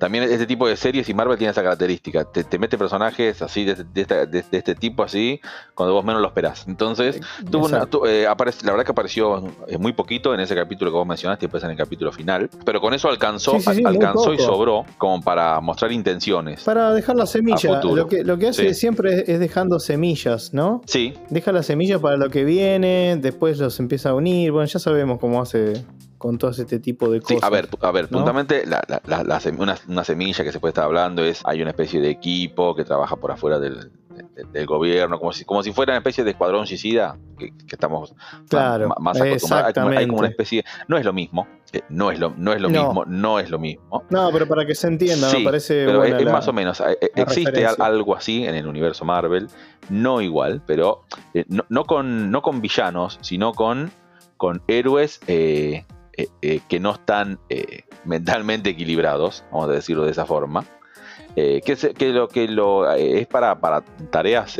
También 0.02 0.24
este 0.24 0.46
tipo 0.46 0.66
de 0.66 0.76
series 0.76 1.08
y 1.08 1.14
Marvel 1.14 1.38
tiene 1.38 1.52
esa 1.52 1.62
característica. 1.62 2.24
Te, 2.24 2.58
mete 2.58 2.76
personajes 2.76 3.40
así 3.40 3.64
de, 3.64 4.44
este 4.50 4.74
tipo 4.74 5.04
así 5.04 5.40
cuando 5.76 5.94
vos 5.94 6.04
menos 6.04 6.20
lo 6.20 6.26
esperás. 6.26 6.64
Entonces, 6.66 7.20
tuvo 7.48 7.66
una, 7.66 7.86
eh, 8.08 8.26
aparece, 8.26 8.66
la 8.66 8.72
verdad 8.72 8.84
que 8.84 8.90
apareció 8.90 9.44
muy 9.78 9.92
poquito 9.92 10.34
en 10.34 10.40
ese 10.40 10.56
capítulo 10.56 10.90
que 10.90 10.96
vos 10.96 11.06
mencionaste 11.06 11.44
y 11.44 11.46
después 11.46 11.62
en 11.62 11.70
el 11.70 11.76
capítulo 11.76 12.10
final. 12.10 12.50
Pero 12.64 12.80
con 12.80 12.94
eso 12.94 13.08
alcanzó, 13.08 13.56
alcanzó 13.84 14.34
y 14.34 14.40
sobró 14.40 14.84
como 14.98 15.22
para 15.22 15.60
mostrar 15.60 15.92
intenciones. 15.92 16.64
Para 16.64 16.92
dejar 16.94 17.14
la 17.14 17.26
semilla. 17.26 17.80
Lo 17.80 18.08
que, 18.08 18.24
lo 18.24 18.36
que 18.38 18.48
hace 18.48 18.74
siempre 18.74 19.22
es 19.28 19.38
dejando 19.38 19.78
semillas, 19.78 20.52
¿no? 20.52 20.82
Sí. 20.84 21.14
Deja 21.30 21.52
las 21.52 21.66
semillas 21.66 22.00
para 22.00 22.16
lo 22.16 22.28
que 22.28 22.42
viene, 22.42 23.18
después 23.20 23.56
los 23.60 23.78
empieza 23.78 24.10
a 24.10 24.14
unir. 24.14 24.50
Bueno, 24.50 24.66
ya 24.66 24.80
sabemos 24.80 25.20
cómo 25.20 25.40
hace 25.40 25.84
con 26.22 26.38
todo 26.38 26.52
este 26.52 26.78
tipo 26.78 27.10
de 27.10 27.18
Sí, 27.20 27.34
cosas. 27.34 27.42
a 27.42 27.50
ver, 27.50 27.68
a 27.80 27.90
ver, 27.90 28.04
¿no? 28.04 28.18
puntualmente 28.18 28.64
la, 28.64 28.80
la- 28.86 29.02
la- 29.06 29.24
la 29.24 29.40
sem- 29.40 29.58
una, 29.58 29.76
una 29.88 30.04
semilla 30.04 30.44
que 30.44 30.52
se 30.52 30.60
puede 30.60 30.70
estar 30.70 30.84
hablando 30.84 31.24
es 31.24 31.42
hay 31.44 31.60
una 31.60 31.70
especie 31.72 32.00
de 32.00 32.10
equipo 32.10 32.76
que 32.76 32.84
trabaja 32.84 33.16
por 33.16 33.32
afuera 33.32 33.58
del, 33.58 33.90
de- 34.36 34.44
del 34.52 34.66
gobierno, 34.66 35.18
como 35.18 35.32
si, 35.32 35.44
como 35.44 35.64
si 35.64 35.72
fuera 35.72 35.94
una 35.94 35.98
especie 35.98 36.22
de 36.22 36.30
escuadrón 36.30 36.64
suicida 36.68 37.18
que, 37.36 37.48
que 37.50 37.74
estamos 37.74 38.14
Claro, 38.48 38.88
ma- 38.90 38.94
más 39.00 39.20
acostumbrados. 39.20 39.66
Hay 39.66 39.72
como, 39.82 39.88
hay 39.98 40.06
como 40.06 40.18
una 40.20 40.28
especie, 40.28 40.64
no 40.86 40.96
es 40.96 41.04
lo 41.04 41.12
mismo, 41.12 41.48
eh, 41.72 41.80
no 41.88 42.12
es 42.12 42.20
lo, 42.20 42.32
no 42.36 42.52
es 42.52 42.60
lo 42.60 42.68
No. 42.70 42.84
mismo, 42.84 43.04
no 43.04 43.40
es 43.40 43.50
lo 43.50 43.58
mismo. 43.58 44.04
No, 44.08 44.30
pero 44.32 44.46
para 44.46 44.64
que 44.64 44.76
se 44.76 44.86
entienda, 44.86 45.28
Sí, 45.28 45.38
me 45.38 45.44
parece 45.44 45.84
pero 45.86 45.98
buena 45.98 46.18
es, 46.18 46.24
la- 46.24 46.32
más 46.32 46.46
o 46.46 46.52
menos, 46.52 46.78
eh, 46.82 46.96
eh, 47.00 47.10
existe 47.16 47.50
referencia. 47.50 47.84
algo 47.84 48.14
así 48.14 48.44
en 48.46 48.54
el 48.54 48.68
universo 48.68 49.04
Marvel, 49.04 49.48
no 49.90 50.20
igual, 50.20 50.62
pero 50.64 51.02
eh, 51.34 51.44
no, 51.48 51.64
no 51.68 51.82
con, 51.84 52.30
no 52.30 52.42
con 52.42 52.60
villanos, 52.60 53.18
sino 53.22 53.52
con, 53.54 53.90
con 54.36 54.60
héroes 54.68 55.20
eh, 55.26 55.84
eh, 56.14 56.28
eh, 56.42 56.60
que 56.68 56.78
no 56.78 56.92
están 56.92 57.38
eh, 57.48 57.84
mentalmente 58.04 58.70
equilibrados, 58.70 59.44
vamos 59.50 59.70
a 59.70 59.72
decirlo 59.72 60.04
de 60.04 60.10
esa 60.10 60.26
forma, 60.26 60.64
que, 61.34 61.76
se- 61.76 61.94
que 61.94 62.10
lo 62.10 62.28
que 62.28 62.46
lo 62.46 62.92
es 62.92 63.26
para, 63.26 63.58
para 63.58 63.80
tareas 64.10 64.58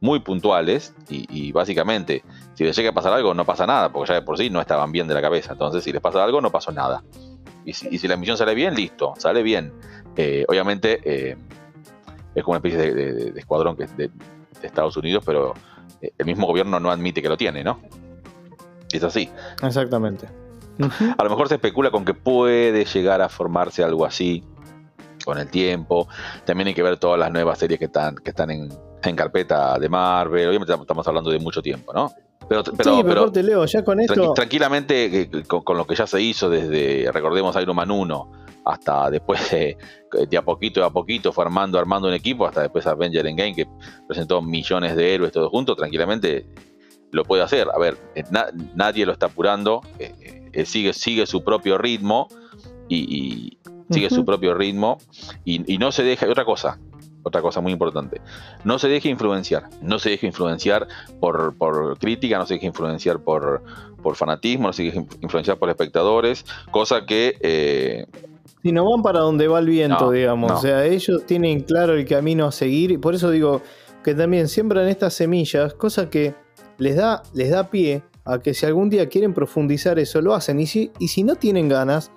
muy 0.00 0.20
puntuales 0.20 0.94
y, 1.08 1.50
básicamente 1.52 2.22
si 2.52 2.64
les 2.64 2.76
llega 2.76 2.90
a 2.90 2.92
pasar 2.92 3.14
algo 3.14 3.32
no 3.32 3.46
pasa 3.46 3.66
nada, 3.66 3.90
porque 3.90 4.10
ya 4.10 4.14
de 4.16 4.22
por 4.22 4.36
sí 4.36 4.50
no 4.50 4.60
estaban 4.60 4.92
bien 4.92 5.08
de 5.08 5.14
la 5.14 5.22
cabeza, 5.22 5.52
entonces 5.52 5.82
si 5.82 5.92
les 5.92 6.02
pasa 6.02 6.22
algo 6.22 6.42
no 6.42 6.50
pasó 6.52 6.72
nada. 6.72 7.02
Y 7.64 7.72
si, 7.72 8.06
la 8.06 8.18
misión 8.18 8.36
sale 8.36 8.54
bien, 8.54 8.74
listo, 8.74 9.14
sale 9.16 9.42
bien. 9.42 9.72
Obviamente 10.46 11.00
es 12.34 12.44
como 12.44 12.58
una 12.58 12.68
especie 12.68 12.92
de, 12.92 13.40
escuadrón 13.40 13.74
que 13.74 13.84
es 13.84 13.96
de, 13.96 14.08
de 14.08 14.66
Estados 14.66 14.98
Unidos, 14.98 15.24
pero 15.24 15.54
el 16.02 16.26
mismo 16.26 16.46
gobierno 16.46 16.78
no 16.78 16.90
admite 16.90 17.22
que 17.22 17.30
lo 17.30 17.38
tiene, 17.38 17.64
¿no? 17.64 17.80
Es 18.92 19.02
así. 19.02 19.30
Exactamente. 19.62 20.43
A 21.18 21.22
lo 21.24 21.30
mejor 21.30 21.48
se 21.48 21.54
especula 21.54 21.90
con 21.90 22.04
que 22.04 22.14
puede 22.14 22.84
llegar 22.84 23.22
a 23.22 23.28
formarse 23.28 23.84
algo 23.84 24.04
así 24.04 24.42
con 25.24 25.38
el 25.38 25.48
tiempo. 25.48 26.08
También 26.44 26.68
hay 26.68 26.74
que 26.74 26.82
ver 26.82 26.96
todas 26.98 27.18
las 27.18 27.30
nuevas 27.32 27.58
series 27.58 27.78
que 27.78 27.86
están, 27.86 28.16
que 28.16 28.30
están 28.30 28.50
en, 28.50 28.68
en 29.02 29.16
carpeta 29.16 29.78
de 29.78 29.88
Marvel. 29.88 30.48
Obviamente 30.48 30.74
estamos 30.74 31.06
hablando 31.08 31.30
de 31.30 31.38
mucho 31.38 31.62
tiempo, 31.62 31.92
¿no? 31.92 32.10
Pero, 32.48 32.62
pero, 32.76 32.96
sí, 32.96 33.02
pero, 33.06 33.20
aparte, 33.22 33.42
Leo, 33.42 33.64
ya 33.64 33.82
con 33.82 34.00
esto. 34.00 34.34
tranquilamente, 34.34 35.20
eh, 35.22 35.30
con, 35.46 35.62
con 35.62 35.78
lo 35.78 35.86
que 35.86 35.94
ya 35.94 36.06
se 36.06 36.20
hizo 36.20 36.50
desde, 36.50 37.10
recordemos, 37.10 37.56
Iron 37.56 37.74
Man 37.76 37.90
1 37.90 38.32
hasta 38.66 39.10
después 39.10 39.50
de, 39.50 39.76
de 40.28 40.36
a 40.36 40.42
poquito 40.42 40.80
de 40.80 40.86
a 40.86 40.90
poquito 40.90 41.32
fue 41.32 41.44
armando, 41.44 41.78
armando 41.78 42.08
un 42.08 42.14
equipo, 42.14 42.46
hasta 42.46 42.62
después 42.62 42.86
Avenger 42.86 43.26
Endgame 43.26 43.54
que 43.54 43.66
presentó 44.06 44.42
millones 44.42 44.94
de 44.96 45.14
héroes 45.14 45.32
todos 45.32 45.50
juntos, 45.50 45.76
tranquilamente 45.76 46.46
lo 47.12 47.24
puede 47.24 47.42
hacer. 47.42 47.68
A 47.74 47.78
ver, 47.78 47.96
eh, 48.14 48.24
na- 48.30 48.48
nadie 48.74 49.06
lo 49.06 49.12
está 49.12 49.26
apurando, 49.26 49.80
eh, 49.98 50.43
eh, 50.54 50.64
sigue, 50.66 50.92
sigue 50.92 51.26
su 51.26 51.42
propio 51.44 51.78
ritmo 51.78 52.28
y, 52.88 52.98
y 52.98 53.58
sigue 53.90 54.10
su 54.10 54.24
propio 54.24 54.54
ritmo 54.54 54.98
y, 55.44 55.72
y 55.72 55.78
no 55.78 55.92
se 55.92 56.02
deja. 56.02 56.26
Otra 56.28 56.44
cosa, 56.44 56.78
otra 57.22 57.40
cosa 57.42 57.60
muy 57.60 57.72
importante, 57.72 58.20
no 58.64 58.78
se 58.78 58.88
deje 58.88 59.08
influenciar, 59.08 59.68
no 59.82 59.98
se 59.98 60.10
deje 60.10 60.26
influenciar 60.26 60.86
por, 61.20 61.56
por 61.56 61.98
crítica, 61.98 62.38
no 62.38 62.46
se 62.46 62.54
deje 62.54 62.66
influenciar 62.66 63.20
por, 63.20 63.62
por 64.02 64.16
fanatismo, 64.16 64.68
no 64.68 64.72
se 64.72 64.84
deje 64.84 65.06
influenciar 65.20 65.58
por 65.58 65.68
espectadores, 65.70 66.44
cosa 66.70 67.06
que 67.06 67.36
eh, 67.40 68.06
Si 68.62 68.72
no 68.72 68.90
van 68.90 69.02
para 69.02 69.20
donde 69.20 69.48
va 69.48 69.58
el 69.58 69.66
viento, 69.68 70.06
No, 70.06 70.10
digamos. 70.10 70.50
no. 70.50 70.58
O 70.58 70.60
sea, 70.60 70.84
ellos 70.86 71.24
tienen 71.26 71.60
claro 71.60 71.94
el 71.94 72.06
camino 72.06 72.46
a 72.46 72.52
seguir. 72.52 72.90
Y 72.92 72.98
por 72.98 73.14
eso 73.14 73.30
digo 73.30 73.62
que 74.02 74.14
también 74.14 74.48
siembran 74.48 74.88
estas 74.88 75.14
semillas, 75.14 75.74
cosa 75.74 76.08
que 76.10 76.34
les 76.78 76.96
da, 76.96 77.22
les 77.34 77.50
da 77.50 77.70
pie 77.70 78.02
a 78.24 78.38
que 78.38 78.54
si 78.54 78.66
algún 78.66 78.90
día 78.90 79.08
quieren 79.08 79.34
profundizar 79.34 79.98
eso, 79.98 80.20
lo 80.20 80.34
hacen. 80.34 80.60
Y 80.60 80.66
si, 80.66 80.90
y 80.98 81.08
si 81.08 81.22
no 81.22 81.36
tienen 81.36 81.68
ganas, 81.68 82.10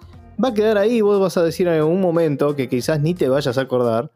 va 0.44 0.50
a 0.50 0.54
quedar 0.54 0.78
ahí. 0.78 1.02
Vos 1.02 1.20
vas 1.20 1.38
a 1.38 1.44
decir 1.44 1.68
en 1.68 1.76
algún 1.76 2.02
momento 2.02 2.56
que 2.56 2.70
quizás 2.70 3.00
ni 3.02 3.14
te 3.14 3.30
vayas 3.30 3.58
a 3.58 3.62
acordar. 3.62 4.12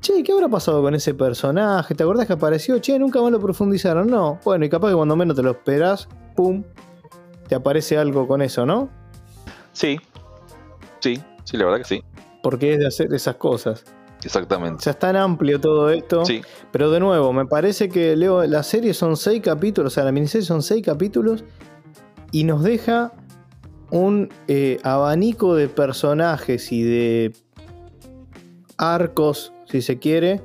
Che, 0.00 0.22
¿qué 0.22 0.32
habrá 0.32 0.48
pasado 0.48 0.82
con 0.82 0.94
ese 0.94 1.14
personaje? 1.14 1.94
¿Te 1.94 2.02
acordás 2.02 2.26
que 2.26 2.34
apareció? 2.34 2.78
Che, 2.78 2.98
nunca 2.98 3.20
más 3.20 3.32
lo 3.32 3.40
profundizaron. 3.40 4.08
No. 4.08 4.38
Bueno, 4.44 4.64
y 4.64 4.68
capaz 4.68 4.90
que 4.90 4.94
cuando 4.94 5.16
menos 5.16 5.36
te 5.36 5.42
lo 5.42 5.50
esperás, 5.50 6.08
pum, 6.36 6.62
te 7.48 7.54
aparece 7.54 7.98
algo 7.98 8.26
con 8.28 8.42
eso, 8.42 8.66
¿no? 8.66 8.88
sí, 9.72 9.98
sí, 11.00 11.20
sí, 11.44 11.56
la 11.58 11.66
verdad 11.66 11.78
que 11.78 11.84
sí, 11.84 12.04
Porque 12.42 12.72
es 12.72 12.78
de 12.78 12.86
hacer 12.86 13.12
esas 13.12 13.36
cosas. 13.36 13.84
O 14.26 14.38
exactamente. 14.38 14.82
sea, 14.82 14.92
es 14.92 14.98
tan 14.98 15.16
amplio 15.16 15.60
todo 15.60 15.90
esto. 15.90 16.24
Sí, 16.24 16.42
Pero 16.72 16.90
de 16.90 17.00
nuevo, 17.00 17.32
me 17.32 17.46
parece 17.46 17.88
que 17.88 18.16
Leo, 18.16 18.44
la 18.44 18.62
serie 18.62 18.94
son 18.94 19.16
seis 19.16 19.40
capítulos, 19.42 19.92
o 19.92 19.94
sea, 19.94 20.04
la 20.04 20.12
miniserie 20.12 20.44
son 20.44 20.62
seis 20.62 20.84
capítulos 20.84 21.44
y 22.32 22.44
nos 22.44 22.62
deja 22.62 23.12
un 23.90 24.28
eh, 24.48 24.78
abanico 24.82 25.54
de 25.54 25.68
personajes 25.68 26.72
y 26.72 26.82
de 26.82 27.32
arcos, 28.78 29.52
si 29.66 29.80
se 29.80 29.98
quiere, 29.98 30.42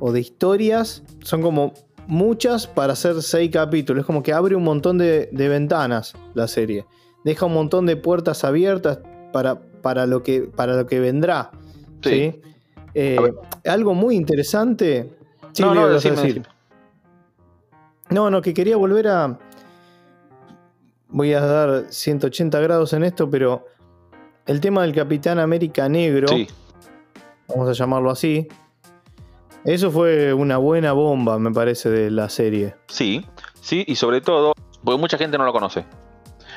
o 0.00 0.12
de 0.12 0.20
historias. 0.20 1.02
Son 1.22 1.42
como 1.42 1.74
muchas 2.06 2.66
para 2.66 2.94
hacer 2.94 3.22
seis 3.22 3.50
capítulos. 3.50 4.00
Es 4.00 4.06
como 4.06 4.22
que 4.22 4.32
abre 4.32 4.56
un 4.56 4.64
montón 4.64 4.98
de, 4.98 5.28
de 5.30 5.48
ventanas 5.48 6.14
la 6.34 6.48
serie. 6.48 6.86
Deja 7.24 7.46
un 7.46 7.54
montón 7.54 7.84
de 7.86 7.96
puertas 7.96 8.44
abiertas 8.44 9.00
para, 9.32 9.60
para, 9.82 10.06
lo, 10.06 10.22
que, 10.22 10.42
para 10.42 10.76
lo 10.76 10.86
que 10.86 11.00
vendrá. 11.00 11.50
sí. 12.02 12.10
¿sí? 12.10 12.42
Eh, 12.94 13.18
algo 13.66 13.94
muy 13.94 14.16
interesante. 14.16 15.10
Sí, 15.52 15.62
decime, 15.62 16.16
decir. 16.16 16.42
No, 18.10 18.30
no, 18.30 18.42
que 18.42 18.54
quería 18.54 18.76
volver 18.76 19.08
a. 19.08 19.38
Voy 21.08 21.32
a 21.32 21.40
dar 21.40 21.84
180 21.88 22.60
grados 22.60 22.92
en 22.92 23.04
esto, 23.04 23.30
pero 23.30 23.66
el 24.46 24.60
tema 24.60 24.82
del 24.82 24.94
Capitán 24.94 25.38
América 25.38 25.88
Negro, 25.88 26.28
Sí, 26.28 26.48
vamos 27.48 27.68
a 27.68 27.72
llamarlo 27.72 28.10
así, 28.10 28.46
eso 29.64 29.90
fue 29.90 30.32
una 30.32 30.58
buena 30.58 30.92
bomba, 30.92 31.38
me 31.38 31.50
parece, 31.50 31.90
de 31.90 32.10
la 32.10 32.28
serie. 32.28 32.74
sí, 32.86 33.24
sí, 33.60 33.84
y 33.86 33.96
sobre 33.96 34.20
todo, 34.20 34.52
porque 34.82 34.98
mucha 34.98 35.18
gente 35.18 35.38
no 35.38 35.44
lo 35.44 35.52
conoce. 35.52 35.84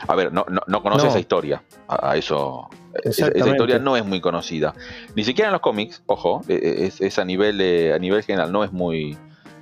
A 0.08 0.16
ver, 0.16 0.32
no, 0.34 0.45
no, 0.49 0.62
no 0.68 0.82
conoce 0.82 1.04
No. 1.06 1.10
esa 1.10 1.20
historia. 1.20 1.64
A, 1.88 2.16
eso. 2.18 2.70
Esa, 3.04 3.28
esa 3.30 3.49
historia 3.49 3.80
no 3.80 3.95
es 3.95 4.06
muy 4.06 4.20
conocida. 4.22 4.74
Ni 5.16 5.24
siquiera 5.24 5.49
en 5.49 5.54
los 5.54 5.62
cómics, 5.62 6.04
ojo, 6.08 6.41
eh, 6.47 6.60
eh, 6.62 6.76
es, 6.88 6.99
es 7.02 7.20
a 7.20 7.26
nivel 7.26 7.62
eh, 7.62 7.93
a 7.93 7.99
nivel 7.99 8.24
general, 8.24 8.52
no 8.52 8.64
es 8.64 8.72
muy. 8.72 9.18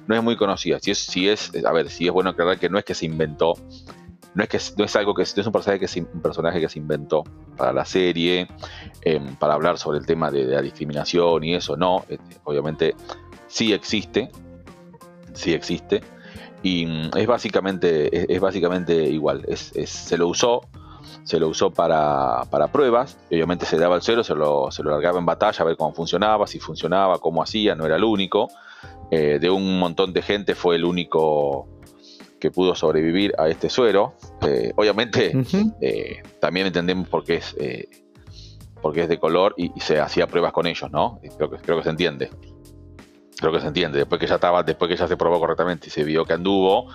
No 0.08 0.16
es 0.16 0.24
muy 0.24 0.36
conocida. 0.38 0.80
Si 0.80 0.90
es, 0.92 0.98
si 0.98 1.30
es, 1.30 1.52
a 1.64 1.72
ver, 1.72 1.90
si 1.90 2.08
es 2.08 2.12
bueno 2.12 2.32
aclarar 2.32 2.58
que 2.58 2.68
no 2.70 2.80
es 2.80 2.86
que 2.86 2.96
se 2.96 3.06
inventó. 3.06 3.54
No 4.34 4.44
es 4.44 4.50
que 4.50 4.60
no 4.78 4.86
es 4.86 4.96
algo 4.96 5.14
que 5.14 5.24
no 5.24 5.42
es 5.42 5.46
un 5.48 5.52
personaje 5.52 5.80
que 5.80 5.88
se, 5.88 6.02
un 6.02 6.22
personaje 6.22 6.60
que 6.62 6.70
se 6.70 6.80
inventó 6.80 7.24
para 7.58 7.74
la 7.74 7.84
serie, 7.86 8.48
em, 9.02 9.36
para 9.36 9.54
hablar 9.56 9.78
sobre 9.78 10.00
el 10.00 10.06
tema 10.06 10.32
de, 10.32 10.46
de 10.46 10.56
la 10.56 10.62
discriminación 10.62 11.44
y 11.44 11.56
eso, 11.56 11.76
no. 11.78 12.06
eh, 12.10 12.18
obviamente 12.44 12.96
sí 13.48 13.74
existe. 13.74 14.30
Sí 15.34 15.54
existe. 15.54 16.02
Y 16.64 16.86
mm, 16.86 17.12
es 17.18 17.28
básicamente, 17.28 18.16
es, 18.18 18.26
es 18.30 18.40
básicamente 18.40 18.94
igual. 19.10 19.44
Es, 19.48 19.72
es- 19.76 19.90
se 19.90 20.18
lo 20.18 20.28
usó, 20.28 20.62
se 21.24 21.40
lo 21.40 21.48
usó 21.48 21.72
para, 21.72 22.42
para 22.50 22.68
pruebas. 22.72 23.18
y 23.30 23.36
obviamente 23.36 23.66
se 23.66 23.78
daba 23.78 23.96
el 23.96 24.02
cero, 24.02 24.24
se 24.24 24.36
lo, 24.36 24.72
se 24.72 24.84
lo 24.84 24.92
largaba 24.92 25.20
en 25.20 25.26
batalla 25.26 25.62
a 25.64 25.66
ver 25.66 25.78
cómo 25.78 25.94
funcionaba, 25.94 26.48
si 26.48 26.60
funcionaba, 26.60 27.20
cómo 27.20 27.42
hacía, 27.42 27.76
no 27.76 27.86
era 27.86 27.96
el 27.96 28.04
único. 28.04 28.50
Eh, 29.12 29.40
de 29.40 29.50
un 29.50 29.80
montón 29.80 30.14
de 30.14 30.22
gente 30.22 30.54
fue 30.56 30.76
el 30.76 30.86
único 30.86 31.68
que 32.40 32.52
pudo 32.52 32.76
sobrevivir 32.76 33.34
a 33.38 33.48
este 33.50 33.70
suero. 33.70 34.14
Eh, 34.46 34.72
obviamente 34.76 35.32
eh, 35.82 36.22
también 36.40 36.68
entendemos 36.68 37.08
por 37.10 37.24
qué 37.24 37.36
es, 37.36 37.56
porque 38.82 39.02
es 39.02 39.10
de 39.10 39.18
color 39.20 39.54
y, 39.58 39.72
y 39.76 39.80
se 39.82 40.00
hacía 40.00 40.28
pruebas 40.28 40.54
con 40.54 40.68
ellos, 40.68 40.90
¿no? 40.92 41.20
Creo 41.38 41.50
que, 41.50 41.58
creo 41.58 41.78
que 41.78 41.84
se 41.84 41.90
entiende. 41.90 42.30
Creo 43.40 43.52
que 43.52 43.60
se 43.62 43.68
entiende. 43.68 44.00
Después 44.00 44.20
que 44.20 44.28
ya 44.28 44.36
estaba, 44.36 44.64
después 44.64 44.90
que 44.90 44.98
ya 44.98 45.08
se 45.08 45.16
probó 45.18 45.40
correctamente 45.40 45.88
y 45.88 45.90
se 45.90 46.04
vio 46.04 46.26
que 46.26 46.34
anduvo, 46.34 46.88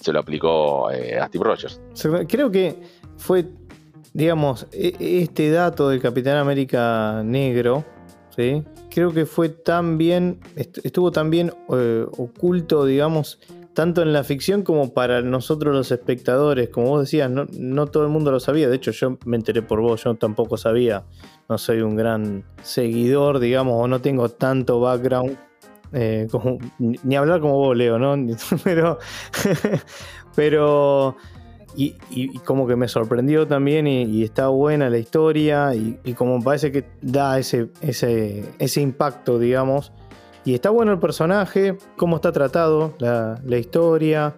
se 0.00 0.12
lo 0.12 0.18
aplicó 0.18 0.90
eh, 0.90 1.18
a 1.18 1.28
Steve 1.28 1.44
Rogers. 1.44 1.80
Creo 2.28 2.50
que 2.50 2.76
fue, 3.16 3.46
digamos, 4.12 4.66
e- 4.72 4.96
este 5.22 5.50
dato 5.50 5.88
del 5.88 6.00
Capitán 6.00 6.38
América 6.38 7.22
Negro, 7.24 7.84
¿sí? 8.36 8.64
Creo 8.90 9.12
que 9.12 9.26
fue 9.26 9.48
tan 9.48 9.96
bien, 9.96 10.40
est- 10.56 10.78
estuvo 10.84 11.12
tan 11.12 11.30
bien 11.30 11.52
eh, 11.72 12.04
oculto, 12.18 12.84
digamos, 12.84 13.38
tanto 13.72 14.02
en 14.02 14.12
la 14.12 14.22
ficción 14.24 14.62
como 14.64 14.92
para 14.92 15.22
nosotros 15.22 15.72
los 15.74 15.92
espectadores. 15.92 16.68
Como 16.68 16.88
vos 16.88 17.00
decías, 17.02 17.30
no 17.30 17.86
todo 17.86 18.02
el 18.02 18.08
mundo 18.10 18.30
lo 18.32 18.40
sabía. 18.40 18.68
De 18.68 18.74
hecho, 18.76 18.90
yo 18.90 19.18
me 19.24 19.36
enteré 19.36 19.62
por 19.62 19.80
vos, 19.80 20.02
yo 20.04 20.14
tampoco 20.16 20.56
sabía. 20.56 21.04
No 21.48 21.56
soy 21.58 21.80
un 21.80 21.94
gran 21.96 22.44
seguidor, 22.62 23.38
digamos, 23.38 23.74
o 23.82 23.86
no 23.88 24.00
tengo 24.02 24.28
tanto 24.28 24.80
background. 24.80 25.38
Eh, 25.92 26.26
ni 26.78 27.16
hablar 27.16 27.40
como 27.40 27.54
vos, 27.58 27.76
Leo, 27.76 27.98
¿no? 27.98 28.14
Pero, 28.64 28.98
pero 30.34 31.16
y, 31.76 31.96
y- 32.10 32.38
como 32.38 32.66
que 32.66 32.76
me 32.76 32.88
sorprendió 32.88 33.46
también 33.46 33.86
y, 33.86 34.22
está 34.22 34.48
buena 34.48 34.88
la 34.88 34.98
historia 34.98 35.74
y, 35.74 36.14
como 36.14 36.42
parece 36.42 36.72
que 36.72 36.84
da 37.02 37.38
ese, 37.38 37.68
ese, 37.82 38.80
impacto, 38.80 39.38
digamos. 39.38 39.92
Y 40.44 40.54
está 40.54 40.70
bueno 40.70 40.92
el 40.92 40.98
personaje, 40.98 41.76
cómo 41.96 42.16
está 42.16 42.32
tratado, 42.32 42.94
la, 42.98 43.40
la 43.44 43.58
historia. 43.58 44.34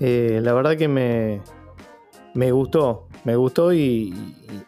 Eh, 0.00 0.40
la 0.42 0.52
verdad 0.54 0.76
que 0.76 0.88
me, 0.88 1.40
me 2.34 2.52
gustó, 2.52 3.08
me 3.24 3.36
gustó 3.36 3.72
y, 3.72 4.14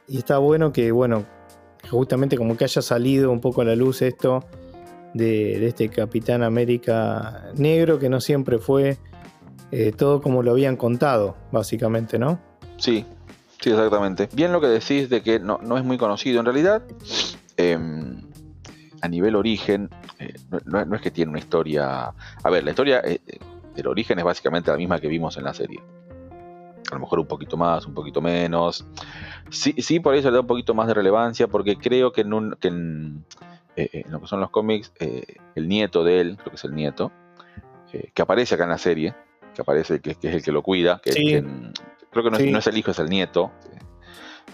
y, 0.08 0.18
está 0.18 0.38
bueno 0.38 0.72
que, 0.72 0.90
bueno, 0.90 1.24
justamente 1.90 2.36
como 2.36 2.56
que 2.56 2.64
haya 2.64 2.82
salido 2.82 3.30
un 3.30 3.40
poco 3.40 3.62
a 3.62 3.64
la 3.64 3.76
luz 3.76 4.02
esto 4.02 4.44
de, 5.14 5.66
este 5.66 5.88
Capitán 5.88 6.42
América 6.42 7.50
negro 7.56 7.98
que 7.98 8.08
no 8.08 8.20
siempre 8.20 8.58
fue 8.58 8.98
eh, 9.70 9.92
todo 9.92 10.20
como 10.20 10.42
lo 10.42 10.52
habían 10.52 10.76
contado, 10.76 11.36
básicamente, 11.52 12.18
¿no? 12.18 12.40
Sí, 12.78 13.04
sí, 13.60 13.70
exactamente. 13.70 14.28
Bien 14.32 14.52
lo 14.52 14.60
que 14.60 14.68
decís 14.68 15.10
de 15.10 15.22
que 15.22 15.38
no, 15.40 15.58
es 15.76 15.84
muy 15.84 15.98
conocido. 15.98 16.40
En 16.40 16.46
realidad, 16.46 16.82
em, 17.56 18.22
a 19.02 19.08
nivel 19.08 19.36
origen, 19.36 19.90
eh, 20.18 20.34
no, 20.64 20.94
es 20.94 21.02
que 21.02 21.10
tiene 21.10 21.30
una 21.30 21.38
historia... 21.38 22.14
A 22.42 22.50
ver, 22.50 22.64
la 22.64 22.70
historia 22.70 23.02
eh, 23.04 23.20
del 23.74 23.86
origen 23.88 24.18
es 24.18 24.24
básicamente 24.24 24.70
la 24.70 24.76
misma 24.76 25.00
que 25.00 25.08
vimos 25.08 25.36
en 25.36 25.44
la 25.44 25.52
serie. 25.52 25.80
A 26.90 26.94
lo 26.94 27.00
mejor 27.00 27.18
un 27.18 27.26
poquito 27.26 27.58
más, 27.58 27.84
un 27.84 27.92
poquito 27.92 28.22
menos. 28.22 28.86
Sí, 29.50 29.74
sí 29.78 30.00
por 30.00 30.14
eso 30.14 30.30
le 30.30 30.34
da 30.34 30.40
un 30.40 30.46
poquito 30.46 30.72
más 30.74 30.86
de 30.86 30.94
relevancia, 30.94 31.46
porque 31.46 31.76
creo 31.76 32.12
que 32.12 32.22
en, 32.22 32.56
en 32.62 33.24
eh, 33.78 33.90
eh, 33.92 34.02
en 34.04 34.10
lo 34.10 34.20
que 34.20 34.26
son 34.26 34.40
los 34.40 34.50
cómics, 34.50 34.92
eh, 34.98 35.22
el 35.54 35.68
nieto 35.68 36.02
de 36.02 36.20
él, 36.20 36.36
creo 36.36 36.50
que 36.50 36.56
es 36.56 36.64
el 36.64 36.74
nieto, 36.74 37.12
que 37.90 38.20
aparece 38.20 38.56
acá 38.56 38.64
en 38.64 38.70
la 38.70 38.78
serie, 38.78 39.14
que 39.54 39.62
aparece, 39.62 40.00
que, 40.00 40.10
es 40.10 40.34
el 40.34 40.42
que 40.42 40.52
lo 40.52 40.62
cuida, 40.62 41.00
que, 41.02 41.12
creo 41.12 42.24
que 42.24 42.30
no, 42.30 42.58
es, 42.58 42.66
el 42.66 42.76
hijo, 42.76 42.90
es 42.90 42.98
el 42.98 43.08
nieto. 43.08 43.52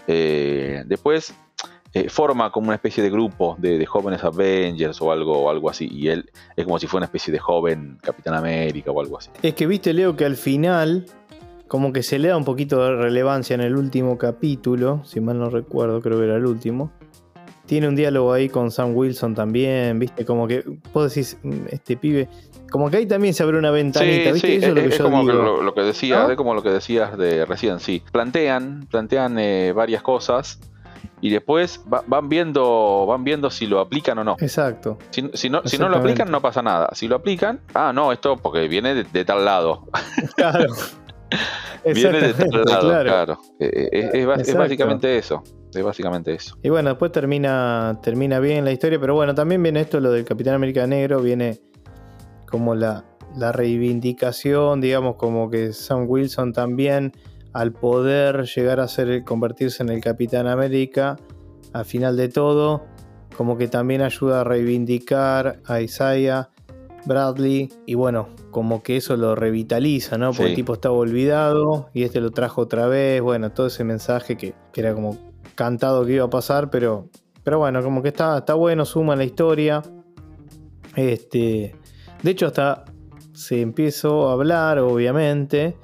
después 0.07 1.33
forma 2.09 2.51
como 2.51 2.67
una 2.67 2.75
especie 2.75 3.03
de 3.03 3.09
grupo 3.09 3.55
de, 3.57 3.83
jóvenes 3.85 4.23
Avengers 4.23 5.01
o 5.01 5.11
algo, 5.11 5.49
algo 5.49 5.69
así, 5.69 5.89
y 5.91 6.07
él 6.09 6.29
es 6.55 6.63
como 6.63 6.79
si 6.79 6.87
fuera 6.87 7.01
una 7.01 7.05
especie 7.07 7.31
de 7.33 7.39
joven 7.39 7.97
Capitán 8.01 8.35
América 8.35 8.91
o 8.91 9.01
algo 9.01 9.17
así. 9.17 9.31
Es 9.41 9.53
que 9.55 9.67
viste, 9.67 9.91
Leo, 9.91 10.15
que 10.15 10.25
al 10.25 10.37
final 10.37 11.07
como 11.67 11.91
que 11.91 12.03
se 12.03 12.19
le 12.19 12.27
da 12.27 12.37
un 12.37 12.45
poquito 12.45 12.81
de 12.83 12.95
relevancia 12.95 13.55
en 13.55 13.61
el 13.61 13.75
último 13.75 14.17
capítulo, 14.17 15.03
si 15.03 15.19
mal 15.19 15.39
no 15.39 15.49
recuerdo, 15.49 15.99
creo 15.99 16.19
que 16.19 16.25
era 16.25 16.37
el 16.37 16.45
último, 16.45 16.91
tiene 17.65 17.87
un 17.87 17.95
diálogo 17.95 18.33
ahí 18.33 18.49
con 18.49 18.71
Sam 18.71 18.95
Wilson 18.95 19.33
también, 19.35 19.97
¿viste? 19.99 20.25
Como 20.25 20.47
que 20.47 20.63
vos 20.93 21.13
decís, 21.13 21.37
mm, 21.43 21.67
este 21.69 21.97
pibe. 21.97 22.29
Como 22.71 22.89
que 22.89 22.97
ahí 22.97 23.05
también 23.05 23.33
se 23.33 23.43
abre 23.43 23.57
una 23.57 23.71
ventanita, 23.71 24.31
¿viste? 24.31 24.57
Eso 24.57 24.67
es, 24.67 24.75
lo 24.75 24.89
que 24.89 24.97
como 24.97 25.23
Lo, 25.23 25.73
que 25.73 25.81
decía, 25.81 26.35
como 26.35 26.53
lo 26.53 26.61
que 26.61 26.69
decías 26.69 27.17
de 27.17 27.45
recién, 27.45 27.79
sí. 27.79 28.03
Plantean, 28.11 28.87
plantean 28.89 29.39
eh, 29.39 29.71
varias 29.73 30.01
cosas 30.01 30.59
y 31.21 31.29
después 31.29 31.81
van 31.85 32.29
viendo 32.29 33.05
van 33.07 33.23
viendo 33.23 33.49
si 33.49 33.65
lo 33.65 33.79
aplican 33.79 34.17
o 34.19 34.23
no. 34.23 34.35
Exacto. 34.39 34.97
Si, 35.11 35.21
no, 35.21 35.61
si 35.65 35.77
no 35.77 35.89
lo 35.89 35.97
aplican, 35.97 36.29
no 36.29 36.41
pasa 36.41 36.61
nada. 36.61 36.89
Si 36.93 37.07
lo 37.07 37.15
aplican, 37.15 37.61
ah, 37.73 37.91
no, 37.93 38.11
esto 38.11 38.37
porque 38.37 38.67
viene 38.67 39.03
de, 39.03 39.25
tal 39.25 39.45
lado. 39.45 39.87
Claro. 40.35 40.73
viene 41.83 42.19
de 42.19 42.33
tal 42.33 42.65
lado, 42.65 43.03
claro. 43.03 43.39
Eh, 43.59 43.89
eh, 43.91 44.25
es, 44.33 44.49
es 44.49 44.55
básicamente 44.55 45.17
eso 45.17 45.43
básicamente 45.81 46.33
eso. 46.33 46.57
Y 46.63 46.69
bueno, 46.69 46.89
después 46.89 47.11
termina, 47.11 47.99
termina 48.01 48.39
bien 48.39 48.65
la 48.65 48.71
historia, 48.71 48.99
pero 48.99 49.15
bueno, 49.15 49.35
también 49.35 49.61
viene 49.61 49.81
esto, 49.81 49.99
lo 49.99 50.11
del 50.11 50.25
Capitán 50.25 50.55
América 50.55 50.87
Negro, 50.87 51.21
viene 51.21 51.59
como 52.45 52.75
la, 52.75 53.05
la 53.37 53.51
reivindicación, 53.51 54.81
digamos, 54.81 55.15
como 55.15 55.49
que 55.49 55.73
Sam 55.73 56.05
Wilson 56.07 56.53
también, 56.53 57.11
al 57.53 57.71
poder 57.71 58.45
llegar 58.45 58.79
a 58.79 58.87
ser, 58.87 59.23
convertirse 59.23 59.83
en 59.83 59.89
el 59.89 60.01
Capitán 60.01 60.47
América, 60.47 61.17
al 61.73 61.85
final 61.85 62.17
de 62.17 62.29
todo, 62.29 62.85
como 63.35 63.57
que 63.57 63.67
también 63.67 64.01
ayuda 64.01 64.41
a 64.41 64.43
reivindicar 64.43 65.59
a 65.65 65.81
Isaiah 65.81 66.49
Bradley 67.05 67.71
y 67.85 67.93
bueno, 67.93 68.29
como 68.51 68.83
que 68.83 68.97
eso 68.97 69.15
lo 69.15 69.35
revitaliza, 69.35 70.17
¿no? 70.17 70.31
Porque 70.31 70.49
el 70.49 70.55
tipo 70.55 70.73
estaba 70.73 70.95
olvidado 70.95 71.89
y 71.93 72.03
este 72.03 72.19
lo 72.19 72.31
trajo 72.31 72.61
otra 72.61 72.87
vez, 72.87 73.21
bueno, 73.21 73.51
todo 73.51 73.67
ese 73.67 73.83
mensaje 73.83 74.37
que, 74.37 74.53
que 74.71 74.81
era 74.81 74.93
como 74.93 75.17
cantado 75.55 76.05
que 76.05 76.13
iba 76.13 76.25
a 76.25 76.29
pasar, 76.29 76.69
pero, 76.69 77.09
pero 77.43 77.59
bueno, 77.59 77.81
como 77.81 78.01
que 78.01 78.09
está, 78.09 78.37
está 78.37 78.53
bueno, 78.53 78.85
suma 78.85 79.15
la 79.15 79.23
historia. 79.23 79.81
Este, 80.95 81.75
de 82.21 82.31
hecho, 82.31 82.47
hasta 82.47 82.85
se 83.33 83.61
empezó 83.61 84.29
a 84.29 84.33
hablar, 84.33 84.79
obviamente, 84.79 85.75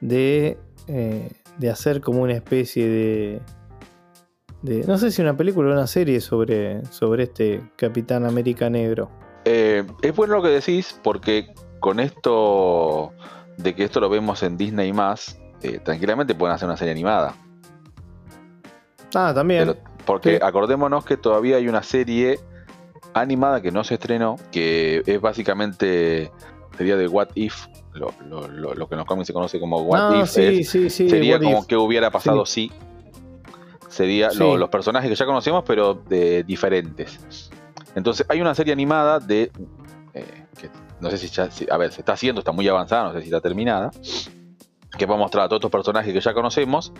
de, 0.00 0.58
eh, 0.86 1.30
de 1.58 1.70
hacer 1.70 2.00
como 2.00 2.22
una 2.22 2.34
especie 2.34 2.88
de, 2.88 3.42
de, 4.62 4.84
no 4.86 4.98
sé 4.98 5.10
si 5.10 5.22
una 5.22 5.36
película 5.36 5.68
o 5.68 5.72
una 5.72 5.86
serie 5.86 6.20
sobre, 6.20 6.84
sobre 6.86 7.24
este 7.24 7.60
Capitán 7.76 8.24
América 8.24 8.70
Negro. 8.70 9.10
Eh, 9.44 9.84
es 10.02 10.16
bueno 10.16 10.36
lo 10.36 10.42
que 10.42 10.48
decís, 10.48 10.98
porque 11.02 11.54
con 11.80 12.00
esto 12.00 13.12
de 13.56 13.74
que 13.74 13.84
esto 13.84 14.00
lo 14.00 14.08
vemos 14.08 14.42
en 14.42 14.56
Disney 14.56 14.92
más, 14.92 15.38
eh, 15.62 15.78
tranquilamente 15.78 16.34
pueden 16.34 16.54
hacer 16.54 16.66
una 16.66 16.76
serie 16.76 16.92
animada. 16.92 17.34
Ah, 19.14 19.32
también. 19.34 19.76
porque 20.04 20.38
acordémonos 20.42 21.04
que 21.04 21.16
todavía 21.16 21.56
hay 21.56 21.68
una 21.68 21.82
serie 21.82 22.38
animada 23.14 23.60
que 23.60 23.70
no 23.70 23.84
se 23.84 23.94
estrenó, 23.94 24.36
que 24.50 25.02
es 25.06 25.20
básicamente 25.20 26.30
sería 26.76 26.96
de 26.96 27.08
What 27.08 27.30
If, 27.34 27.66
lo, 27.92 28.08
que 28.08 28.94
en 28.94 28.98
los 28.98 29.06
cómics 29.06 29.26
se 29.26 29.32
conoce 29.32 29.58
como 29.58 29.82
What 29.82 30.00
ah, 30.00 30.22
If. 30.22 30.30
Sí, 30.30 30.64
sí, 30.64 30.90
sí, 30.90 31.10
sería 31.10 31.38
como 31.38 31.66
que 31.66 31.76
hubiera 31.76 32.10
pasado 32.10 32.46
si. 32.46 32.70
Sería 33.88 34.30
los 34.32 34.68
personajes 34.68 35.08
que 35.08 35.16
ya 35.16 35.26
conocemos, 35.26 35.64
pero 35.66 35.94
de 35.94 36.44
diferentes. 36.44 37.50
Entonces, 37.94 38.26
hay 38.28 38.40
una 38.40 38.54
serie 38.54 38.72
animada 38.72 39.18
de. 39.18 39.50
Eh, 40.14 40.44
que 40.60 40.70
no 41.00 41.10
sé 41.10 41.18
si 41.18 41.28
ya. 41.28 41.48
a 41.70 41.76
ver, 41.76 41.92
se 41.92 42.02
está 42.02 42.12
haciendo, 42.12 42.40
está 42.40 42.52
muy 42.52 42.68
avanzada, 42.68 43.04
no 43.04 43.12
sé 43.12 43.20
si 43.20 43.26
está 43.26 43.40
terminada 43.40 43.90
que 44.98 45.06
va 45.06 45.14
a 45.14 45.18
mostrar 45.18 45.44
a 45.44 45.48
todos 45.48 45.60
estos 45.60 45.70
personajes 45.70 46.12
que 46.12 46.20
ya 46.20 46.34
conocemos, 46.34 46.92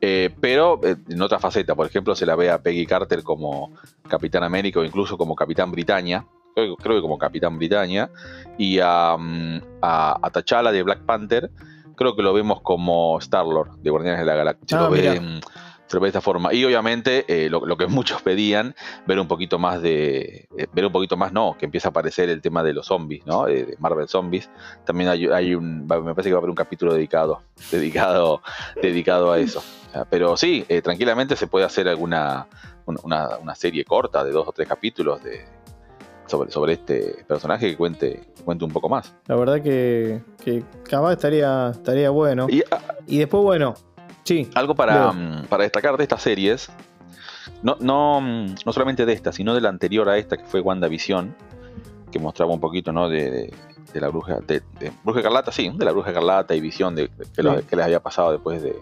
eh, 0.00 0.30
pero 0.40 0.80
eh, 0.82 0.96
en 1.08 1.20
otra 1.20 1.38
faceta. 1.38 1.74
Por 1.74 1.86
ejemplo, 1.86 2.14
se 2.14 2.24
la 2.24 2.36
ve 2.36 2.50
a 2.50 2.62
Peggy 2.62 2.86
Carter 2.86 3.22
como 3.22 3.72
Capitán 4.08 4.44
América 4.44 4.80
o 4.80 4.84
incluso 4.84 5.18
como 5.18 5.34
Capitán 5.34 5.70
Britannia. 5.70 6.24
Creo, 6.54 6.76
que 6.76 7.00
como 7.00 7.18
Capitán 7.18 7.58
Britannia. 7.58 8.10
Y 8.56 8.78
a, 8.80 9.16
mm, 9.18 9.60
a, 9.82 10.30
T'Challa 10.32 10.72
de 10.72 10.82
Black 10.82 11.04
Panther. 11.04 11.50
Creo 11.96 12.16
que 12.16 12.22
lo 12.22 12.32
vemos 12.32 12.62
como 12.62 13.18
Star-Lord 13.18 13.78
de 13.82 13.90
Guardianes 13.90 14.20
de 14.20 14.26
la 14.26 14.34
Galaxia. 14.34 14.78
Ah, 14.80 14.88
de 15.98 16.06
esta 16.06 16.20
forma. 16.20 16.54
Y 16.54 16.64
obviamente 16.64 17.24
eh, 17.26 17.50
lo, 17.50 17.76
que 17.76 17.86
muchos 17.88 18.22
pedían, 18.22 18.74
ver 19.06 19.18
un 19.18 19.26
poquito 19.26 19.58
más 19.58 19.82
de. 19.82 20.48
Eh, 20.56 20.66
ver 20.72 20.86
un 20.86 20.92
poquito 20.92 21.16
más, 21.16 21.32
no, 21.32 21.56
que 21.58 21.64
empieza 21.64 21.88
a 21.88 21.90
aparecer 21.90 22.28
el 22.28 22.40
tema 22.40 22.62
de 22.62 22.72
los 22.72 22.86
zombies, 22.86 23.26
¿no? 23.26 23.48
Eh, 23.48 23.64
de 23.64 23.76
Marvel 23.78 24.08
Zombies. 24.08 24.48
También 24.84 25.10
hay, 25.10 25.54
un. 25.54 25.86
Me 25.86 26.14
parece 26.14 26.28
que 26.28 26.32
va 26.32 26.38
a 26.38 26.40
haber 26.40 26.50
un 26.50 26.56
capítulo 26.56 26.94
dedicado. 26.94 27.42
Dedicado, 27.70 28.42
dedicado 28.80 29.32
a 29.32 29.38
eso. 29.38 29.62
Pero 30.08 30.36
sí, 30.36 30.64
tranquilamente 30.82 31.36
se 31.36 31.46
puede 31.46 31.64
hacer 31.64 31.88
alguna. 31.88 32.46
Una, 32.86 33.54
serie 33.54 33.84
corta 33.84 34.24
de 34.24 34.32
dos 34.32 34.48
o 34.48 34.52
tres 34.52 34.66
capítulos 34.66 35.22
de, 35.22 35.44
sobre, 36.26 36.50
sobre 36.50 36.72
este 36.72 37.24
personaje 37.28 37.70
que 37.70 37.76
cuente, 37.76 38.20
cuente 38.44 38.64
un 38.64 38.72
poco 38.72 38.88
más. 38.88 39.14
La 39.28 39.36
verdad 39.36 39.62
que, 39.62 40.20
que 40.42 40.64
capaz 40.82 41.12
estaría, 41.12 41.70
estaría 41.70 42.10
bueno. 42.10 42.48
y 42.48 42.62
ah, 42.72 42.96
después, 43.06 43.44
bueno, 43.44 43.74
algo 44.54 44.74
para, 44.74 45.12
mm, 45.12 45.46
para 45.48 45.64
destacar 45.64 45.96
de 45.96 46.02
estas 46.04 46.22
series, 46.22 46.70
no, 47.62 47.76
no, 47.80 48.20
mm, 48.20 48.54
no, 48.64 48.72
solamente 48.72 49.06
de 49.06 49.12
esta, 49.12 49.32
sino 49.32 49.54
de 49.54 49.60
la 49.60 49.68
anterior 49.68 50.08
a 50.08 50.18
esta, 50.18 50.36
que 50.36 50.44
fue 50.44 50.60
WandaVision, 50.60 51.34
que 52.10 52.18
mostraba 52.18 52.52
un 52.52 52.60
poquito 52.60 52.92
¿no? 52.92 53.08
de, 53.08 53.52
de, 53.92 54.00
la 54.00 54.08
bruja, 54.08 54.38
de, 54.46 54.62
Bruja 55.04 55.22
Carlata, 55.22 55.52
sí, 55.52 55.70
de 55.74 55.84
la 55.84 55.92
Bruja 55.92 56.12
Carlata 56.12 56.54
y 56.54 56.60
Visión 56.60 56.94
de, 56.94 57.10
que, 57.34 57.42
les 57.76 57.84
había 57.84 58.00
pasado 58.00 58.32
después 58.32 58.62
de 58.62 58.76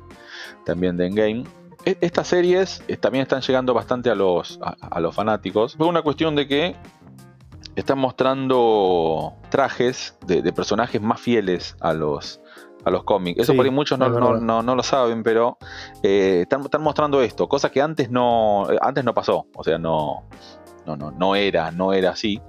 también 0.64 0.96
de 0.96 1.06
Endgame. 1.06 1.44
E, 1.84 1.96
estas 2.00 2.28
series 2.28 2.82
eh, 2.88 2.96
también 2.96 3.22
están 3.22 3.40
llegando 3.40 3.74
bastante 3.74 4.10
a 4.10 4.14
los, 4.14 4.58
a, 4.62 5.00
los 5.00 5.14
fanáticos. 5.14 5.76
Fue 5.76 5.86
una 5.86 6.02
cuestión 6.02 6.34
de 6.36 6.46
que 6.46 6.76
están 7.76 7.98
mostrando 7.98 9.34
trajes 9.50 10.16
de, 10.26 10.52
personajes 10.52 11.00
más 11.00 11.20
fieles 11.20 11.76
a 11.80 11.92
los, 11.92 12.40
a 12.88 12.90
los 12.90 13.04
cómics. 13.04 13.40
Eso 13.40 13.54
por 13.54 13.64
ahí 13.64 13.70
muchos 13.70 13.98
no, 13.98 14.74
lo 14.74 14.82
saben, 14.82 15.22
pero 15.22 15.58
eh, 16.02 16.46
están, 16.50 16.82
mostrando 16.82 17.22
esto, 17.22 17.48
cosa 17.48 17.70
que 17.70 17.80
antes 17.80 18.10
no, 18.10 18.70
eh, 18.70 18.78
antes 18.80 19.04
no 19.04 19.14
pasó, 19.14 19.46
o 19.54 19.64
sea, 19.64 19.78
no, 19.78 20.28
no, 20.86 20.96
no, 20.96 21.10
no 21.10 21.36
era, 21.36 21.70
no 21.70 21.92
era 21.92 22.10
así. 22.10 22.40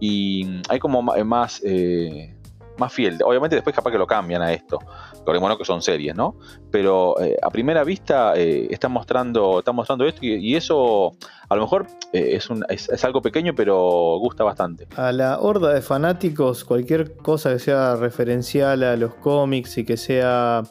Y 0.00 0.60
hay 0.68 0.78
como 0.78 1.02
más, 1.02 1.62
eh, 1.64 2.34
más 2.78 2.92
fiel. 2.92 3.18
Obviamente 3.24 3.56
después 3.56 3.74
capaz 3.74 3.90
que 3.90 3.98
lo 3.98 4.06
cambian 4.06 4.42
a 4.42 4.52
esto. 4.52 4.78
Recordemos 5.24 5.56
que 5.56 5.64
son 5.64 5.80
series, 5.80 6.14
¿no? 6.14 6.36
Pero 6.70 7.18
eh, 7.18 7.34
a 7.42 7.48
primera 7.48 7.82
vista 7.82 8.34
eh, 8.36 8.68
están, 8.70 8.92
mostrando, 8.92 9.60
están 9.60 9.74
mostrando 9.74 10.04
esto 10.04 10.20
y, 10.22 10.54
eso 10.54 11.12
a 11.48 11.56
lo 11.56 11.62
mejor 11.62 11.86
eh, 12.12 12.38
es, 12.68 13.04
algo 13.04 13.22
pequeño, 13.22 13.54
pero 13.54 14.18
gusta 14.18 14.44
bastante. 14.44 14.86
A 14.96 15.12
la 15.12 15.40
horda 15.40 15.72
de 15.72 15.80
fanáticos, 15.80 16.66
cualquier 16.66 17.16
cosa 17.16 17.54
que 17.54 17.58
sea 17.58 17.96
referencial 17.96 18.82
a 18.82 18.96
los 18.98 19.14
cómics 19.14 19.78
y 19.78 19.84
que 19.86 19.96
sea 19.96 20.62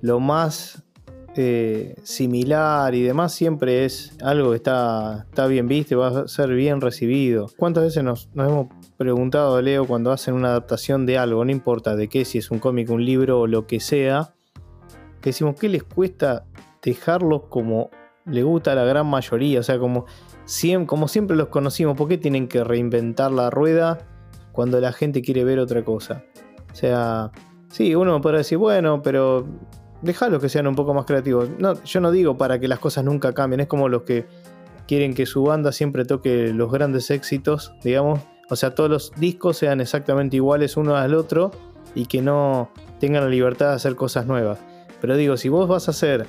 lo 0.00 0.20
más 0.20 0.84
similar 2.02 2.94
y 2.94 3.02
demás, 3.02 3.32
siempre 3.32 3.84
es 3.84 4.16
algo 4.22 4.50
que 4.50 4.56
está, 4.56 5.26
está 5.28 5.46
bien 5.46 5.68
visto 5.68 5.94
y 5.94 5.96
va 5.96 6.08
a 6.08 6.28
ser 6.28 6.50
bien 6.50 6.80
recibido. 6.80 7.48
¿Cuántas 7.56 7.84
veces 7.84 8.02
nos, 8.02 8.28
hemos 8.34 8.68
preguntado, 8.96 9.60
Leo, 9.62 9.86
cuando 9.86 10.12
hacen 10.12 10.34
una 10.34 10.48
adaptación 10.48 11.06
de 11.06 11.18
algo, 11.18 11.44
no 11.44 11.52
importa 11.52 11.96
de 11.96 12.08
qué, 12.08 12.24
si 12.24 12.38
es 12.38 12.50
un 12.50 12.58
cómic, 12.58 12.90
un 12.90 13.04
libro 13.04 13.40
o 13.40 13.46
lo 13.46 13.66
que 13.66 13.80
sea, 13.80 14.34
que 15.20 15.30
decimos, 15.30 15.56
¿qué 15.58 15.68
les 15.68 15.84
cuesta 15.84 16.44
dejarlos 16.82 17.42
como 17.48 17.90
le 18.30 18.42
gusta 18.42 18.72
a 18.72 18.74
la 18.74 18.84
gran 18.84 19.06
mayoría. 19.06 19.60
O 19.60 19.62
sea, 19.62 19.78
como, 19.78 20.06
como 20.86 21.08
siempre 21.08 21.36
los 21.36 21.48
conocimos. 21.48 21.96
¿Por 21.96 22.08
qué 22.08 22.18
tienen 22.18 22.48
que 22.48 22.64
reinventar 22.64 23.32
la 23.32 23.50
rueda 23.50 23.98
cuando 24.52 24.80
la 24.80 24.92
gente 24.92 25.22
quiere 25.22 25.44
ver 25.44 25.58
otra 25.58 25.84
cosa? 25.84 26.24
O 26.72 26.74
sea, 26.74 27.32
sí, 27.70 27.94
uno 27.94 28.20
podrá 28.20 28.38
decir, 28.38 28.58
bueno, 28.58 29.02
pero 29.02 29.46
déjalos 30.02 30.40
que 30.40 30.48
sean 30.48 30.66
un 30.66 30.74
poco 30.74 30.94
más 30.94 31.04
creativos. 31.04 31.48
No, 31.58 31.82
yo 31.82 32.00
no 32.00 32.10
digo 32.10 32.36
para 32.36 32.58
que 32.58 32.68
las 32.68 32.78
cosas 32.78 33.04
nunca 33.04 33.32
cambien. 33.32 33.60
Es 33.60 33.66
como 33.66 33.88
los 33.88 34.02
que 34.02 34.26
quieren 34.86 35.14
que 35.14 35.26
su 35.26 35.42
banda 35.42 35.72
siempre 35.72 36.04
toque 36.04 36.52
los 36.52 36.70
grandes 36.70 37.10
éxitos, 37.10 37.72
digamos. 37.82 38.20
O 38.50 38.56
sea, 38.56 38.74
todos 38.74 38.88
los 38.88 39.12
discos 39.16 39.58
sean 39.58 39.80
exactamente 39.80 40.36
iguales 40.36 40.76
uno 40.76 40.96
al 40.96 41.14
otro 41.14 41.50
y 41.94 42.06
que 42.06 42.22
no 42.22 42.70
tengan 42.98 43.24
la 43.24 43.30
libertad 43.30 43.68
de 43.68 43.74
hacer 43.74 43.94
cosas 43.96 44.26
nuevas. 44.26 44.58
Pero 45.00 45.16
digo, 45.16 45.36
si 45.36 45.48
vos 45.48 45.68
vas 45.68 45.88
a 45.88 45.90
hacer 45.90 46.26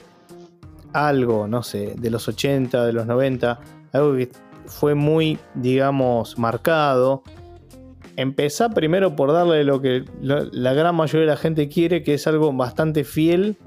algo, 0.93 1.47
no 1.47 1.63
sé, 1.63 1.95
de 1.97 2.09
los 2.09 2.27
80, 2.27 2.85
de 2.85 2.93
los 2.93 3.05
90, 3.05 3.59
algo 3.93 4.15
que 4.15 4.29
fue 4.65 4.95
muy, 4.95 5.39
digamos, 5.55 6.37
marcado, 6.37 7.23
empezá 8.21 8.69
primero 8.69 9.15
por 9.15 9.31
darle 9.31 9.63
lo 9.63 9.81
que 9.81 10.03
la 10.21 10.73
gran 10.73 10.93
mayoría 10.95 11.21
de 11.21 11.33
la 11.33 11.37
gente 11.37 11.69
quiere, 11.69 12.03
que 12.03 12.15
es 12.15 12.27
algo 12.27 12.51
bastante 12.51 13.05
fiel 13.05 13.57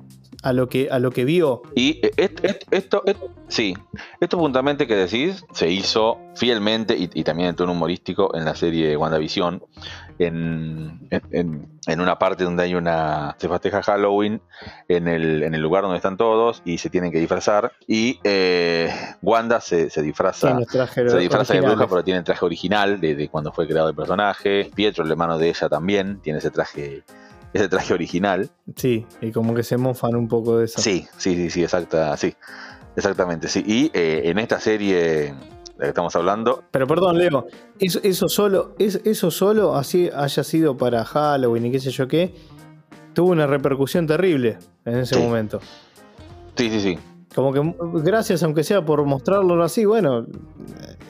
a 0.42 0.52
lo 0.52 0.68
que, 0.68 0.88
a 0.90 0.98
lo 0.98 1.10
que 1.10 1.24
vio. 1.24 1.62
Y 1.74 2.00
esto, 2.16 2.42
esto, 2.70 3.04
sí, 3.48 3.74
esto 4.20 4.38
puntualmente 4.38 4.86
que 4.86 4.96
decís 4.96 5.44
se 5.52 5.70
hizo 5.70 6.18
fielmente 6.34 6.96
y, 6.98 7.24
también 7.24 7.50
en 7.50 7.56
tono 7.56 7.72
humorístico 7.72 8.34
en 8.34 8.44
la 8.44 8.54
serie 8.56 8.96
WandaVision, 8.96 9.62
en, 10.18 11.08
en, 11.30 12.00
una 12.00 12.18
parte 12.18 12.44
donde 12.44 12.64
hay 12.64 12.74
una. 12.74 13.36
se 13.38 13.48
festeja 13.48 13.82
Halloween 13.82 14.40
en 14.88 15.08
el, 15.08 15.42
en 15.44 15.54
el 15.54 15.60
lugar 15.60 15.82
donde 15.82 15.96
están 15.96 16.16
todos 16.16 16.62
y 16.64 16.78
se 16.78 16.90
tienen 16.90 17.12
que 17.12 17.20
disfrazar. 17.20 17.72
Y 17.86 18.18
eh, 18.24 18.92
Wanda 19.22 19.60
se, 19.60 19.88
disfraza. 20.02 20.58
se 20.66 21.18
disfraza 21.18 21.54
de 21.54 21.60
bruja, 21.60 21.86
pero 21.86 22.02
tiene 22.02 22.18
el 22.18 22.24
traje 22.24 22.44
original 22.44 23.00
de, 23.00 23.14
de 23.14 23.28
cuando 23.28 23.52
fue 23.52 23.68
creado 23.68 23.88
el 23.88 23.94
personaje. 23.94 24.70
Pietro, 24.74 25.04
el 25.04 25.10
hermano 25.10 25.38
de 25.38 25.48
ella, 25.48 25.68
también 25.68 26.20
tiene 26.20 26.40
ese 26.40 26.50
traje 26.50 27.04
ese 27.52 27.68
traje 27.68 27.94
original. 27.94 28.50
Sí, 28.76 29.06
y 29.20 29.32
como 29.32 29.54
que 29.54 29.62
se 29.62 29.76
mofan 29.76 30.16
un 30.16 30.28
poco 30.28 30.58
de 30.58 30.66
eso. 30.66 30.80
Sí, 30.80 31.06
sí, 31.16 31.34
sí, 31.34 31.50
sí, 31.50 31.62
exacta, 31.62 32.16
sí. 32.16 32.34
Exactamente, 32.96 33.48
sí. 33.48 33.62
Y 33.66 33.90
eh, 33.94 34.22
en 34.24 34.38
esta 34.38 34.60
serie 34.60 34.94
de 34.96 35.34
la 35.78 35.84
que 35.84 35.88
estamos 35.88 36.14
hablando. 36.16 36.64
Pero 36.70 36.86
perdón, 36.86 37.18
Leo, 37.18 37.46
eso, 37.78 38.00
eso 38.02 38.28
solo, 38.28 38.74
es, 38.78 39.00
eso 39.04 39.30
solo, 39.30 39.74
así 39.76 40.10
haya 40.14 40.44
sido 40.44 40.76
para 40.76 41.04
Halloween 41.04 41.66
y 41.66 41.72
qué 41.72 41.80
sé 41.80 41.90
yo 41.90 42.08
qué, 42.08 42.34
tuvo 43.14 43.30
una 43.30 43.46
repercusión 43.46 44.06
terrible 44.06 44.58
en 44.84 44.98
ese 44.98 45.18
momento. 45.18 45.60
Sí, 46.56 46.70
sí, 46.70 46.80
sí. 46.80 46.98
Como 47.34 47.52
que 47.52 47.74
gracias, 48.02 48.42
aunque 48.42 48.62
sea 48.62 48.84
por 48.84 49.04
mostrarlo 49.04 49.62
así, 49.62 49.84
bueno, 49.84 50.26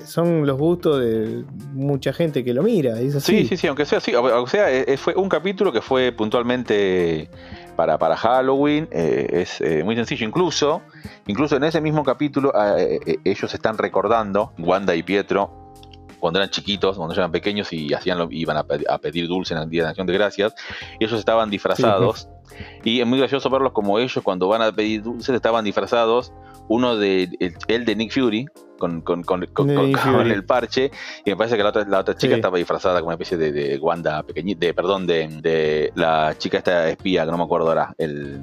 son 0.05 0.47
los 0.47 0.59
gustos 0.59 1.01
de 1.01 1.45
mucha 1.73 2.12
gente 2.12 2.45
que 2.45 2.55
lo 2.55 2.62
mira. 2.62 2.97
Sí, 3.20 3.47
sí, 3.47 3.57
sí, 3.57 3.66
aunque 3.66 3.85
sea 3.85 3.99
así. 3.99 4.14
O 4.14 4.47
sea, 4.47 4.70
eh, 4.70 4.85
eh, 4.87 4.97
fue 4.97 5.14
un 5.14 5.29
capítulo 5.29 5.73
que 5.73 5.81
fue 5.81 6.12
puntualmente 6.12 7.29
para, 7.77 7.99
para 7.99 8.16
Halloween. 8.16 8.89
Eh, 8.93 9.47
es 9.47 9.85
muy 9.85 9.97
sencillo. 9.97 10.27
Incluso, 10.27 10.83
incluso 11.27 11.57
en 11.57 11.64
ese 11.64 11.81
mismo 11.81 12.05
capítulo, 12.05 12.53
ellos 13.25 13.55
están 13.55 13.79
recordando, 13.79 14.53
Wanda 14.59 14.95
y 14.95 15.03
Pietro, 15.03 15.62
cuando 16.20 16.39
eran 16.39 16.51
chiquitos, 16.51 16.97
cuando 16.97 17.14
eran 17.14 17.33
pequeños 17.33 17.73
y 17.73 17.93
hacían 17.93 18.16
lo, 18.16 18.29
iban 18.31 18.57
a, 18.57 18.64
pedir 18.99 19.27
dulce 19.27 19.55
en 19.55 19.61
el 19.61 19.68
Día 19.68 19.83
de 19.83 19.89
Acción 19.89 20.07
de 20.07 20.12
Gracias, 20.12 20.55
ellos 21.01 21.18
estaban 21.18 21.51
disfrazados. 21.51 22.29
Y 22.85 23.01
es 23.01 23.07
muy 23.07 23.19
gracioso 23.19 23.51
verlos 23.51 23.73
como 23.73 23.99
ellos 23.99 24.21
cuando 24.23 24.49
van 24.49 24.63
a 24.63 24.73
pedir 24.73 25.03
dulces 25.03 25.35
estaban 25.35 25.65
disfrazados. 25.65 26.33
Uno 26.69 26.97
de 26.97 27.29
el 27.69 27.85
de 27.85 27.97
Nick 27.97 28.13
Fury, 28.13 28.47
con, 28.83 29.01
con, 29.03 29.22
con, 29.22 29.47
con, 29.47 29.70
el 29.70 30.45
parche. 30.45 30.91
Y 31.24 31.30
me 31.30 31.37
parece 31.37 31.57
que 31.57 31.62
la 31.62 31.68
otra, 31.68 31.85
la 31.87 32.01
otra 32.01 32.16
chica 32.16 32.35
estaba 32.35 32.59
disfrazada 32.59 32.99
como 32.99 33.11
una 33.11 33.14
especie 33.14 33.37
de, 33.37 33.53
de 33.53 33.78
Wanda 33.78 34.24
pequeñita, 34.24 34.66
de, 34.66 34.74
perdón, 34.74 35.07
de, 35.07 35.28
de, 35.41 35.93
la 35.95 36.35
chica 36.37 36.59
esta 36.59 36.89
espía, 36.89 37.24
que 37.24 37.30
no 37.30 37.39
me 37.39 37.45
acuerdo 37.45 37.68
ahora, 37.68 37.95
el, 37.97 38.41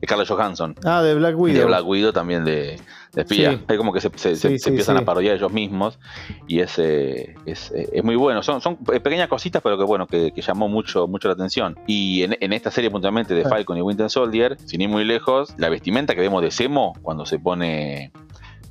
el 0.00 0.08
Carlos 0.08 0.28
Johansson. 0.28 0.76
Ah, 0.84 1.02
de 1.02 1.16
Black 1.16 1.36
Widow. 1.36 1.58
De 1.58 1.64
Black 1.64 1.84
Widow 1.84 2.12
también 2.12 2.44
de, 2.44 2.80
espía. 3.16 3.60
Es 3.68 3.76
como 3.76 3.92
que 3.92 4.00
se, 4.00 4.10
se, 4.14 4.36
se, 4.36 4.68
empiezan 4.68 4.96
a 4.96 5.04
parodiar 5.04 5.34
ellos 5.34 5.52
mismos 5.52 5.98
y 6.46 6.60
es, 6.60 6.78
eh, 6.78 7.34
es, 7.44 7.72
eh, 7.72 7.88
es, 7.92 8.04
muy 8.04 8.14
bueno. 8.14 8.44
Son, 8.44 8.60
son 8.60 8.76
pequeñas 8.76 9.26
cositas, 9.26 9.60
pero 9.60 9.76
que 9.76 9.82
bueno, 9.82 10.06
que, 10.06 10.30
que 10.30 10.40
llamó 10.40 10.68
mucho, 10.68 11.08
mucho 11.08 11.26
la 11.26 11.34
atención. 11.34 11.76
Y 11.88 12.22
en, 12.22 12.36
en 12.40 12.52
esta 12.52 12.70
serie 12.70 12.92
puntualmente 12.92 13.34
de 13.34 13.42
Falcon 13.42 13.76
y 13.76 13.82
Winter 13.82 14.08
Soldier, 14.08 14.56
sin 14.66 14.82
ir 14.82 14.88
muy 14.88 15.04
lejos, 15.04 15.52
la 15.58 15.68
vestimenta 15.68 16.14
que 16.14 16.20
vemos 16.20 16.42
de 16.42 16.52
Semo 16.52 16.92
cuando 17.02 17.26
se 17.26 17.40
pone 17.40 18.12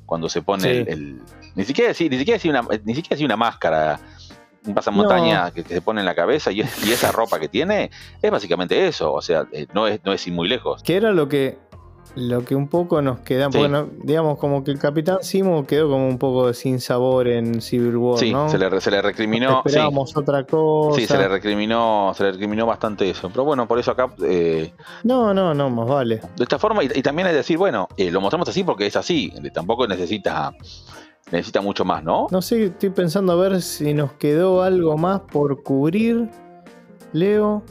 cuando 0.09 0.27
se 0.27 0.41
pone 0.41 0.79
el, 0.79 1.21
Ni 1.55 1.63
siquiera 1.63 1.91
ni 1.91 2.17
siquiera 2.17 2.39
una, 2.49 2.67
ni 2.83 2.95
siquiera 2.95 3.23
una 3.23 3.37
máscara, 3.37 3.99
un 4.65 4.73
pasamontaña 4.73 5.51
que, 5.51 5.61
se 5.63 5.81
pone 5.81 6.01
en 6.01 6.05
la 6.05 6.15
cabeza 6.15 6.51
y, 6.51 6.61
y, 6.61 6.91
esa 6.91 7.11
ropa 7.11 7.39
que 7.39 7.47
tiene 7.47 7.91
es 8.21 8.31
básicamente 8.31 8.87
eso. 8.87 9.13
O 9.13 9.21
sea, 9.21 9.47
eh, 9.51 9.67
no 9.73 9.87
es, 9.87 10.01
no 10.03 10.11
es 10.11 10.25
ir 10.25 10.33
muy 10.33 10.49
lejos. 10.49 10.81
Que 10.81 10.95
era 10.95 11.11
lo 11.11 11.29
que 11.29 11.59
lo 12.19 12.43
que 12.43 12.55
un 12.55 12.67
poco 12.67 13.01
nos 13.01 13.19
queda, 13.19 13.47
bueno, 13.47 13.87
digamos 14.03 14.37
como 14.37 14.63
que 14.63 14.71
el 14.71 14.79
Capitán 14.79 15.19
Simo 15.21 15.65
quedó 15.65 15.89
como 15.89 16.07
un 16.07 16.17
poco 16.17 16.53
sin 16.53 16.79
sabor 16.79 17.27
en 17.27 17.61
Civil 17.61 17.97
War, 17.97 18.19
sí, 18.19 18.33
se 18.47 18.57
le, 18.57 18.81
se 18.81 18.91
le 18.91 19.01
recriminó. 19.01 19.63
Esperábamos 19.65 20.15
otra 20.15 20.45
cosa. 20.45 20.99
Sí, 20.99 21.07
se 21.07 21.17
le 21.17 21.27
recriminó, 21.27 22.13
se 22.15 22.23
le 22.23 22.31
recriminó 22.33 22.65
bastante 22.65 23.09
eso. 23.09 23.29
Pero 23.29 23.45
bueno, 23.45 23.67
por 23.67 23.79
eso 23.79 23.91
acá. 23.91 24.09
Eh, 24.23 24.73
no, 25.03 25.33
no, 25.33 25.53
no, 25.53 25.69
más 25.69 25.87
vale. 25.87 26.21
De 26.35 26.43
esta 26.43 26.59
forma, 26.59 26.83
y, 26.83 27.01
también 27.01 27.27
es 27.27 27.33
decir, 27.33 27.57
bueno, 27.57 27.87
eh, 27.97 28.11
lo 28.11 28.21
mostramos 28.21 28.47
así 28.49 28.63
porque 28.63 28.85
es 28.85 28.95
así. 28.95 29.33
Tampoco 29.53 29.87
necesita 29.87 30.53
necesita 31.31 31.61
mucho 31.61 31.85
más, 31.85 32.03
¿no? 32.03 32.27
No 32.31 32.41
sé, 32.41 32.65
estoy 32.65 32.89
pensando 32.89 33.33
a 33.33 33.35
ver 33.35 33.61
si 33.61 33.93
nos 33.93 34.13
quedó 34.13 34.63
algo 34.63 34.97
más 34.97 35.21
por 35.21 35.63
cubrir. 35.63 36.29
Leo. 37.13 37.63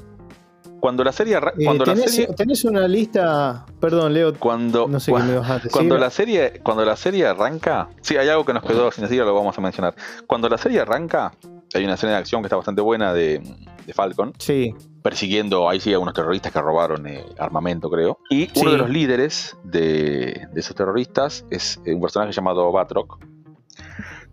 Cuando 0.81 1.05
la 1.05 1.13
serie. 1.13 1.37
Eh, 1.37 1.65
cuando 1.65 1.85
tenés, 1.85 2.01
la 2.01 2.09
serie 2.09 2.35
tenés 2.35 2.65
una 2.65 2.87
lista. 2.87 3.67
Perdón, 3.81 4.15
Leo. 4.15 4.35
Cuando, 4.35 4.89
no 4.89 5.01
sé 5.01 5.11
cuando, 5.11 5.29
qué 5.29 5.33
me 5.35 5.41
vas 5.41 5.51
a 5.51 5.55
decir. 5.55 5.71
Cuando 5.71 5.99
la, 5.99 6.11
serie, 6.11 6.61
cuando 6.63 6.85
la 6.85 6.97
serie 6.97 7.27
arranca. 7.27 7.89
Sí, 8.01 8.17
hay 8.17 8.29
algo 8.29 8.45
que 8.45 8.53
nos 8.53 8.63
quedó 8.63 8.91
sin 8.91 9.03
decir, 9.03 9.19
lo 9.19 9.35
vamos 9.35 9.57
a 9.57 9.61
mencionar. 9.61 9.95
Cuando 10.27 10.49
la 10.49 10.59
serie 10.59 10.81
arranca, 10.81 11.33
hay 11.75 11.85
una 11.85 11.95
escena 11.95 12.13
de 12.13 12.19
acción 12.19 12.43
que 12.43 12.47
está 12.47 12.57
bastante 12.57 12.81
buena 12.81 13.13
de, 13.13 13.41
de 13.87 13.93
Falcon. 13.93 14.33
Sí. 14.39 14.75
Persiguiendo 15.03 15.69
ahí 15.69 15.81
sí 15.81 15.93
a 15.93 15.99
unos 15.99 16.15
terroristas 16.15 16.53
que 16.53 16.61
robaron 16.61 17.07
eh, 17.07 17.25
armamento, 17.39 17.91
creo. 17.91 18.19
Y 18.31 18.49
uno 18.61 18.73
de 18.73 18.79
los 18.79 18.91
líderes 18.91 19.57
de, 19.65 20.47
de, 20.53 20.61
esos 20.61 20.77
terroristas 20.77 21.45
es 21.51 21.81
eh, 21.85 21.95
un 21.95 22.01
personaje 22.01 22.33
llamado 22.33 22.71
Batroc. 22.71 23.19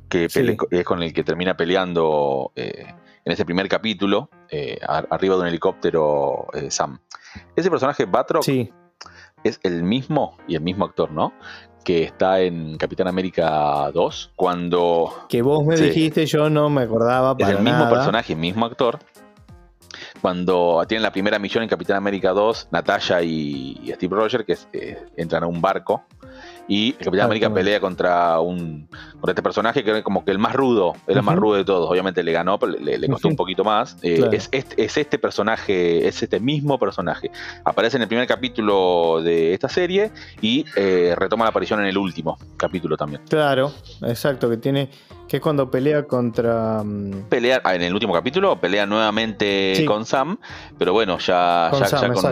Que 0.10 0.26
es 0.26 0.86
con 0.86 1.02
el 1.02 1.14
que 1.14 1.24
termina 1.24 1.58
peleando. 1.58 2.52
Eh, 2.56 2.86
en 3.26 3.32
ese 3.32 3.44
primer 3.44 3.68
capítulo, 3.68 4.30
eh, 4.50 4.78
arriba 4.84 5.36
de 5.36 5.42
un 5.42 5.48
helicóptero 5.48 6.48
eh, 6.54 6.72
Sam. 6.72 7.00
Ese 7.56 7.70
personaje, 7.70 8.06
Batroc, 8.06 8.46
es 9.44 9.60
el 9.64 9.84
mismo, 9.84 10.38
y 10.48 10.56
el 10.56 10.62
mismo 10.62 10.86
actor, 10.86 11.12
¿no? 11.12 11.34
Que 11.84 12.04
está 12.04 12.40
en 12.42 12.78
Capitán 12.78 13.08
América 13.08 13.92
2, 13.94 14.34
cuando... 14.36 15.26
Que 15.30 15.42
vos 15.42 15.64
me 15.66 15.76
dijiste, 15.76 16.26
yo 16.26 16.50
no 16.50 16.70
me 16.70 16.82
acordaba 16.84 17.38
para 17.38 17.52
Es 17.52 17.58
el 17.58 17.64
mismo 17.64 17.90
personaje, 17.90 18.34
el 18.34 18.40
mismo 18.40 18.66
actor. 18.66 19.00
Cuando 20.22 20.84
tienen 20.88 21.04
la 21.04 21.12
primera 21.12 21.38
misión 21.38 21.64
en 21.64 21.70
Capitán 21.70 21.98
América 21.98 22.32
2, 22.32 22.70
Natasha 22.72 23.22
y, 23.22 23.92
Steve 23.94 24.16
Rogers, 24.16 24.46
que 24.46 24.58
eh, 24.74 25.06
entran 25.16 25.44
a 25.44 25.48
un 25.48 25.62
barco 25.62 26.04
y 26.68 26.96
el 26.98 27.06
Capitán 27.06 27.26
América 27.26 27.54
pelea 27.54 27.80
contra 27.80 28.40
un 28.40 28.88
contra 29.14 29.32
este 29.32 29.44
personaje 29.44 29.84
que 29.84 29.90
era 29.92 30.04
como 30.04 30.26
que 30.26 30.32
el 30.32 30.40
más 30.40 30.54
rudo, 30.54 30.96
era 31.08 31.20
el 31.20 31.26
más 31.26 31.36
rudo 31.36 31.56
de 31.56 31.66
todos. 31.66 31.90
Obviamente 31.90 32.24
le 32.24 32.32
ganó, 32.32 32.60
pero 32.60 32.74
le, 32.74 33.08
costó 33.08 33.28
un 33.28 33.36
poquito 33.36 33.64
más. 33.64 33.98
Eh, 34.02 34.28
es, 34.32 34.50
este, 34.52 35.18
personaje, 35.18 36.08
es 36.08 36.22
este 36.22 36.40
mismo 36.40 36.80
personaje. 36.80 37.32
Aparece 37.64 37.98
en 37.98 38.04
el 38.04 38.08
primer 38.08 38.28
capítulo 38.28 39.22
de 39.24 39.54
esta 39.54 39.70
serie 39.70 40.12
y 40.42 40.66
eh, 40.76 41.14
retoma 41.16 41.46
la 41.46 41.50
aparición 41.50 41.80
en 41.82 41.88
el 41.88 41.98
último 41.98 42.38
capítulo 42.58 42.98
también. 42.98 43.22
Claro, 43.28 43.72
exacto, 44.04 44.50
que 44.50 44.58
tiene 44.58 44.90
que 45.28 45.38
es 45.38 45.42
cuando 45.42 45.72
pelea 45.72 46.04
contra. 46.04 46.84
Mm, 46.84 47.30
pelea, 47.30 47.62
ah, 47.64 47.76
en 47.76 47.82
el 47.82 47.94
último 47.94 48.14
capítulo, 48.14 48.60
pelea 48.60 48.86
nuevamente 48.86 49.84
con 49.88 50.06
Sam, 50.06 50.38
pero 50.78 50.94
bueno, 50.94 51.18
ya 51.18 51.72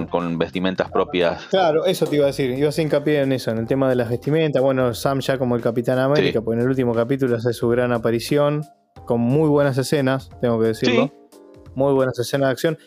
con, 0.10 0.38
vestimentas 0.38 0.92
propias. 0.92 1.44
Claro, 1.48 1.86
eso 1.86 2.06
te 2.06 2.18
iba 2.18 2.26
a 2.26 2.28
decir. 2.28 2.52
Iba 2.52 2.68
a 2.68 2.70
hacer 2.70 2.86
hincapié 2.86 3.22
en 3.22 3.32
eso, 3.32 3.52
en 3.52 3.58
el 3.58 3.68
tema 3.68 3.90
de 3.90 3.96
las 3.96 4.10
vestimentas. 4.10 4.23
Bueno, 4.26 4.94
Sam 4.94 5.20
ya 5.20 5.38
como 5.38 5.56
el 5.56 5.62
Capitán 5.62 6.00
América, 6.00 6.42
pues 6.42 6.56
en 6.56 6.64
el 6.64 6.70
último 6.70 6.94
capítulo 6.94 7.36
hace 7.36 7.52
su 7.52 7.68
gran 7.68 7.92
aparición, 7.92 8.64
con 9.06 9.20
muy 9.20 9.50
buenas 9.50 9.78
escenas, 9.78 10.30
tengo 10.40 10.60
que 10.60 10.68
decirlo. 10.68 11.12
Muy 11.76 11.94
buenas 11.94 12.18
escenas 12.20 12.48
de 12.48 12.52
acción. 12.52 12.78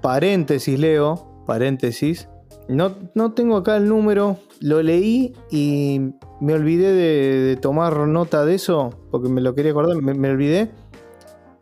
Paréntesis, 0.00 0.78
Leo, 0.78 1.42
paréntesis. 1.46 2.28
No, 2.68 2.94
no 3.14 3.32
tengo 3.32 3.56
acá 3.56 3.76
el 3.76 3.88
número, 3.88 4.36
lo 4.60 4.80
leí 4.82 5.34
y 5.50 6.12
me 6.40 6.54
olvidé 6.54 6.92
de, 6.92 7.56
tomar 7.56 7.96
nota 8.06 8.44
de 8.44 8.54
eso, 8.54 8.90
porque 9.10 9.28
me 9.28 9.40
lo 9.40 9.56
quería 9.56 9.72
acordar, 9.72 9.96
me, 10.00 10.30
olvidé. 10.30 10.70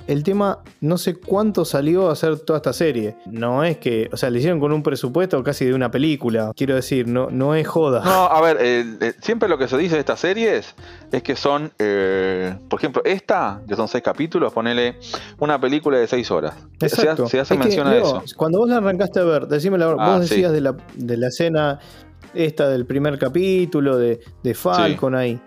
El 0.09 0.23
tema, 0.25 0.61
no 0.81 0.97
sé 0.97 1.17
cuánto 1.17 1.67
salió 1.67 2.09
a 2.09 2.13
hacer 2.13 2.39
toda 2.41 2.57
esta 2.57 2.73
serie. 2.73 3.17
No 3.27 3.63
es 3.63 3.77
que, 3.77 4.09
o 4.11 4.17
sea, 4.17 4.31
le 4.31 4.39
hicieron 4.39 4.59
con 4.59 4.73
un 4.73 4.83
presupuesto 4.83 5.43
casi 5.45 5.67
de 5.67 5.75
una 5.75 5.91
película. 5.91 6.53
Quiero 6.57 6.75
decir, 6.75 7.07
no, 7.07 7.29
no 7.31 7.55
es 7.55 7.69
joda. 7.69 8.03
No, 8.03 8.25
a 8.25 8.41
ver, 8.41 8.57
eh, 8.59 9.13
siempre 9.21 9.51
lo 9.51 9.59
que 9.59 9.69
se 9.69 9.77
dice 9.77 9.95
de 9.97 10.01
estas 10.01 10.19
series 10.21 10.75
es 11.13 11.23
que 11.23 11.37
son, 11.37 11.73
eh, 11.79 12.57
por 12.71 12.81
ejemplo, 12.81 13.03
esta, 13.05 13.61
que 13.69 13.77
son 13.77 13.87
seis 13.87 14.03
capítulos, 14.03 14.51
ponele 14.53 14.99
una 15.39 15.61
película 15.61 15.99
de 15.99 16.07
seis 16.07 16.31
horas. 16.31 16.55
Exacto. 16.81 17.29
Se, 17.29 17.39
hace 17.39 17.59
mención 17.59 17.87
a 17.87 17.97
eso. 17.97 18.23
Cuando 18.37 18.61
vos 18.61 18.69
la 18.71 18.79
arrancaste 18.79 19.21
a 19.21 19.25
ver, 19.25 19.47
decime 19.47 19.77
la 19.77 19.89
Ah, 19.99 20.17
vos 20.17 20.27
sí. 20.27 20.37
decías 20.37 20.53
de, 20.53 20.63
la, 20.63 20.77
de 20.95 21.17
la 21.19 21.29
escena 21.29 21.81
esta 22.33 22.69
del 22.69 22.87
primer 22.87 23.19
capítulo, 23.19 23.99
de, 23.99 24.21
de 24.43 24.55
Falcon 24.55 25.15
ahí. 25.15 25.39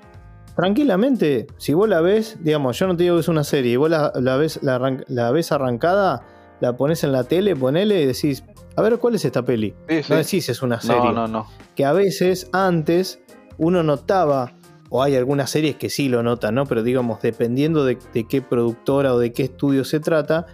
Tranquilamente, 0.65 1.47
si 1.57 1.73
vos 1.73 1.89
la 1.89 2.01
ves, 2.01 2.37
digamos, 2.43 2.77
yo 2.77 2.85
no 2.85 2.95
te 2.95 3.01
digo 3.01 3.15
que 3.15 3.21
es 3.21 3.27
una 3.27 3.43
serie, 3.43 3.73
y 3.73 3.75
vos 3.77 3.89
la, 3.89 4.11
la 4.13 4.37
ves, 4.37 4.59
la, 4.61 4.75
arran- 4.77 5.03
la 5.07 5.31
ves 5.31 5.51
arrancada, 5.51 6.21
la 6.59 6.77
pones 6.77 7.03
en 7.03 7.11
la 7.11 7.23
tele, 7.23 7.55
ponele 7.55 7.99
y 7.99 8.05
decís, 8.05 8.43
a 8.75 8.83
ver, 8.83 8.99
¿cuál 8.99 9.15
es 9.15 9.25
esta 9.25 9.43
peli? 9.43 9.73
Sí, 9.89 10.03
sí. 10.03 10.11
No 10.13 10.17
decís 10.19 10.49
es 10.49 10.61
una 10.61 10.79
serie. 10.79 11.01
No, 11.01 11.13
no, 11.13 11.27
no. 11.27 11.47
Que 11.75 11.83
a 11.83 11.93
veces 11.93 12.47
antes 12.53 13.19
uno 13.57 13.81
notaba, 13.81 14.53
o 14.91 15.01
hay 15.01 15.15
algunas 15.15 15.49
series 15.49 15.77
que 15.77 15.89
sí 15.89 16.09
lo 16.09 16.21
notan, 16.21 16.53
¿no? 16.53 16.67
Pero 16.67 16.83
digamos, 16.83 17.23
dependiendo 17.23 17.83
de, 17.83 17.97
de 18.13 18.27
qué 18.27 18.43
productora 18.43 19.15
o 19.15 19.17
de 19.17 19.33
qué 19.33 19.41
estudio 19.45 19.83
se 19.83 19.99
trata, 19.99 20.45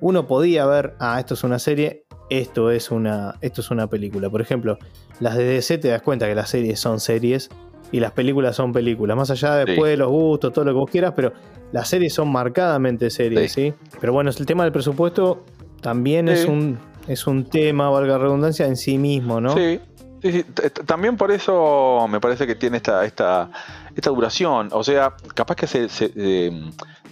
uno 0.00 0.28
podía 0.28 0.64
ver, 0.64 0.94
ah, 1.00 1.18
esto 1.18 1.34
es 1.34 1.42
una 1.42 1.58
serie, 1.58 2.04
esto 2.30 2.70
es 2.70 2.92
una, 2.92 3.34
esto 3.40 3.62
es 3.62 3.70
una 3.72 3.88
película. 3.88 4.30
Por 4.30 4.42
ejemplo, 4.42 4.78
las 5.18 5.36
de 5.36 5.42
DC 5.42 5.78
te 5.78 5.88
das 5.88 6.02
cuenta 6.02 6.28
que 6.28 6.36
las 6.36 6.50
series 6.50 6.78
son 6.78 7.00
series 7.00 7.48
y 7.92 8.00
las 8.00 8.12
películas 8.12 8.56
son 8.56 8.72
películas. 8.72 9.16
Más 9.16 9.30
allá 9.30 9.56
de 9.56 9.64
después 9.64 9.90
de 9.90 9.96
los 9.96 10.08
gustos, 10.08 10.52
todo 10.52 10.64
lo 10.64 10.72
que 10.72 10.78
vos 10.78 10.90
quieras, 10.90 11.12
pero 11.14 11.32
las 11.72 11.88
series 11.88 12.14
son 12.14 12.30
marcadamente 12.30 13.10
series, 13.10 13.52
¿sí? 13.52 13.72
Pero 14.00 14.12
bueno, 14.12 14.30
el 14.30 14.46
tema 14.46 14.64
del 14.64 14.72
presupuesto 14.72 15.44
también 15.80 16.28
es, 16.28 16.44
un, 16.46 16.78
es 17.06 17.26
un 17.26 17.44
tema, 17.44 17.90
valga 17.90 18.14
la 18.14 18.18
redundancia, 18.18 18.66
en 18.66 18.76
sí 18.76 18.98
mismo, 18.98 19.40
¿no? 19.40 19.54
Sí, 19.54 19.80
sí, 20.22 20.32
sí. 20.32 20.44
También 20.84 21.16
por 21.16 21.30
eso 21.30 22.06
me 22.08 22.20
parece 22.20 22.46
que 22.46 22.54
tiene 22.54 22.78
esta, 22.78 23.04
esta, 23.04 23.50
esta 23.94 24.10
duración. 24.10 24.68
O 24.72 24.82
sea, 24.82 25.14
capaz 25.34 25.56
que 25.56 25.66
se, 25.66 25.88
se, 25.88 26.12
eh, 26.16 26.50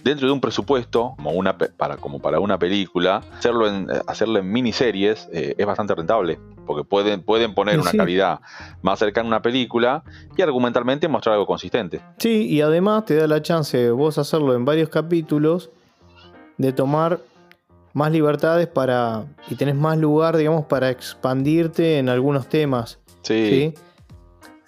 dentro 0.03 0.27
de 0.27 0.33
un 0.33 0.41
presupuesto, 0.41 1.13
como, 1.15 1.31
una, 1.31 1.57
para, 1.57 1.97
como 1.97 2.19
para 2.19 2.39
una 2.39 2.59
película, 2.59 3.23
hacerlo 3.37 3.67
en, 3.67 3.87
hacerlo 4.07 4.39
en 4.39 4.51
miniseries 4.51 5.27
eh, 5.31 5.55
es 5.57 5.65
bastante 5.65 5.95
rentable. 5.95 6.37
Porque 6.65 6.83
pueden, 6.83 7.21
pueden 7.23 7.53
poner 7.53 7.75
Sí, 7.75 7.81
una 7.81 7.91
sí. 7.91 7.97
calidad 7.97 8.39
más 8.81 8.99
cercana 8.99 9.25
a 9.25 9.29
una 9.29 9.41
película 9.41 10.03
y 10.35 10.41
argumentalmente 10.41 11.07
mostrar 11.07 11.33
algo 11.33 11.45
consistente. 11.45 12.01
Sí, 12.17 12.47
y 12.47 12.61
además 12.61 13.05
te 13.05 13.15
da 13.15 13.27
la 13.27 13.41
chance 13.41 13.77
de 13.77 13.91
vos 13.91 14.17
hacerlo 14.17 14.55
en 14.55 14.65
varios 14.65 14.89
capítulos, 14.89 15.69
de 16.57 16.71
tomar 16.73 17.19
más 17.93 18.11
libertades 18.11 18.67
para. 18.67 19.25
y 19.49 19.55
tenés 19.55 19.75
más 19.75 19.97
lugar, 19.97 20.35
digamos, 20.37 20.65
para 20.65 20.89
expandirte 20.89 21.97
en 21.99 22.09
algunos 22.09 22.47
temas. 22.47 22.99
Sí. 23.21 23.49
¿sí? 23.49 23.81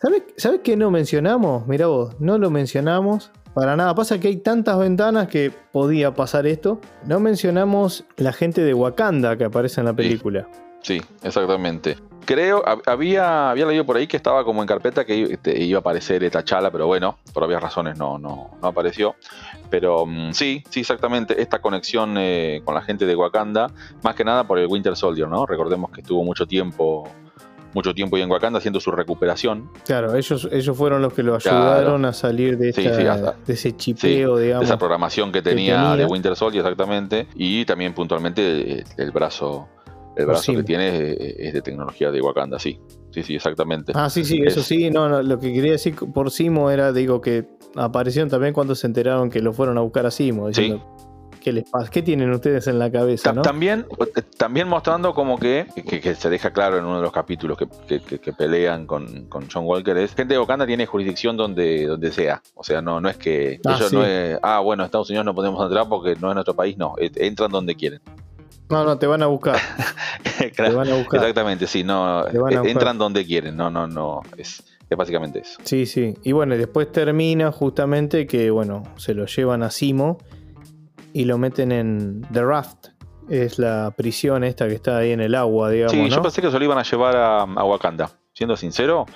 ¿Sabes, 0.01 0.23
¿Sabes 0.37 0.61
qué 0.63 0.77
no 0.77 0.91
mencionamos? 0.91 1.67
Mirá 1.67 1.87
vos, 1.87 2.15
no 2.19 2.37
lo 2.37 2.49
mencionamos 2.51 3.31
para 3.53 3.75
nada. 3.75 3.95
Pasa 3.95 4.19
que 4.19 4.27
hay 4.27 4.37
tantas 4.37 4.77
ventanas 4.77 5.27
que 5.27 5.51
podía 5.71 6.13
pasar 6.13 6.45
esto. 6.45 6.79
No 7.05 7.19
mencionamos 7.19 8.05
la 8.15 8.31
gente 8.31 8.61
de 8.63 8.73
Wakanda 8.75 9.35
que 9.37 9.45
aparece 9.45 9.81
en 9.81 9.85
la 9.85 9.93
película. 9.93 10.47
Sí, 10.53 10.59
exactamente. 11.23 11.97
Creo, 12.25 12.61
hab- 12.65 12.81
había, 12.87 13.51
había 13.51 13.65
leído 13.67 13.85
por 13.85 13.95
ahí 13.95 14.05
que 14.05 14.17
estaba 14.17 14.43
como 14.43 14.61
en 14.61 14.67
carpeta 14.67 15.05
que 15.05 15.37
iba 15.55 15.77
a 15.77 15.79
aparecer 15.79 16.23
esta 16.25 16.43
chala, 16.43 16.69
pero 16.71 16.85
bueno, 16.85 17.17
por 17.33 17.43
obvias 17.43 17.61
razones 17.61 17.97
no, 17.97 18.19
no, 18.19 18.51
no 18.61 18.67
apareció. 18.67 19.15
Pero 19.69 20.05
mm, 20.05 20.33
sí, 20.33 20.61
sí, 20.69 20.81
exactamente, 20.81 21.41
esta 21.41 21.59
conexión 21.59 22.15
eh, 22.17 22.61
con 22.65 22.75
la 22.75 22.81
gente 22.81 23.05
de 23.05 23.15
Wakanda, 23.15 23.71
más 24.03 24.13
que 24.15 24.25
nada 24.25 24.45
por 24.45 24.59
el 24.59 24.67
Winter 24.67 24.95
Soldier, 24.97 25.29
¿no? 25.29 25.45
Recordemos 25.45 25.89
que 25.91 26.01
estuvo 26.01 26.21
mucho 26.25 26.45
tiempo, 26.45 27.07
mucho 27.73 27.93
tiempo 27.93 28.17
ahí 28.17 28.23
en 28.23 28.31
Wakanda 28.31 28.57
haciendo 28.59 28.81
su 28.81 28.91
recuperación 28.91 29.69
Claro, 29.85 30.13
ellos, 30.15 30.49
ellos 30.51 30.75
fueron 30.75 31.01
los 31.01 31.13
que 31.13 31.23
lo 31.23 31.37
Claro. 31.37 31.57
ayudaron 31.57 32.03
a 32.03 32.11
salir 32.11 32.57
de, 32.57 32.73
Sí, 32.73 32.85
esta- 32.87 32.97
sí, 33.01 33.07
hasta- 33.07 33.35
de 33.45 33.53
ese 33.53 33.73
chipeo, 33.77 34.35
de 34.35 34.45
digamos. 34.47 34.65
esa 34.65 34.77
programación 34.77 35.31
que 35.31 35.41
tenía, 35.41 35.75
tenía. 35.91 35.95
de 35.95 36.05
Winter 36.05 36.35
Soldier 36.35 36.61
exactamente, 36.65 37.27
y 37.35 37.63
también 37.63 37.93
puntualmente 37.93 38.83
el 38.97 39.11
brazo, 39.11 39.69
el 40.17 40.25
brazo 40.25 40.53
que 40.53 40.63
tiene 40.63 41.15
es 41.37 41.53
de 41.53 41.61
tecnología 41.61 42.11
de 42.11 42.21
Wakanda, 42.21 42.59
sí, 42.59 42.79
sí, 43.11 43.23
sí, 43.23 43.35
exactamente. 43.35 43.91
Ah, 43.95 44.09
sí, 44.09 44.23
sí, 44.25 44.41
eso 44.45 44.59
Es- 44.61 44.65
sí. 44.65 44.89
No, 44.89 45.07
no, 45.09 45.21
lo 45.21 45.39
que 45.39 45.53
quería 45.53 45.71
decir 45.73 45.95
por 45.95 46.31
Simo 46.31 46.69
era, 46.71 46.91
digo, 46.91 47.21
que 47.21 47.45
aparecieron 47.75 48.29
también 48.29 48.53
cuando 48.53 48.75
se 48.75 48.87
enteraron 48.87 49.29
que 49.29 49.39
lo 49.41 49.53
fueron 49.53 49.77
a 49.77 49.81
buscar 49.81 50.05
a 50.05 50.11
Simo. 50.11 50.47
Diciendo, 50.47 50.83
¿qué 51.41 51.51
les 51.53 51.69
pasa? 51.69 51.89
¿Qué 51.91 52.01
tienen 52.01 52.29
ustedes 52.31 52.67
en 52.67 52.79
la 52.79 52.91
cabeza, 52.91 53.29
Ta- 53.29 53.33
no? 53.33 53.41
También, 53.41 53.85
también 54.37 54.67
mostrando 54.67 55.13
como 55.13 55.37
que, 55.37 55.67
que, 55.75 56.01
que 56.01 56.15
se 56.15 56.29
deja 56.29 56.51
claro 56.51 56.77
en 56.77 56.85
uno 56.85 56.97
de 56.97 57.03
los 57.03 57.11
capítulos 57.11 57.57
que, 57.57 57.67
que- 57.87 57.99
que- 58.01 58.19
que 58.19 58.33
pelean 58.33 58.85
con, 58.85 59.27
con 59.27 59.47
John 59.51 59.65
Walker 59.65 59.95
es 59.97 60.13
gente 60.15 60.33
de 60.33 60.39
Wakanda 60.39 60.65
tiene 60.65 60.85
jurisdicción 60.85 61.37
donde, 61.37 61.85
donde 61.85 62.11
sea. 62.11 62.41
O 62.55 62.63
sea, 62.63 62.81
no, 62.81 62.99
no 62.99 63.07
es 63.09 63.17
que 63.17 63.59
Ah, 63.65 63.75
ellos 63.77 63.89
sí. 63.89 63.95
no 63.95 64.05
es, 64.05 64.37
ah, 64.41 64.59
bueno, 64.59 64.83
Estados 64.83 65.09
Unidos 65.09 65.25
no 65.25 65.35
podemos 65.35 65.63
entrar 65.63 65.87
porque 65.87 66.15
no 66.19 66.29
es 66.29 66.33
nuestro 66.35 66.55
país, 66.55 66.77
no, 66.77 66.95
entran 66.97 67.51
donde 67.51 67.75
quieren. 67.75 68.01
No, 68.69 68.83
no, 68.83 68.97
te 68.97 69.07
van 69.07 69.21
a 69.23 69.27
buscar. 69.27 69.57
Te 70.55 70.69
van 70.71 70.89
a 70.89 70.95
buscar. 70.95 71.19
Exactamente, 71.21 71.67
sí, 71.67 71.83
no, 71.83 72.25
Te 72.31 72.37
van 72.37 72.51
a 72.53 72.55
eh, 72.55 72.59
buscar. 72.59 72.67
entran 72.67 72.97
donde 72.97 73.25
quieren, 73.25 73.55
no, 73.55 73.69
no, 73.69 73.87
no, 73.87 74.21
es, 74.37 74.63
es 74.89 74.97
básicamente 74.97 75.39
eso. 75.39 75.59
Sí, 75.63 75.85
sí. 75.85 76.15
Y 76.23 76.31
bueno, 76.33 76.55
después 76.57 76.91
termina 76.91 77.51
justamente 77.51 78.27
que, 78.27 78.49
bueno, 78.51 78.83
se 78.97 79.13
lo 79.13 79.25
llevan 79.25 79.63
a 79.63 79.69
Simo 79.71 80.17
y 81.13 81.25
lo 81.25 81.37
meten 81.37 81.71
en 81.71 82.21
The 82.31 82.43
Raft. 82.43 82.87
Es 83.29 83.57
la 83.59 83.93
prisión 83.95 84.43
esta 84.43 84.67
que 84.67 84.75
está 84.75 84.97
ahí 84.97 85.11
en 85.11 85.21
el 85.21 85.35
agua, 85.35 85.69
digamos, 85.69 85.91
Sí, 85.93 86.01
¿no? 86.01 86.07
yo 86.07 86.21
pensé 86.21 86.41
que 86.41 86.49
se 86.51 86.57
lo 86.59 86.63
iban 86.65 86.77
a 86.77 86.83
llevar 86.83 87.15
a, 87.15 87.39
a 87.41 87.63
Wakanda. 87.63 88.09
Siendo 88.33 88.55
sincero, 88.55 89.07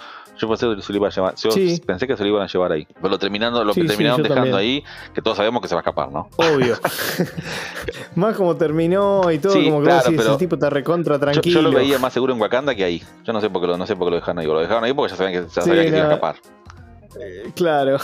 yo 0.42 0.48
pensé 0.48 0.76
que 0.76 0.82
se 0.82 0.92
lo 0.92 0.98
iban 0.98 1.12
a 1.12 1.16
llevar. 1.16 1.36
Yo 1.36 1.52
Sí. 1.52 1.82
pensé 1.86 2.08
que 2.08 2.18
se 2.18 2.24
lo 2.24 2.30
iban 2.30 2.42
a 2.42 2.48
llevar 2.48 2.72
ahí. 2.72 2.88
Pero 2.96 3.10
lo 3.10 3.20
terminando, 3.20 3.64
lo 3.64 3.74
Sí, 3.74 3.82
que 3.82 3.88
terminaron 3.88 4.24
dejando 4.24 4.52
también. 4.52 4.56
ahí, 4.58 4.84
que 5.14 5.22
todos 5.22 5.38
sabemos 5.38 5.62
que 5.62 5.68
se 5.68 5.76
va 5.76 5.80
a 5.80 5.84
escapar, 5.84 6.12
¿no? 6.12 6.30
Obvio. 6.38 6.76
más 8.16 8.36
como 8.36 8.56
terminó 8.58 9.32
y 9.32 9.40
todo, 9.40 9.54
como 9.54 9.80
que 9.80 9.86
claro, 9.86 10.02
vos 10.04 10.12
decís, 10.12 10.26
el 10.32 10.38
tipo 10.38 10.56
está 10.56 10.70
recontra 10.70 11.20
tranquilo. 11.20 11.62
yo 11.62 11.62
lo 11.62 11.72
veía 11.72 12.00
más 12.00 12.12
seguro 12.14 12.34
en 12.34 12.42
Wakanda 12.42 12.74
que 12.76 12.84
ahí. 12.84 13.04
Yo 13.24 13.34
no 13.34 13.40
sé 13.42 13.50
por 13.50 13.62
qué 13.62 13.68
lo, 13.68 13.78
no 13.78 13.86
sé 13.86 13.96
por 13.96 14.08
qué 14.08 14.12
lo 14.12 14.16
dejaron 14.18 14.40
ahí. 14.40 14.48
Lo 14.48 14.60
dejaron 14.60 14.84
ahí 14.84 14.94
porque 14.94 15.12
ya 15.12 15.18
sabían 15.18 15.44
que, 15.44 15.50
ya 15.54 15.62
sabían 15.62 15.86
que 15.86 15.92
se 15.92 15.98
iba 15.98 16.06
a 16.08 16.10
escapar. 16.14 16.36
Eh, 17.20 17.52
Claro. 17.56 17.98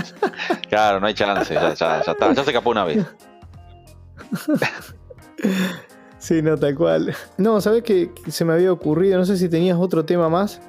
Claro, 0.68 1.00
no 1.00 1.06
hay 1.06 1.14
chance. 1.14 1.52
Ya, 1.54 1.74
ya, 1.74 2.02
ya 2.04 2.12
está. 2.12 2.32
Ya 2.32 2.44
se 2.44 2.50
escapó 2.50 2.70
una 2.70 2.84
vez. 2.84 3.04
Sí, 6.18 6.42
no, 6.42 6.56
tal 6.56 6.74
cual. 6.74 7.14
No, 7.36 7.60
¿sabés 7.60 7.84
qué 7.84 8.10
se 8.26 8.44
me 8.44 8.52
había 8.52 8.72
ocurrido? 8.72 9.18
No 9.18 9.24
sé 9.24 9.36
si 9.36 9.48
tenías 9.48 9.78
otro 9.78 10.04
tema 10.04 10.28
más. 10.28 10.60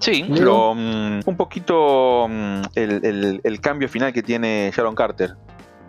Sí, 0.00 0.24
lo, 0.28 0.74
mm, 0.74 1.20
un 1.26 1.36
poquito 1.36 2.26
mm, 2.28 2.60
el, 2.74 3.04
el- 3.04 3.40
el 3.42 3.60
cambio 3.60 3.88
final 3.88 4.12
que 4.12 4.22
tiene 4.22 4.70
Sharon 4.74 4.94
Carter 4.94 5.34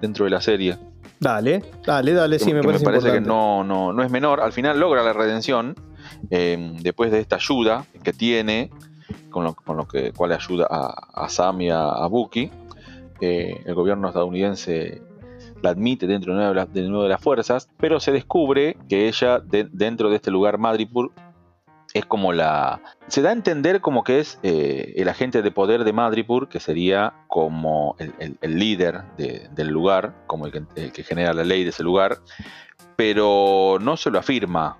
dentro 0.01 0.25
de 0.25 0.31
la 0.31 0.41
serie. 0.41 0.77
Dale, 1.19 1.63
dale, 1.85 2.13
dale, 2.13 2.39
sí, 2.39 2.45
que, 2.45 2.53
me 2.53 2.61
que 2.61 2.67
parece, 2.67 3.11
que 3.11 3.21
no, 3.21 3.63
no, 3.63 3.91
no 3.93 4.03
es 4.03 4.09
menor. 4.09 4.39
Al 4.39 4.53
final 4.53 4.79
logra 4.79 5.03
la 5.03 5.11
redención 5.13 5.75
eh, 6.31 6.73
después 6.81 7.11
de 7.11 7.19
esta 7.19 7.35
ayuda 7.35 7.85
que 8.03 8.13
tiene, 8.13 8.69
con 9.29 9.43
lo, 9.43 9.53
con 9.53 9.75
lo 9.77 9.85
que 9.87 10.11
cual 10.13 10.31
ayuda 10.31 10.65
a, 10.69 11.25
a 11.25 11.29
Sam 11.29 11.61
y 11.61 11.69
a, 11.69 11.89
a 11.89 12.07
Bucky. 12.07 12.49
Eh, 13.21 13.61
el 13.65 13.73
gobierno 13.75 14.07
estadounidense 14.07 15.01
la 15.61 15.71
admite 15.71 16.07
dentro 16.07 16.31
de 16.33 16.37
nuevo 16.87 17.03
de, 17.03 17.09
las- 17.09 17.21
fuerzas, 17.21 17.69
pero 17.77 17.99
se 17.99 18.13
descubre 18.13 18.77
que 18.87 19.09
ella 19.09 19.39
de- 19.39 19.67
dentro 19.73 20.09
de 20.09 20.15
este 20.15 20.31
lugar 20.31 20.57
Madripoor 20.57 21.11
es 21.93 22.05
como 22.05 22.33
la... 22.33 22.81
Se 23.07 23.21
da 23.21 23.29
a 23.29 23.33
entender 23.33 23.81
como 23.81 24.03
que 24.03 24.19
es 24.19 24.39
eh, 24.43 24.93
el 24.97 25.09
agente 25.09 25.41
de 25.41 25.51
poder 25.51 25.83
de 25.83 25.93
Madripoor, 25.93 26.47
que 26.49 26.59
sería 26.59 27.13
como 27.27 27.95
el, 27.99 28.13
el- 28.19 28.37
el 28.41 28.59
líder 28.59 29.03
de- 29.17 29.49
del 29.51 29.69
lugar, 29.69 30.13
como 30.27 30.45
el 30.45 30.51
que, 30.51 30.61
el 30.75 30.91
que 30.91 31.03
genera 31.03 31.33
la 31.33 31.43
ley 31.43 31.63
de 31.63 31.71
ese 31.71 31.83
lugar, 31.83 32.17
pero 32.95 33.77
no 33.81 33.97
se 33.97 34.11
lo 34.11 34.19
afirma. 34.19 34.77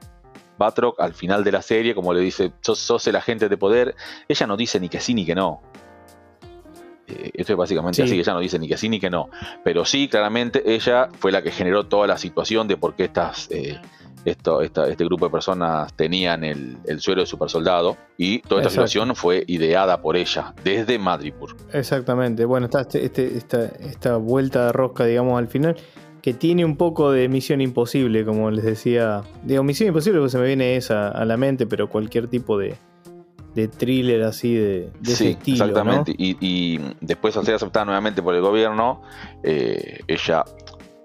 Batroc 0.57 0.99
al 0.99 1.14
final 1.14 1.43
de 1.43 1.51
la 1.53 1.62
serie, 1.62 1.95
como 1.95 2.14
le 2.14 2.20
dice, 2.20 2.51
sos, 2.62 2.80
sos 2.80 3.07
el 3.07 3.16
agente 3.16 3.47
de 3.47 3.57
poder, 3.57 3.95
ella 4.28 4.45
no 4.45 4.57
dice 4.57 4.80
ni 4.80 4.89
que 4.89 4.99
sí 4.99 5.14
ni 5.14 5.26
que 5.26 5.34
no. 5.34 5.62
Eh, 7.07 7.32
esto 7.34 7.53
es 7.53 7.57
básicamente 7.57 7.95
Sí. 7.95 8.01
así, 8.03 8.20
ella 8.20 8.34
no 8.34 8.39
dice 8.39 8.60
ni 8.60 8.68
que 8.68 8.78
sí 8.78 8.89
ni 8.89 8.99
que 8.99 9.10
no. 9.10 9.30
Pero 9.64 9.86
sí, 9.86 10.07
claramente 10.10 10.62
ella 10.76 11.07
fue 11.18 11.32
la 11.32 11.41
que 11.41 11.51
generó 11.51 11.86
toda 11.88 12.07
la 12.07 12.18
situación 12.18 12.68
de 12.68 12.78
por 12.78 12.95
qué 12.95 13.05
estas, 13.05 13.49
eh, 13.51 13.80
esto, 14.26 14.61
esta- 14.61 14.88
este 14.88 15.05
grupo 15.05 15.26
de 15.26 15.32
personas 15.32 15.93
tenían 15.93 16.43
el, 16.43 16.78
el 16.86 16.99
suero 16.99 17.22
de 17.22 17.28
super 17.28 17.49
soldado. 17.49 17.97
Y 18.17 18.39
toda 18.39 18.61
esta 18.61 18.70
Exacto. 18.72 18.88
situación 18.88 19.15
fue 19.15 19.43
ideada 19.47 20.01
por 20.01 20.17
ella, 20.17 20.53
desde 20.63 20.99
Madripoor. 20.99 21.55
Exactamente. 21.74 22.45
Bueno, 22.45 22.65
está 22.65 22.82
este, 22.82 23.05
este- 23.05 23.38
esta, 23.38 23.65
esta 23.65 24.17
vuelta 24.17 24.67
de 24.67 24.72
rosca, 24.74 25.05
digamos, 25.05 25.38
al 25.39 25.47
final, 25.47 25.76
que 26.22 26.34
tiene 26.34 26.65
un 26.65 26.76
poco 26.76 27.11
de 27.11 27.30
misión 27.30 27.61
imposible, 27.61 28.26
como 28.26 28.51
les 28.51 28.65
decía. 28.65 29.22
Digo, 29.43 29.63
misión 29.63 29.88
imposible 29.88 30.20
porque 30.20 30.32
se 30.32 30.38
me 30.38 30.47
viene 30.47 30.76
esa 30.76 31.07
a 31.07 31.24
la 31.24 31.38
mente, 31.38 31.65
pero 31.65 31.89
cualquier 31.89 32.28
tipo 32.28 32.57
de, 32.57 32.76
de 33.55 33.67
thriller 33.70 34.24
así 34.24 34.53
de, 34.53 34.91
de 34.99 35.13
ese 35.13 35.15
Sí, 35.15 35.28
estilo. 35.30 35.57
¿no? 35.59 35.65
exactamente. 35.72 36.13
Y, 36.17 36.36
y 36.41 36.80
después 36.99 37.38
al 37.38 37.45
ser 37.45 37.55
aceptada 37.55 37.86
nuevamente 37.86 38.22
por 38.22 38.36
el 38.36 38.41
gobierno, 38.41 39.01
eh, 39.43 39.99
ella 40.07 40.43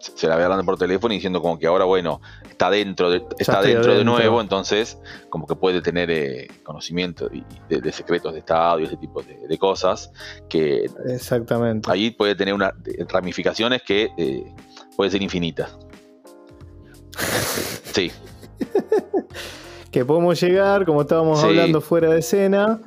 se 0.01 0.27
la 0.29 0.37
ve 0.37 0.43
hablando 0.45 0.65
por 0.65 0.77
teléfono 0.77 1.15
y 1.15 1.19
diciendo 1.19 1.41
como 1.41 1.59
que 1.59 1.67
ahora, 1.69 1.85
bueno, 1.85 2.21
está 2.55 2.71
dentro 2.71 3.11
de, 3.11 3.23
está 3.39 3.61
dentro, 3.61 3.95
de 3.95 4.05
nuevo, 4.05 4.41
entonces 4.41 4.97
como 5.29 5.47
que 5.47 5.57
puede 5.57 5.83
tener 5.83 6.09
eh, 6.11 6.49
conocimiento 6.63 7.29
de, 7.29 7.93
secretos 7.93 8.33
de 8.33 8.39
Estado 8.39 8.81
y 8.81 8.85
ese 8.85 8.97
tipo 8.97 9.23
de, 9.23 9.59
cosas 9.59 10.11
que 10.49 10.91
exactamente 11.07 11.91
ahí 11.91 12.11
puede 12.11 12.35
tener 12.35 12.55
unas 12.55 12.73
ramificaciones 13.09 13.83
que 13.83 14.11
eh, 14.17 14.55
pueden 14.97 15.11
ser 15.11 15.23
infinitas. 15.23 15.77
sí. 17.93 18.11
que 19.91 20.05
podemos 20.05 20.41
llegar, 20.41 20.85
como 20.85 21.03
estábamos 21.03 21.43
hablando 21.43 21.81
fuera 21.81 22.11
de 22.11 22.21
escena, 22.21 22.81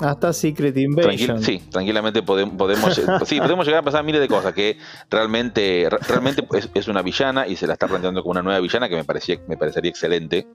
hasta 0.00 0.32
Secret 0.32 0.76
Invasion. 0.76 1.42
sí, 1.42 1.62
tranquilamente 1.70 2.22
podemos, 2.22 2.54
podemos, 2.56 2.94
sí, 3.26 3.40
podemos 3.40 3.66
llegar 3.66 3.80
a 3.80 3.84
pasar 3.84 4.04
miles 4.04 4.20
de 4.20 4.28
cosas, 4.28 4.52
que 4.54 4.78
realmente, 5.10 5.88
realmente 6.08 6.46
es, 6.74 6.88
una 6.88 7.02
villana 7.02 7.46
y 7.46 7.56
se 7.56 7.66
la 7.66 7.74
está 7.74 7.86
planteando 7.86 8.22
como 8.22 8.32
una 8.32 8.42
nueva 8.42 8.60
villana 8.60 8.88
que 8.88 8.96
me, 8.96 9.04
parecía, 9.04 9.38
me 9.46 9.56
parecería 9.56 9.90
excelente. 9.90 10.46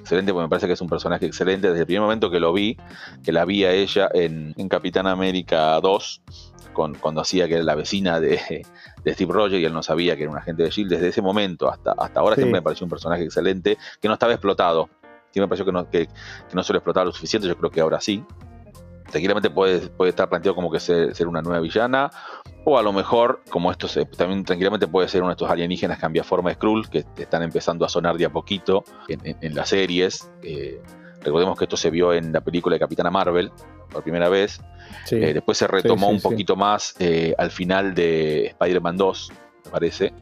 Excelente, 0.00 0.34
porque 0.34 0.42
me 0.42 0.48
parece 0.50 0.66
que 0.66 0.74
es 0.74 0.80
un 0.82 0.88
personaje 0.88 1.24
excelente. 1.24 1.68
Desde 1.68 1.80
el 1.80 1.86
primer 1.86 2.02
momento 2.02 2.30
que 2.30 2.38
lo 2.38 2.52
vi, 2.52 2.76
que 3.24 3.32
la 3.32 3.46
vi 3.46 3.64
a 3.64 3.72
ella 3.72 4.10
en, 4.12 4.52
Capitán 4.68 5.06
América 5.06 5.80
2, 5.80 6.22
con, 6.74 6.94
cuando 6.96 7.22
hacía 7.22 7.48
que 7.48 7.54
era 7.54 7.64
la 7.64 7.74
vecina 7.74 8.20
de, 8.20 8.66
Steve 9.06 9.32
Rogers 9.32 9.62
y 9.62 9.64
él 9.64 9.72
no 9.72 9.82
sabía 9.82 10.14
que 10.14 10.24
era 10.24 10.32
un 10.32 10.36
agente 10.36 10.62
de 10.62 10.68
Shield. 10.68 10.90
Desde 10.90 11.08
ese 11.08 11.22
momento 11.22 11.70
hasta, 11.70 11.92
hasta 11.92 12.20
ahora 12.20 12.36
siempre 12.36 12.58
me 12.58 12.62
pareció 12.62 12.84
un 12.84 12.90
personaje 12.90 13.24
excelente, 13.24 13.78
que 13.98 14.08
no 14.08 14.12
estaba 14.14 14.32
explotado. 14.34 14.90
Siempre 15.30 15.46
me 15.46 15.48
pareció 15.48 15.64
que 15.64 15.72
no, 15.72 15.88
que, 15.88 16.06
que 16.06 16.54
no 16.54 16.62
se 16.62 16.74
lo 16.74 16.80
explotaba 16.80 17.06
lo 17.06 17.12
suficiente, 17.12 17.48
yo 17.48 17.56
creo 17.56 17.70
que 17.70 17.80
ahora 17.80 17.98
sí 17.98 18.22
tranquilamente 19.10 19.50
puede, 19.50 19.88
puede 19.88 20.10
estar 20.10 20.28
planteado 20.28 20.54
como 20.54 20.70
que 20.70 20.80
ser, 20.80 21.14
ser, 21.14 21.28
una 21.28 21.42
nueva 21.42 21.60
villana, 21.60 22.10
o 22.64 22.78
a 22.78 22.82
lo 22.82 22.92
mejor, 22.92 23.42
como 23.50 23.70
esto 23.70 23.86
también 24.16 24.44
tranquilamente 24.44 24.86
puede 24.86 25.08
ser 25.08 25.22
uno 25.22 25.30
de 25.30 25.34
estos 25.34 25.50
alienígenas 25.50 25.98
que 25.98 26.02
cambia 26.02 26.24
forma 26.24 26.50
de 26.50 26.56
Skrull, 26.56 26.88
que 26.88 27.04
están 27.16 27.42
empezando 27.42 27.84
a 27.84 27.88
sonar 27.88 28.16
de 28.16 28.24
a 28.24 28.30
poquito 28.30 28.84
en, 29.08 29.54
las 29.54 29.68
series. 29.68 30.30
Eh, 30.42 30.80
recordemos 31.22 31.58
que 31.58 31.64
esto 31.64 31.76
se 31.76 31.90
vio 31.90 32.12
en 32.12 32.32
la 32.32 32.40
película 32.40 32.74
de 32.74 32.80
Capitana 32.80 33.10
Marvel 33.10 33.50
por 33.90 34.02
primera 34.02 34.28
vez. 34.28 34.60
Eh, 35.10 35.32
después 35.34 35.58
se 35.58 35.66
retomó 35.66 36.08
un 36.08 36.20
poquito 36.20 36.56
más 36.56 36.94
eh, 36.98 37.34
al 37.38 37.50
final 37.50 37.94
de 37.94 38.46
Spider-Man 38.46 38.96
2, 38.96 39.32
me 39.66 39.70
parece. 39.70 40.12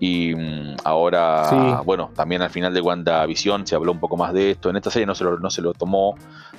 Y 0.00 0.34
mm, 0.34 0.76
ahora, 0.84 1.82
bueno, 1.84 2.10
también 2.14 2.42
al 2.42 2.50
final 2.50 2.72
de 2.72 2.80
WandaVision 2.80 3.66
se 3.66 3.74
habló 3.74 3.92
un 3.92 4.00
poco 4.00 4.16
más 4.16 4.32
de 4.32 4.52
esto. 4.52 4.70
En 4.70 4.76
esta 4.76 4.90
serie 4.90 5.06
no 5.06 5.14
se 5.14 5.24
lo, 5.24 5.38
no 5.38 5.50
se 5.50 5.60
lo 5.60 5.72
tomó, 5.74 6.16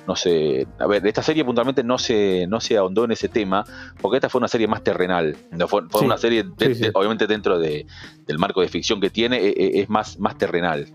no 0.08 0.16
sé. 0.16 0.68
A 0.80 0.88
ver, 0.88 1.06
esta 1.08 1.24
serie 1.24 1.46
puntualmente 1.46 1.84
no 1.84 1.98
se, 1.98 2.48
no 2.48 2.60
se 2.60 2.78
ahondó 2.78 3.06
en 3.06 3.12
ese 3.12 3.30
tema, 3.30 3.66
porque 4.02 4.18
esta 4.18 4.30
fue 4.30 4.40
una 4.40 4.48
serie 4.48 4.68
más 4.68 4.84
terrenal. 4.84 5.38
Fue, 5.68 5.84
una 6.02 6.18
serie, 6.18 6.46
obviamente, 6.94 7.28
dentro 7.28 7.60
de, 7.60 7.86
del 8.26 8.40
marco 8.40 8.62
de 8.62 8.68
ficción 8.68 9.00
que 9.00 9.10
tiene, 9.10 9.38
e, 9.38 9.50
e, 9.50 9.82
es, 9.82 9.90
más, 9.90 10.20
más 10.20 10.38
terrenal 10.38 10.88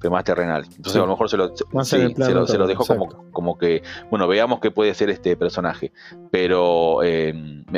fue 0.00 0.10
más 0.10 0.24
terrenal. 0.24 0.64
Entonces 0.64 0.96
a 0.96 1.00
lo 1.00 1.08
mejor 1.08 1.28
se 1.28 1.36
lo, 1.36 1.54
se 1.56 2.58
lo, 2.58 2.66
dejó 2.66 2.86
como, 2.86 3.30
como, 3.30 3.58
que, 3.58 3.82
bueno, 4.10 4.28
veamos 4.28 4.60
qué 4.60 4.70
puede 4.70 4.94
ser 4.94 5.10
este 5.10 5.36
personaje. 5.36 5.92
Pero 6.30 7.02
eh, 7.02 7.32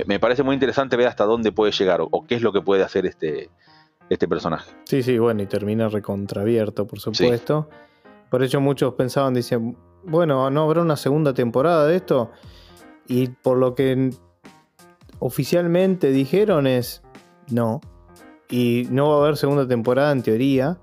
me, 0.07 0.18
parece 0.18 0.43
muy 0.43 0.55
interesante 0.55 0.97
ver 0.97 1.09
hasta 1.09 1.24
dónde 1.24 1.53
puede 1.53 1.72
llegar 1.72 2.01
o, 2.03 2.24
qué 2.26 2.34
es 2.34 2.43
lo 2.43 2.53
que 2.53 2.61
puede 2.61 2.82
hacer 2.82 3.07
este, 3.07 3.51
este 4.11 4.29
personaje. 4.29 4.71
Sí, 4.85 5.03
sí, 5.03 5.19
bueno, 5.19 5.43
y 5.43 5.47
termina 5.47 5.89
recontravierto, 5.89 6.87
por 6.87 7.01
supuesto. 7.01 7.69
Por 8.29 8.43
ello 8.43 8.61
muchos 8.61 8.95
pensaban, 8.95 9.33
dicen, 9.33 9.77
bueno, 10.05 10.51
¿no 10.51 10.65
habrá 10.65 10.83
una 10.83 10.97
segunda 10.97 11.33
temporada 11.33 11.87
de 11.87 11.97
esto? 11.97 12.31
Y 13.07 13.29
por 13.29 13.57
lo 13.57 13.75
que 13.75 14.11
oficialmente 15.21 16.11
dijeron 16.11 16.67
es, 16.67 17.03
no. 17.51 17.81
Y 18.51 18.89
no 18.91 19.11
va 19.11 19.17
a 19.17 19.19
haber 19.21 19.37
segunda 19.37 19.67
temporada 19.67 20.11
en 20.11 20.23
teoría 20.23 20.79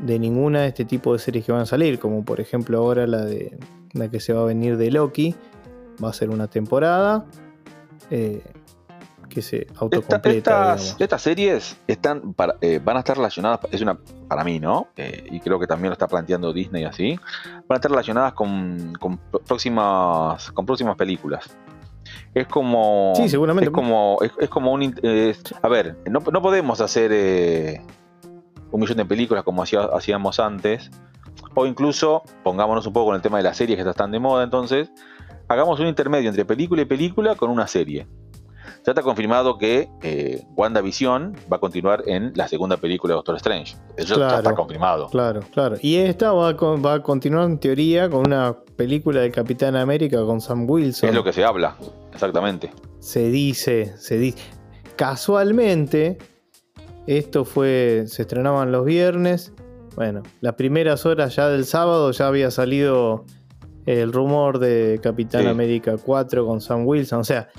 de 0.00 0.18
ninguna 0.18 0.62
de 0.62 0.68
este 0.68 0.84
tipo 0.84 1.12
de 1.12 1.18
series 1.18 1.44
que 1.44 1.52
van 1.52 1.62
a 1.62 1.66
salir, 1.66 1.98
como 1.98 2.24
por 2.24 2.40
ejemplo 2.40 2.78
ahora 2.78 3.06
la 3.06 3.24
de 3.24 3.58
la 3.92 4.10
que 4.10 4.20
se 4.20 4.32
va 4.32 4.42
a 4.42 4.44
venir 4.44 4.76
de 4.76 4.90
Loki, 4.90 5.34
va 6.02 6.10
a 6.10 6.12
ser 6.12 6.30
una 6.30 6.48
temporada. 6.48 7.26
Eh, 8.10 8.42
que 9.28 9.42
se 9.42 9.66
autocompleta. 9.76 10.76
estas, 10.98 11.22
series 11.22 11.76
están 11.86 12.34
eh, 12.60 12.80
van 12.82 12.96
a 12.96 13.00
estar 13.00 13.16
relacionadas, 13.16 13.60
es 13.70 13.80
una 13.80 13.98
para 14.28 14.44
mí, 14.44 14.58
¿no? 14.58 14.88
Eh, 14.96 15.26
y 15.30 15.40
creo 15.40 15.58
que 15.58 15.66
también 15.66 15.90
lo 15.90 15.92
está 15.92 16.08
planteando 16.08 16.52
Disney 16.52 16.84
así, 16.84 17.18
van 17.44 17.64
a 17.70 17.74
estar 17.76 17.90
relacionadas 17.90 18.32
con, 18.32 18.94
próximas 19.46 20.50
con 20.52 20.66
próximas 20.66 20.96
películas. 20.96 21.48
Es 22.34 22.46
como. 22.46 23.12
Sí, 23.16 23.28
seguramente. 23.28 23.66
Es 23.66 23.74
como, 23.74 24.18
es, 24.22 24.48
como 24.48 24.72
un. 24.72 24.94
a 25.62 25.68
ver, 25.68 25.96
no, 26.10 26.20
podemos 26.22 26.80
hacer 26.80 27.10
eh, 27.12 27.82
un 28.70 28.80
millón 28.80 28.96
de 28.96 29.04
películas 29.04 29.44
como 29.44 29.62
hacíamos 29.62 30.40
antes. 30.40 30.90
O 31.54 31.66
incluso, 31.66 32.22
pongámonos 32.42 32.86
un 32.86 32.92
poco 32.92 33.06
con 33.06 33.16
el 33.16 33.22
tema 33.22 33.38
de 33.38 33.44
las 33.44 33.56
series 33.56 33.82
que 33.82 33.88
están 33.88 34.10
de 34.10 34.18
moda, 34.18 34.44
entonces, 34.44 34.90
hagamos 35.48 35.80
un 35.80 35.86
intermedio 35.86 36.28
entre 36.28 36.44
película 36.44 36.82
y 36.82 36.84
película 36.84 37.34
con 37.34 37.50
una 37.50 37.66
serie. 37.66 38.06
Ya 38.88 38.92
está 38.92 39.02
confirmado 39.02 39.58
que 39.58 39.90
eh, 40.00 40.46
WandaVision 40.56 41.36
va 41.52 41.58
a 41.58 41.60
continuar 41.60 42.04
en 42.06 42.32
la 42.34 42.48
segunda 42.48 42.78
película 42.78 43.12
de 43.12 43.16
Doctor 43.16 43.36
Strange. 43.36 43.76
Eso 43.98 44.18
ya 44.18 44.38
está 44.38 44.54
confirmado. 44.54 45.10
Claro, 45.10 45.40
claro. 45.52 45.76
Y 45.82 45.96
esta 45.96 46.32
va 46.32 46.48
a, 46.48 47.02
continuar 47.02 47.50
en 47.50 47.58
teoría 47.58 48.08
con 48.08 48.26
una 48.26 48.56
película 48.76 49.20
de 49.20 49.30
Capitán 49.30 49.76
América 49.76 50.24
con 50.24 50.40
Sam 50.40 50.64
Wilson. 50.66 51.10
Es 51.10 51.14
lo 51.14 51.22
que 51.22 51.34
se 51.34 51.44
habla, 51.44 51.76
exactamente. 52.14 52.70
Se 52.98 53.28
dice, 53.28 53.94
se 53.98 54.16
dice. 54.16 54.38
Casualmente, 54.96 56.16
esto 57.06 57.44
fue. 57.44 58.04
Se 58.06 58.22
estrenaban 58.22 58.72
los 58.72 58.86
viernes. 58.86 59.52
Bueno, 59.96 60.22
las 60.40 60.54
primeras 60.54 61.04
horas 61.04 61.36
ya 61.36 61.50
del 61.50 61.66
sábado 61.66 62.10
ya 62.12 62.26
había 62.26 62.50
salido 62.50 63.26
el 63.84 64.14
rumor 64.14 64.58
de 64.58 64.98
Capitán 65.02 65.46
América 65.46 65.96
4 66.02 66.46
con 66.46 66.62
Sam 66.62 66.86
Wilson. 66.86 67.20
O 67.20 67.24
sea, 67.24 67.50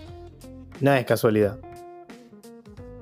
Nada 0.82 1.00
es 1.00 1.06
casualidad. 1.06 1.58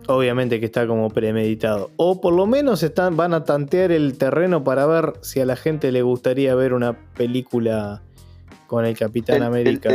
Obviamente 0.08 0.60
que 0.60 0.66
está 0.66 0.88
como 0.88 1.10
premeditado. 1.10 1.92
O 1.98 2.22
por 2.22 2.34
lo 2.34 2.46
menos 2.46 2.82
están, 2.82 3.18
van 3.18 3.34
a 3.34 3.44
tantear 3.44 3.92
el 3.92 4.18
terreno 4.18 4.64
para 4.64 4.86
ver 4.86 5.14
si 5.22 5.42
a 5.42 5.46
la 5.46 5.56
gente 5.58 5.92
le 5.92 6.02
gustaría 6.02 6.56
ver 6.56 6.74
una 6.74 6.94
película 7.16 8.02
con 8.68 8.86
el 8.86 8.98
Capitán 8.98 9.44
América 9.44 9.90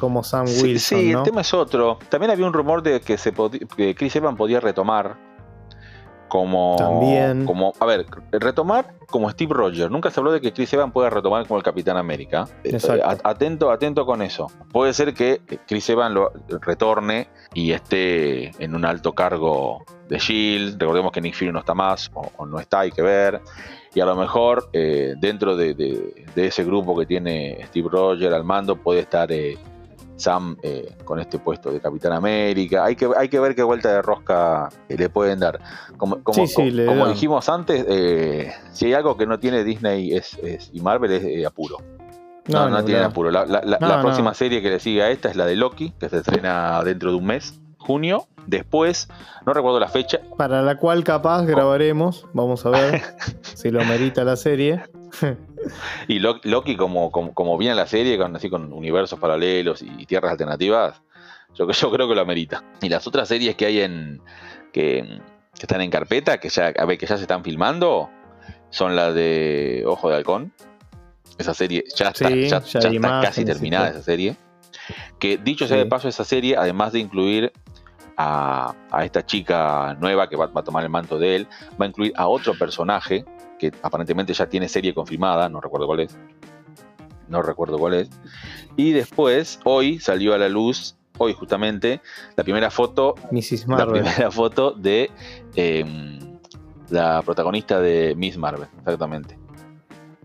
como 0.00 0.22
Sam 0.22 0.46
Wilson. 0.46 0.98
Sí, 0.98 1.12
el 1.12 1.22
tema 1.22 1.42
es 1.42 1.52
otro. 1.52 1.98
También 2.08 2.30
había 2.30 2.46
un 2.46 2.52
rumor 2.52 2.82
de 2.82 3.00
que, 3.00 3.18
se 3.18 3.32
que 3.76 3.94
Chris 3.94 4.16
Evans 4.16 4.36
podía 4.36 4.60
retomar 4.60 5.16
como, 6.32 6.76
También. 6.78 7.44
como, 7.44 7.74
a 7.78 7.84
ver, 7.84 8.06
retomar 8.30 8.94
como 9.10 9.28
Steve 9.28 9.52
Rogers. 9.52 9.90
Nunca 9.90 10.10
se 10.10 10.18
habló 10.18 10.32
de 10.32 10.40
que 10.40 10.50
Chris 10.54 10.72
Evans 10.72 10.90
pueda 10.90 11.10
retomar 11.10 11.46
como 11.46 11.58
el 11.58 11.62
Capitán 11.62 11.98
América. 11.98 12.48
Eh, 12.64 12.78
atento, 13.22 13.70
atento 13.70 14.06
con 14.06 14.22
eso. 14.22 14.46
Puede 14.72 14.94
ser 14.94 15.12
que 15.12 15.42
Chris 15.68 15.90
Evans 15.90 16.14
lo 16.14 16.32
retorne 16.62 17.28
y 17.52 17.72
esté 17.72 18.50
en 18.64 18.74
un 18.74 18.86
alto 18.86 19.12
cargo 19.12 19.84
de 20.08 20.18
Shield. 20.18 20.80
Recordemos 20.80 21.12
que 21.12 21.20
Nick 21.20 21.34
Fury 21.34 21.52
no 21.52 21.58
está 21.58 21.74
más 21.74 22.10
o, 22.14 22.46
no 22.46 22.58
está, 22.58 22.80
hay 22.80 22.92
que 22.92 23.02
ver. 23.02 23.42
Y 23.94 24.00
a 24.00 24.06
lo 24.06 24.16
mejor 24.16 24.70
eh, 24.72 25.12
dentro 25.18 25.54
de, 25.54 26.14
ese 26.34 26.64
grupo 26.64 26.96
que 26.96 27.04
tiene 27.04 27.58
Steve 27.66 27.90
Rogers 27.92 28.32
al 28.32 28.44
mando 28.44 28.76
puede 28.76 29.00
estar 29.00 29.30
eh, 29.30 29.58
Sam 30.16 30.56
eh, 30.62 30.94
con 31.04 31.18
este 31.20 31.38
puesto 31.38 31.72
de 31.72 31.80
Capitán 31.80 32.12
América. 32.12 32.84
Hay 32.84 32.96
que, 32.96 33.08
hay 33.16 33.28
que 33.28 33.40
ver 33.40 33.54
qué 33.54 33.62
vuelta 33.62 33.92
de 33.92 34.02
rosca 34.02 34.68
eh, 34.88 34.96
le 34.96 35.08
pueden 35.08 35.40
dar. 35.40 35.58
Como, 35.96 36.22
como, 36.22 37.08
dijimos 37.08 37.48
antes, 37.48 37.84
eh, 37.88 38.52
si 38.72 38.86
hay 38.86 38.94
algo 38.94 39.16
que 39.16 39.26
no 39.26 39.38
tiene 39.38 39.64
Disney 39.64 40.14
es, 40.14 40.38
y 40.72 40.80
Marvel 40.80 41.12
es 41.12 41.46
apuro. 41.46 41.78
No, 42.48 42.68
no, 42.68 42.84
tiene 42.84 43.02
apuro. 43.02 43.30
La, 43.30 44.00
próxima 44.00 44.34
serie 44.34 44.62
que 44.62 44.70
le 44.70 44.80
sigue 44.80 45.02
a 45.02 45.10
esta 45.10 45.28
es 45.28 45.36
la 45.36 45.46
de 45.46 45.56
Loki, 45.56 45.92
que 45.98 46.08
se 46.08 46.18
estrena 46.18 46.82
dentro 46.84 47.10
de 47.10 47.16
un 47.16 47.26
mes, 47.26 47.60
junio. 47.78 48.26
Después, 48.46 49.08
no 49.46 49.52
recuerdo 49.52 49.78
la 49.78 49.88
fecha. 49.88 50.18
Para 50.36 50.62
la 50.62 50.76
cual 50.76 51.04
capaz 51.04 51.42
grabaremos, 51.42 52.26
vamos 52.32 52.66
a 52.66 52.70
ver 52.70 53.00
si 53.42 53.70
lo 53.70 53.84
merita 53.84 54.24
la 54.24 54.36
serie. 54.36 54.82
y 56.08 56.18
Loki, 56.18 56.76
como, 56.76 57.10
como, 57.10 57.58
viene 57.58 57.74
la 57.74 57.86
serie, 57.86 58.18
con, 58.18 58.34
así 58.36 58.50
con 58.50 58.72
universos 58.72 59.18
paralelos 59.18 59.82
y 59.82 60.06
tierras 60.06 60.32
alternativas, 60.32 61.02
yo, 61.54 61.70
yo 61.70 61.90
creo 61.90 62.08
que 62.08 62.14
lo 62.14 62.20
amerita. 62.20 62.62
Y 62.80 62.88
las 62.88 63.06
otras 63.06 63.28
series 63.28 63.56
que 63.56 63.66
hay 63.66 63.80
en. 63.80 64.20
que, 64.72 65.20
están 65.60 65.80
en 65.80 65.90
carpeta, 65.90 66.38
que 66.38 66.48
ya, 66.48 66.72
a 66.76 66.84
ver, 66.86 66.98
que 66.98 67.06
ya 67.06 67.16
se 67.16 67.22
están 67.22 67.44
filmando, 67.44 68.10
son 68.70 68.96
las 68.96 69.14
de 69.14 69.84
Ojo 69.86 70.08
de 70.08 70.16
Halcón. 70.16 70.52
Esa 71.38 71.54
serie 71.54 71.84
ya 71.94 72.08
está, 72.08 72.30
ya, 72.30 72.58
está 72.58 73.22
casi 73.22 73.44
terminada, 73.44 73.88
esa 73.88 74.02
serie. 74.02 74.36
Que 75.18 75.36
dicho 75.36 75.68
sea 75.68 75.76
de 75.76 75.86
paso, 75.86 76.08
esa 76.08 76.24
serie, 76.24 76.56
además 76.56 76.92
de 76.92 76.98
incluir 76.98 77.52
a, 78.16 78.74
esta 79.02 79.24
chica 79.24 79.96
nueva 80.00 80.28
que 80.28 80.36
va, 80.36 80.46
va, 80.46 80.60
a 80.60 80.64
tomar 80.64 80.82
el 80.82 80.90
manto 80.90 81.18
de 81.18 81.36
él, 81.36 81.48
va 81.80 81.86
a 81.86 81.88
incluir 81.88 82.12
a 82.16 82.26
otro 82.26 82.54
personaje 82.58 83.24
que 83.62 83.72
aparentemente 83.80 84.34
ya 84.34 84.48
tiene 84.48 84.68
serie 84.68 84.92
confirmada, 84.92 85.48
no 85.48 85.60
recuerdo 85.60 85.86
cuál 85.86 86.00
es. 86.00 86.18
No 87.28 87.42
recuerdo 87.42 87.78
cuál 87.78 87.94
es. 87.94 88.10
Y 88.76 88.90
después, 88.90 89.60
hoy 89.62 90.00
salió 90.00 90.34
a 90.34 90.38
la 90.38 90.48
luz 90.48 90.96
hoy 91.18 91.32
justamente, 91.32 92.00
la 92.34 92.42
primera 92.42 92.72
foto, 92.72 93.14
Mrs. 93.30 93.68
la 93.68 93.86
primera 93.86 94.30
foto 94.32 94.72
de 94.72 95.12
em, 95.54 96.18
la 96.90 97.22
protagonista 97.22 97.78
de 97.78 98.14
Miss 98.16 98.36
Marvel, 98.36 98.66
exactamente. 98.78 99.38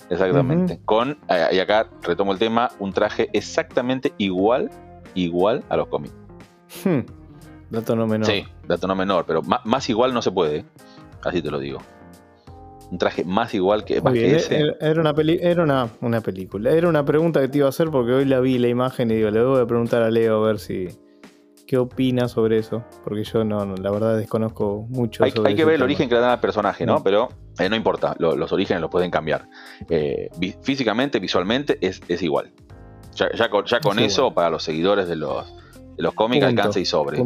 Exactamente. 0.09 0.79
Con, 0.83 1.19
eh, 1.29 1.49
y 1.51 1.59
acá 1.59 1.87
retomo 2.01 2.31
el 2.31 2.39
tema, 2.39 2.71
un 2.79 2.91
traje 2.91 3.29
exactamente 3.33 4.13
igual, 4.17 4.71
igual 5.13 5.63
a 5.69 5.77
los 5.77 5.89
cómics. 5.89 6.15
Hmm. 6.83 7.01
Dato 7.69 7.95
no 7.95 8.07
menor. 8.07 8.25
Sí, 8.25 8.47
dato 8.67 8.87
no 8.87 8.95
menor, 8.95 9.25
pero 9.27 9.43
más, 9.43 9.89
igual 9.89 10.11
no 10.11 10.23
se 10.23 10.31
puede. 10.31 10.57
¿eh? 10.57 10.65
Así 11.23 11.43
te 11.43 11.51
lo 11.51 11.59
digo. 11.59 11.79
Un 12.89 12.97
traje 12.97 13.23
más 13.25 13.53
igual 13.53 13.83
que, 13.83 14.01
más 14.01 14.13
que 14.13 14.35
ese. 14.37 14.73
Era, 14.79 15.01
una 15.01 15.13
peli- 15.13 15.39
era 15.41 15.61
una, 15.63 15.89
una 16.01 16.21
película. 16.21 16.71
Era 16.71 16.87
una 16.87 17.03
pregunta 17.03 17.41
que 17.41 17.49
te 17.49 17.57
iba 17.57 17.67
a 17.67 17.69
hacer 17.69 17.89
porque 17.89 18.13
hoy 18.13 18.25
la 18.25 18.39
vi 18.39 18.57
la 18.59 18.69
imagen 18.69 19.11
y 19.11 19.15
digo, 19.15 19.29
le 19.29 19.43
voy 19.43 19.61
a 19.61 19.65
preguntar 19.65 20.01
a 20.03 20.09
Leo 20.09 20.43
a 20.43 20.47
ver 20.47 20.59
si 20.59 20.87
qué 21.67 21.77
opina 21.77 22.29
sobre 22.29 22.57
eso. 22.59 22.85
Porque 23.03 23.25
yo 23.25 23.43
no, 23.43 23.65
no, 23.65 23.75
la 23.75 23.91
verdad 23.91 24.17
desconozco 24.17 24.85
mucho. 24.89 25.23
Hay, 25.25 25.31
sobre 25.31 25.49
hay 25.49 25.55
que 25.55 25.65
ver 25.65 25.73
el 25.73 25.79
tema. 25.79 25.85
origen 25.85 26.07
que 26.07 26.15
le 26.15 26.21
dan 26.21 26.29
al 26.31 26.39
personaje, 26.39 26.85
¿no? 26.85 26.99
Mm. 26.99 27.03
Pero 27.03 27.29
eh, 27.59 27.67
no 27.69 27.75
importa, 27.75 28.15
lo- 28.19 28.37
los 28.37 28.53
orígenes 28.53 28.79
los 28.81 28.89
pueden 28.89 29.11
cambiar. 29.11 29.49
Eh, 29.89 30.29
vi- 30.37 30.55
físicamente, 30.61 31.19
visualmente, 31.19 31.77
es, 31.81 32.01
es 32.07 32.21
igual. 32.21 32.53
Ya, 33.15 33.29
ya 33.33 33.49
con, 33.49 33.65
ya 33.65 33.81
con 33.81 33.99
Es 33.99 34.13
eso, 34.13 34.21
igual. 34.21 34.33
para 34.35 34.49
los 34.51 34.63
seguidores 34.63 35.09
de 35.09 35.17
los, 35.17 35.45
de 35.97 36.03
los 36.03 36.13
cómics, 36.13 36.45
Punto. 36.45 36.59
alcanza 36.61 36.79
y 36.79 36.85
sobre. 36.85 37.21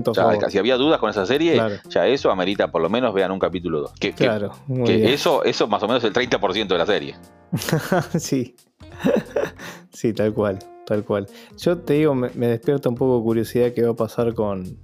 Si 0.49 0.57
había 0.57 0.77
dudas 0.77 0.99
con 0.99 1.09
esa 1.09 1.25
serie, 1.25 1.53
Claro. 1.53 1.75
ya 1.89 2.07
eso 2.07 2.31
amerita 2.31 2.71
por 2.71 2.81
lo 2.81 2.89
menos 2.89 3.13
vean 3.13 3.31
un 3.31 3.39
capítulo 3.39 3.81
2. 3.81 3.93
Que, 3.99 4.13
Claro, 4.13 4.53
que 4.85 5.13
eso, 5.13 5.43
eso 5.43 5.67
más 5.67 5.83
o 5.83 5.87
menos 5.87 6.03
es 6.03 6.07
el 6.07 6.13
30% 6.13 6.67
de 6.67 6.77
la 6.77 6.85
serie. 6.85 7.15
sí. 8.17 8.55
sí, 9.91 10.13
tal 10.13 10.33
cual, 10.33 10.59
tal 10.85 11.03
cual. 11.03 11.27
Yo 11.57 11.77
te 11.77 11.93
digo, 11.93 12.15
me, 12.15 12.29
me 12.35 12.47
despierta 12.47 12.89
un 12.89 12.95
poco 12.95 13.17
de 13.17 13.23
curiosidad 13.23 13.73
qué 13.73 13.83
va 13.83 13.91
a 13.91 13.95
pasar 13.95 14.33
con. 14.33 14.77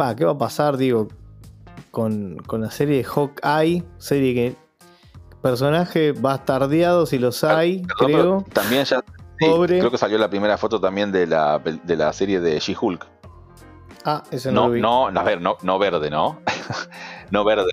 Va, 0.00 0.16
qué 0.16 0.24
va 0.24 0.32
a 0.32 0.38
pasar, 0.38 0.76
digo, 0.76 1.08
con, 1.90 2.36
con 2.46 2.62
la 2.62 2.70
serie 2.70 2.96
de 2.98 3.04
Hawkeye. 3.04 3.84
Serie 3.98 4.34
que. 4.34 4.54
Personaje 5.42 6.12
bastardeado 6.12 7.06
si 7.06 7.18
los 7.18 7.44
hay, 7.44 7.80
Perdón, 7.98 8.12
creo. 8.12 8.44
También 8.52 8.84
ya. 8.84 9.02
Pobre. 9.40 9.78
creo 9.78 9.90
que 9.90 9.98
salió 9.98 10.18
la 10.18 10.28
primera 10.28 10.56
foto 10.58 10.80
también 10.80 11.10
de 11.12 11.26
la, 11.26 11.58
de 11.58 11.96
la 11.96 12.12
serie 12.12 12.40
de 12.40 12.58
She-Hulk. 12.58 13.06
Ah, 14.04 14.22
ese 14.30 14.50
no, 14.50 14.62
No, 14.62 14.68
lo 14.68 14.72
vi. 14.74 14.80
no, 14.80 15.06
a 15.08 15.22
ver, 15.24 15.40
no, 15.42 15.58
no 15.62 15.78
verde, 15.78 16.08
¿no? 16.10 16.40
no 17.30 17.44
verde, 17.44 17.70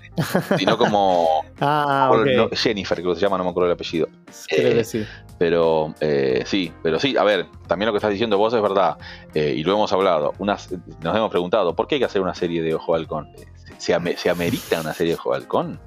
sino 0.58 0.76
como 0.76 1.26
Ah, 1.60 2.10
no, 2.36 2.48
Jennifer, 2.52 2.98
creo 2.98 3.10
que 3.14 3.20
se 3.20 3.22
llama, 3.22 3.38
no 3.38 3.44
me 3.44 3.50
acuerdo 3.50 3.68
el 3.68 3.72
apellido. 3.74 4.08
Creo 4.48 4.72
eh, 4.72 4.74
que 4.74 4.84
sí. 4.84 5.06
Pero 5.38 5.94
eh, 6.00 6.42
sí, 6.44 6.70
pero 6.82 6.98
sí, 6.98 7.16
a 7.16 7.24
ver, 7.24 7.46
también 7.66 7.86
lo 7.86 7.92
que 7.92 7.98
estás 7.98 8.10
diciendo 8.10 8.36
vos 8.36 8.52
es 8.52 8.60
verdad, 8.60 8.98
eh, 9.34 9.54
y 9.56 9.62
lo 9.64 9.72
hemos 9.72 9.90
hablado. 9.92 10.34
Unas, 10.38 10.68
nos 11.02 11.16
hemos 11.16 11.30
preguntado, 11.30 11.74
¿por 11.74 11.86
qué 11.86 11.94
hay 11.94 11.98
que 12.00 12.04
hacer 12.06 12.20
una 12.20 12.34
serie 12.34 12.60
de 12.62 12.74
Ojo 12.74 12.94
Halcón? 12.94 13.28
Eh, 13.38 13.46
¿Se, 13.78 13.94
ame- 13.94 14.16
se 14.16 14.28
amerita 14.28 14.80
una 14.82 14.92
serie 14.92 15.14
de 15.14 15.18
Ojo 15.18 15.32
Halcón? 15.32 15.80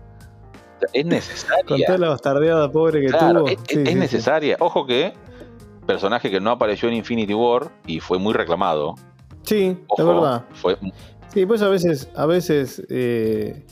¿Es 0.93 1.03
Con 1.03 1.09
necesaria? 1.09 1.85
toda 1.85 1.97
la 1.99 2.09
bastardeada 2.09 2.71
pobre 2.71 3.01
que 3.01 3.07
Claro, 3.09 3.39
tuvo. 3.41 3.47
es, 3.49 3.57
Sí, 3.67 3.77
es 3.79 3.83
sí, 3.83 3.85
sí. 3.89 3.95
necesaria. 3.95 4.55
Ojo 4.59 4.87
que, 4.87 5.13
personaje 5.85 6.29
que 6.31 6.39
no 6.39 6.51
apareció 6.51 6.87
en 6.89 6.95
Infinity 6.95 7.33
War 7.33 7.71
y 7.87 7.99
fue 7.99 8.17
muy 8.19 8.33
reclamado. 8.33 8.95
Sí, 9.43 9.77
Ojo, 9.87 10.01
es 10.01 10.07
verdad. 10.07 10.45
Fue, 10.53 10.77
Sí, 11.33 11.45
pues 11.45 11.61
a 11.61 11.69
veces, 11.69 12.09
a 12.15 12.25
veces, 12.25 12.83
eh, 12.89 13.65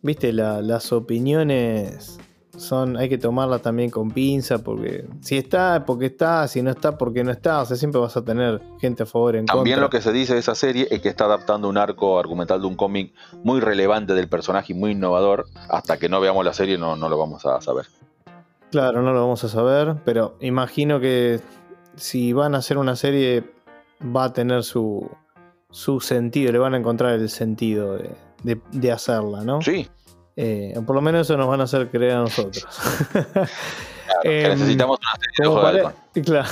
viste, 0.00 0.32
la- 0.32 0.62
las 0.62 0.92
opiniones 0.92 2.18
son, 2.56 2.96
hay 2.96 3.08
que 3.08 3.18
tomarlas 3.18 3.62
también 3.62 3.90
con 3.90 4.10
pinza, 4.10 4.58
porque 4.58 5.04
si 5.20 5.36
está, 5.36 5.84
porque 5.84 6.06
está, 6.06 6.46
si 6.48 6.62
no 6.62 6.70
está, 6.70 6.96
porque 6.98 7.22
no 7.24 7.30
está, 7.32 7.62
o 7.62 7.64
sea, 7.64 7.76
siempre 7.76 8.00
vas 8.00 8.16
a 8.16 8.24
tener 8.24 8.60
gente 8.80 9.02
a 9.02 9.06
favor 9.06 9.36
en 9.36 9.46
También 9.46 9.76
contra. 9.76 9.82
lo 9.82 9.90
que 9.90 10.00
se 10.00 10.12
dice 10.12 10.34
de 10.34 10.40
esa 10.40 10.54
serie 10.54 10.86
es 10.90 11.00
que 11.00 11.08
está 11.08 11.24
adaptando 11.24 11.68
un 11.68 11.78
arco 11.78 12.18
argumental 12.18 12.60
de 12.60 12.66
un 12.68 12.76
cómic 12.76 13.12
muy 13.44 13.60
relevante 13.60 14.14
del 14.14 14.28
personaje 14.28 14.72
y 14.72 14.76
muy 14.76 14.92
innovador. 14.92 15.46
Hasta 15.68 15.98
que 15.98 16.08
no 16.08 16.20
veamos 16.20 16.44
la 16.44 16.52
serie 16.52 16.78
no, 16.78 16.96
no 16.96 17.08
lo 17.08 17.18
vamos 17.18 17.44
a 17.46 17.60
saber. 17.60 17.86
Claro, 18.70 19.02
no 19.02 19.12
lo 19.12 19.20
vamos 19.20 19.42
a 19.44 19.48
saber, 19.48 19.96
pero 20.04 20.36
imagino 20.40 21.00
que 21.00 21.40
si 21.96 22.32
van 22.32 22.54
a 22.54 22.58
hacer 22.58 22.76
una 22.78 22.96
serie 22.96 23.44
va 24.14 24.24
a 24.24 24.32
tener 24.32 24.62
su, 24.62 25.10
su 25.70 26.00
sentido, 26.00 26.52
le 26.52 26.58
van 26.58 26.74
a 26.74 26.76
encontrar 26.78 27.14
el 27.14 27.28
sentido 27.30 27.96
de, 27.96 28.10
de- 28.42 28.60
de 28.72 28.92
hacerla, 28.92 29.42
¿no? 29.42 29.62
Sí, 29.62 29.88
Eh, 30.36 30.72
por 30.86 30.94
lo 30.94 31.00
menos 31.02 31.22
eso 31.22 31.36
nos 31.36 31.48
van 31.48 31.60
a 31.60 31.64
hacer 31.64 31.88
creer 31.90 32.12
a 32.12 32.18
nosotros. 32.20 32.64
claro, 33.12 33.48
que 34.22 34.42
Em, 34.44 34.50
necesitamos 34.50 34.98
una 35.00 35.10
serie 35.18 35.32
de 35.38 35.44
Como 35.44 35.60
para, 35.62 35.94
claro. 36.24 36.48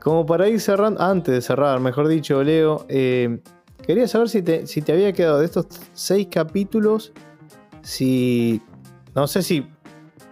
Como 0.00 0.26
para 0.26 0.48
ir 0.48 0.60
cerrando, 0.60 1.00
antes 1.02 1.34
de 1.34 1.42
cerrar, 1.42 1.80
mejor 1.80 2.06
dicho, 2.08 2.42
Leo, 2.42 2.86
eh, 2.88 3.40
quería 3.86 4.06
saber 4.08 4.28
si 4.28 4.42
te, 4.42 4.66
si 4.66 4.80
te 4.82 4.92
había 4.92 5.12
quedado 5.12 5.40
de 5.40 5.46
estos 5.46 5.66
seis 5.92 6.28
capítulos, 6.30 7.12
si, 7.82 8.62
no 9.14 9.26
sé 9.26 9.42
si 9.42 9.66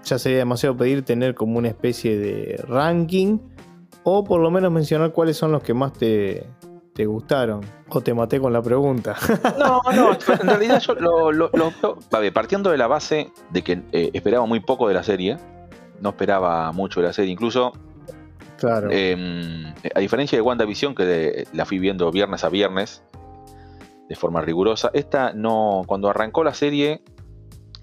ya 0.08 0.18
sería 0.18 0.38
demasiado 0.38 0.76
pedir 0.76 1.04
tener 1.04 1.34
como 1.34 1.58
una 1.58 1.68
especie 1.68 2.18
de 2.18 2.62
ranking, 2.68 3.38
o 4.04 4.24
por 4.24 4.40
lo 4.40 4.50
menos 4.50 4.70
mencionar 4.72 5.12
cuáles 5.12 5.36
son 5.36 5.52
los 5.52 5.62
que 5.62 5.74
más 5.74 5.92
te, 5.92 6.46
te 6.94 7.06
gustaron, 7.06 7.60
o 7.90 8.00
te 8.00 8.14
maté 8.14 8.40
con 8.40 8.52
la 8.52 8.62
pregunta. 8.62 9.16
No, 9.58 9.80
no, 9.94 10.12
en 10.40 10.46
realidad 10.48 10.80
yo 10.80 10.94
lo, 10.94 11.30
lo- 11.32 11.50
lo- 11.52 12.32
partiendo 12.32 12.70
de 12.70 12.78
la 12.78 12.86
base 12.86 13.30
de 13.50 13.62
que 13.62 13.82
eh, 13.92 14.10
esperaba 14.12 14.46
muy 14.46 14.60
poco 14.60 14.88
de 14.88 14.94
la 14.94 15.02
serie, 15.02 15.36
no 16.00 16.10
esperaba 16.10 16.70
mucho 16.72 17.00
de 17.00 17.06
la 17.08 17.12
serie, 17.12 17.30
incluso 17.32 17.72
claro. 18.56 18.88
eh, 18.90 19.72
a 19.94 20.00
diferencia 20.00 20.36
de 20.38 20.42
WandaVision, 20.42 20.94
que 20.94 21.04
de- 21.04 21.48
la 21.52 21.64
fui 21.66 21.78
viendo 21.78 22.10
viernes 22.10 22.44
a 22.44 22.48
viernes 22.48 23.02
de 24.08 24.14
forma 24.16 24.40
rigurosa, 24.40 24.90
esta 24.94 25.32
no, 25.34 25.82
cuando 25.86 26.08
arrancó 26.08 26.42
la 26.42 26.54
serie, 26.54 27.02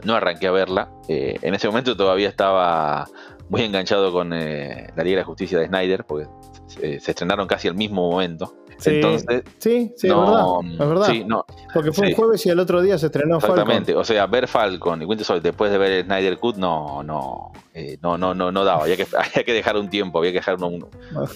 no 0.04 0.16
arranqué 0.16 0.48
a 0.48 0.52
verla. 0.52 0.90
eh, 1.08 1.38
en 1.42 1.54
ese 1.56 1.68
momento 1.68 1.96
todavía 1.96 2.30
estaba 2.30 3.08
muy 3.50 3.62
enganchado 3.62 4.12
con 4.12 4.34
eh, 4.34 4.88
la 4.96 5.04
Liga 5.04 5.18
de 5.18 5.22
la 5.22 5.26
Justicia 5.26 5.60
de 5.60 5.68
Snyder, 5.68 6.04
porque 6.06 6.28
se, 6.68 7.00
se 7.00 7.12
estrenaron 7.12 7.48
casi 7.48 7.68
al 7.68 7.76
mismo 7.76 8.10
momento. 8.10 8.56
Sí, 8.78 8.90
Entonces, 8.96 9.44
sí, 9.58 9.94
sí, 9.96 10.08
no, 10.10 10.26
es 10.26 10.30
verdad. 10.30 10.82
Es 10.84 10.90
verdad. 10.90 11.06
sí, 11.08 11.24
no, 11.26 11.46
Porque 11.74 11.94
fue 11.94 12.08
sí. 12.08 12.12
un 12.12 12.18
jueves 12.18 12.46
y 12.46 12.50
el 12.50 12.60
otro 12.60 12.82
día 12.82 12.98
se 12.98 13.06
estrenó 13.06 13.40
Falcon. 13.40 13.60
Exactamente, 13.60 13.96
o 13.96 14.04
sea, 14.04 14.26
ver 14.28 14.50
Falcon 14.50 15.02
y 15.02 15.06
Winter 15.06 15.26
Soldier 15.26 15.44
después 15.44 15.72
de 15.72 15.78
ver 15.78 16.04
Snyder 16.04 16.38
Cut 16.40 16.58
no, 16.58 17.02
no, 17.02 17.54
eh, 17.74 17.98
no, 18.02 18.18
no, 18.18 18.34
no, 18.34 18.52
no 18.52 18.66
daba, 18.66 18.84
había 18.84 18.98
que, 18.98 19.08
había 19.18 19.46
que 19.46 19.54
dejar 19.54 19.78
un 19.78 19.90
tiempo, 19.90 20.18
había 20.20 20.32
que 20.32 20.40
dejar 20.40 20.62
un- 20.62 20.86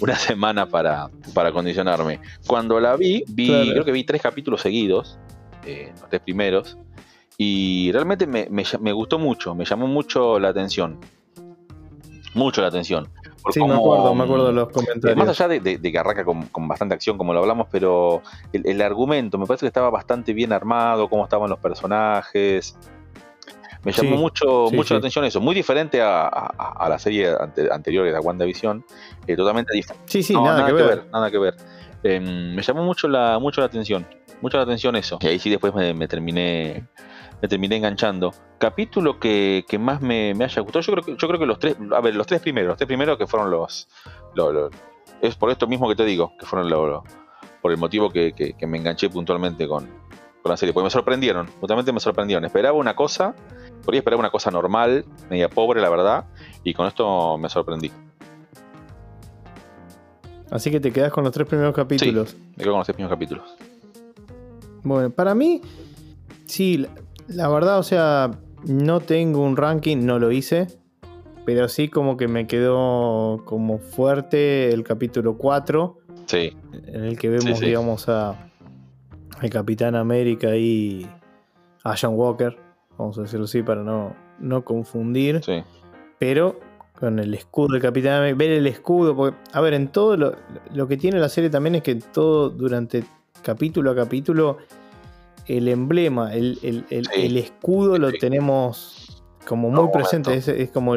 una 0.02 0.16
semana 0.18 0.66
para, 0.68 1.10
para 1.34 1.54
condicionarme. 1.54 2.20
Cuando 2.46 2.78
la 2.82 2.98
vi, 2.98 3.24
vi, 3.30 3.48
Claro. 3.48 3.72
creo 3.72 3.86
que 3.86 3.92
vi 3.94 4.04
tres 4.04 4.22
capítulos 4.22 4.60
seguidos, 4.62 5.18
eh, 5.66 5.94
los 5.98 6.10
tres 6.10 6.22
primeros, 6.22 6.78
y 7.42 7.90
realmente 7.94 8.28
me, 8.28 8.48
me 8.50 8.92
gustó 8.92 9.18
mucho, 9.18 9.56
me 9.56 9.64
llamó 9.64 9.88
mucho 9.88 10.38
la 10.40 10.50
atención, 10.50 11.00
mucho 12.34 12.62
la 12.62 12.68
atención. 12.68 13.08
por 13.42 13.54
Sí, 13.54 13.64
me 13.64 13.74
acuerdo, 13.74 14.14
me 14.14 14.24
acuerdo 14.26 14.48
de 14.48 14.54
los 14.54 14.68
eh, 14.68 14.72
comentarios. 14.74 15.18
Más 15.18 15.30
allá 15.30 15.48
de, 15.48 15.60
de- 15.62 15.78
de 15.78 15.92
que 15.92 15.98
arranca 15.98 16.26
con, 16.26 16.44
con 16.48 16.68
bastante 16.68 16.94
acción, 16.96 17.18
como 17.18 17.34
lo 17.34 17.40
hablamos, 17.40 17.68
pero 17.72 18.22
el, 18.54 18.68
el 18.68 18.82
argumento 18.82 19.38
me 19.38 19.46
parece 19.46 19.62
que 19.66 19.68
estaba 19.68 19.90
bastante 19.90 20.34
bien 20.34 20.52
armado, 20.52 21.10
cómo 21.10 21.24
estaban 21.24 21.50
los 21.50 21.60
personajes. 21.60 22.78
Me 23.86 23.94
llamó 23.94 24.18
Sí, 24.18 24.22
mucho, 24.22 24.68
sí, 24.70 24.76
mucho 24.76 24.88
sí. 24.90 24.94
la 24.96 24.98
atención 24.98 25.24
eso. 25.24 25.40
Muy 25.40 25.56
diferente 25.56 26.02
a, 26.02 26.28
a- 26.28 26.74
a 26.78 26.90
la 26.90 27.00
serie 27.00 27.30
ante- 27.40 27.72
anterior, 27.72 28.04
que 28.04 28.10
era 28.10 28.20
WandaVision. 28.20 28.84
eh, 29.26 29.36
totalmente 29.38 29.74
diferente. 29.74 30.12
Sí, 30.12 30.22
sí, 30.22 30.34
No, 30.34 30.44
nada, 30.44 30.66
que 30.66 30.74
ver. 30.74 31.06
Nada 31.14 31.32
que 31.32 31.38
ver. 31.40 31.56
Em, 32.04 32.54
me 32.56 32.62
llamó 32.62 32.84
mucho 32.84 33.08
la, 33.08 33.40
mucho 33.40 33.62
la 33.62 33.68
atención. 33.68 34.06
Mucho 34.42 34.58
la 34.58 34.64
atención 34.64 34.98
eso. 34.98 35.18
Y 35.22 35.28
ahí 35.28 35.40
sí 35.40 35.50
después 35.50 35.74
me, 35.74 35.94
me 35.94 36.08
terminé. 36.10 36.84
Me 37.42 37.48
terminé 37.48 37.78
enganchando. 37.78 38.34
Capítulo 38.58 39.20
que, 39.20 39.64
que 39.68 39.80
más 39.80 40.02
me, 40.02 40.34
me 40.36 40.44
haya 40.46 40.62
gustado. 40.62 40.82
Yo 40.82 40.92
creo 40.94 41.04
que, 41.06 41.12
yo 41.18 41.28
creo 41.28 41.40
que 41.40 41.46
los 41.46 41.60
tres. 41.60 41.78
A 41.96 42.02
ver, 42.02 42.16
los 42.16 42.28
tres 42.28 42.42
primeros. 42.42 42.70
Los 42.70 42.78
tres 42.78 42.88
primeros 42.88 43.18
que 43.18 43.28
fueron 43.28 43.50
los. 43.52 43.88
lo- 44.36 44.52
lo- 44.52 44.70
es 45.22 45.36
por 45.36 45.50
esto 45.52 45.68
mismo 45.68 45.88
que 45.90 45.96
te 45.96 46.06
digo. 46.06 46.34
Que 46.40 46.46
fueron 46.46 46.70
lo- 46.70 46.88
lo- 46.88 47.04
por 47.62 47.72
el 47.72 47.78
motivo 47.78 48.10
que, 48.10 48.34
que- 48.34 48.54
que 48.54 48.68
me 48.68 48.78
enganché 48.78 49.10
puntualmente 49.10 49.68
con, 49.68 49.86
con 50.42 50.50
la 50.50 50.58
serie. 50.58 50.74
Porque 50.74 50.86
me 50.86 50.90
sorprendieron. 50.90 51.48
Justamente 51.62 51.92
me 51.94 52.00
sorprendieron. 52.02 52.44
Esperaba 52.46 52.78
una 52.78 52.96
cosa. 52.96 53.34
Por 53.86 53.94
ahí 53.94 54.00
esperaba 54.00 54.20
una 54.20 54.32
cosa 54.32 54.52
normal. 54.52 55.06
Media 55.30 55.50
pobre, 55.50 55.80
la 55.82 55.90
verdad. 55.90 56.26
Y 56.64 56.74
con 56.74 56.88
esto 56.88 57.38
me 57.38 57.48
sorprendí. 57.50 57.92
Así 60.52 60.72
que 60.72 60.80
te 60.80 60.92
quedas 60.92 61.12
con 61.12 61.24
los 61.24 61.32
tres 61.32 61.48
primeros 61.48 61.76
capítulos. 61.76 62.36
Me 62.58 62.64
quedo 62.64 62.72
con 62.74 62.80
los 62.80 62.86
tres 62.88 62.96
primeros 62.96 63.16
capítulos. 63.16 63.56
Bueno, 64.84 65.10
para 65.12 65.36
mí, 65.36 65.62
sí, 66.46 66.88
la, 67.30 67.48
verdad, 67.50 67.80
o 67.80 67.84
sea, 67.84 68.32
no 68.66 69.00
tengo 69.00 69.42
un 69.44 69.56
ranking, 69.58 70.06
no 70.06 70.20
lo 70.20 70.32
hice. 70.32 70.68
Pero 71.46 71.68
sí 71.68 71.88
como 71.88 72.16
que 72.16 72.28
me 72.28 72.46
quedó 72.46 73.42
como 73.46 73.80
fuerte 73.80 74.72
el 74.72 74.84
capítulo 74.84 75.38
4, 75.38 75.98
Sí. 76.28 76.56
en 76.86 77.04
el 77.06 77.18
que 77.18 77.30
vemos, 77.30 77.46
Sí, 77.46 77.56
sí. 77.56 77.66
digamos, 77.68 78.08
a 78.10 78.36
al 79.40 79.50
Capitán 79.50 79.96
América 79.96 80.56
y 80.58 81.08
a 81.86 81.96
John 82.00 82.14
Walker, 82.16 82.58
vamos 82.98 83.18
a 83.18 83.22
decirlo 83.22 83.46
así 83.46 83.64
para 83.64 83.84
no, 83.84 84.14
no 84.40 84.64
confundir. 84.66 85.42
Sí. 85.44 85.64
Pero 86.20 86.60
con 87.00 87.18
el 87.20 87.34
escudo 87.34 87.74
del 87.74 87.82
Capitán 87.82 88.16
América, 88.18 88.38
ver 88.38 88.52
el 88.52 88.68
escudo, 88.68 89.16
porque, 89.16 89.38
a 89.54 89.62
ver, 89.62 89.74
en 89.74 89.88
todo 89.88 90.18
lo, 90.18 90.36
lo 90.74 90.88
que 90.90 90.98
tiene 90.98 91.18
la 91.20 91.30
serie 91.30 91.50
también 91.50 91.76
es 91.76 91.84
que 91.84 91.96
todo 91.96 92.50
durante 92.50 93.06
capítulo 93.42 93.92
a 93.92 93.96
capítulo, 93.96 94.58
el 95.58 95.68
emblema, 95.68 96.34
el, 96.34 96.58
el- 96.64 96.86
el- 96.90 97.06
Sí. 97.06 97.12
el 97.26 97.38
escudo 97.38 97.98
lo 97.98 98.12
tenemos 98.12 99.24
como 99.48 99.70
muy 99.70 99.90
presente, 99.92 100.34
es, 100.36 100.70
como 100.72 100.94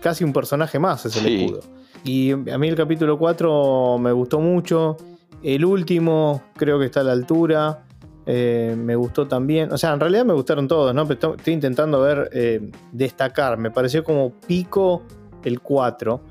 casi 0.00 0.22
un 0.24 0.32
personaje 0.32 0.78
más 0.78 1.06
es 1.06 1.16
el 1.16 1.22
Sí. 1.24 1.44
escudo. 1.44 1.60
Y 2.04 2.32
a 2.32 2.58
mí 2.58 2.68
el 2.68 2.74
capítulo 2.76 3.18
4 3.18 3.96
me 3.98 4.12
gustó 4.12 4.38
mucho, 4.38 4.96
el 5.42 5.64
último 5.64 6.42
creo 6.56 6.78
que 6.78 6.86
está 6.86 7.00
a 7.00 7.04
la 7.04 7.12
altura. 7.12 7.80
eh, 8.26 8.74
me 8.78 8.96
gustó 8.96 9.28
también. 9.28 9.70
O 9.70 9.76
sea, 9.76 9.92
en 9.92 10.00
realidad 10.00 10.24
me 10.24 10.32
gustaron 10.32 10.66
todos, 10.66 10.94
¿no? 10.94 11.02
Pero 11.06 11.12
estoy- 11.12 11.36
estoy 11.36 11.52
intentando 11.52 12.00
ver, 12.00 12.30
eh, 12.32 12.70
destacar. 12.90 13.58
Me 13.58 13.70
pareció 13.70 14.02
como 14.02 14.30
pico 14.46 15.02
el 15.44 15.60
4. 15.60 16.22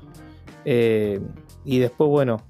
eh, 0.64 1.20
y 1.64 1.78
después, 1.78 2.10
bueno, 2.10 2.40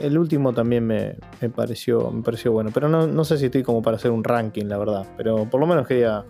el 0.00 0.18
último 0.18 0.52
también 0.52 0.86
me, 0.86 1.16
me 1.40 1.50
pareció, 1.50 2.10
me 2.10 2.22
pareció 2.22 2.52
bueno. 2.52 2.70
Pero 2.72 2.88
no, 2.88 3.06
no 3.06 3.24
sé 3.24 3.38
si 3.38 3.46
estoy 3.46 3.62
como 3.62 3.82
para 3.82 3.96
hacer 3.96 4.10
un 4.10 4.24
ranking, 4.24 4.66
la 4.66 4.78
verdad. 4.78 5.06
Pero 5.16 5.48
por 5.48 5.60
lo 5.60 5.66
menos 5.66 5.86
quería 5.86 6.24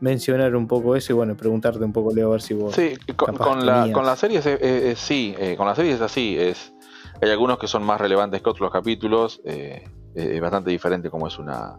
mencionar 0.00 0.54
un 0.56 0.66
poco 0.66 0.94
eso 0.96 1.12
y 1.12 1.16
bueno, 1.16 1.36
preguntarte 1.36 1.82
un 1.82 1.92
poco, 1.92 2.14
Leo, 2.14 2.28
a 2.28 2.32
ver 2.32 2.42
si 2.42 2.54
vos. 2.54 2.74
Sí, 2.74 2.94
con, 3.16 3.36
con 3.36 3.64
la, 3.64 3.90
con 3.92 4.04
las 4.04 4.18
series 4.18 4.44
eh, 4.46 4.58
eh, 4.60 4.90
eh, 4.90 4.94
sí, 4.96 5.34
eh, 5.38 5.56
con 5.56 5.66
las 5.66 5.76
series 5.76 5.96
es 5.96 6.00
así, 6.02 6.36
es, 6.38 6.74
hay 7.22 7.30
algunos 7.30 7.58
que 7.58 7.66
son 7.66 7.82
más 7.82 8.00
relevantes 8.00 8.42
que 8.42 8.50
otros 8.50 8.70
capítulos, 8.70 9.40
eh, 9.44 9.88
es 10.14 10.40
bastante 10.40 10.70
diferente 10.70 11.08
como 11.08 11.26
es 11.28 11.38
una, 11.38 11.76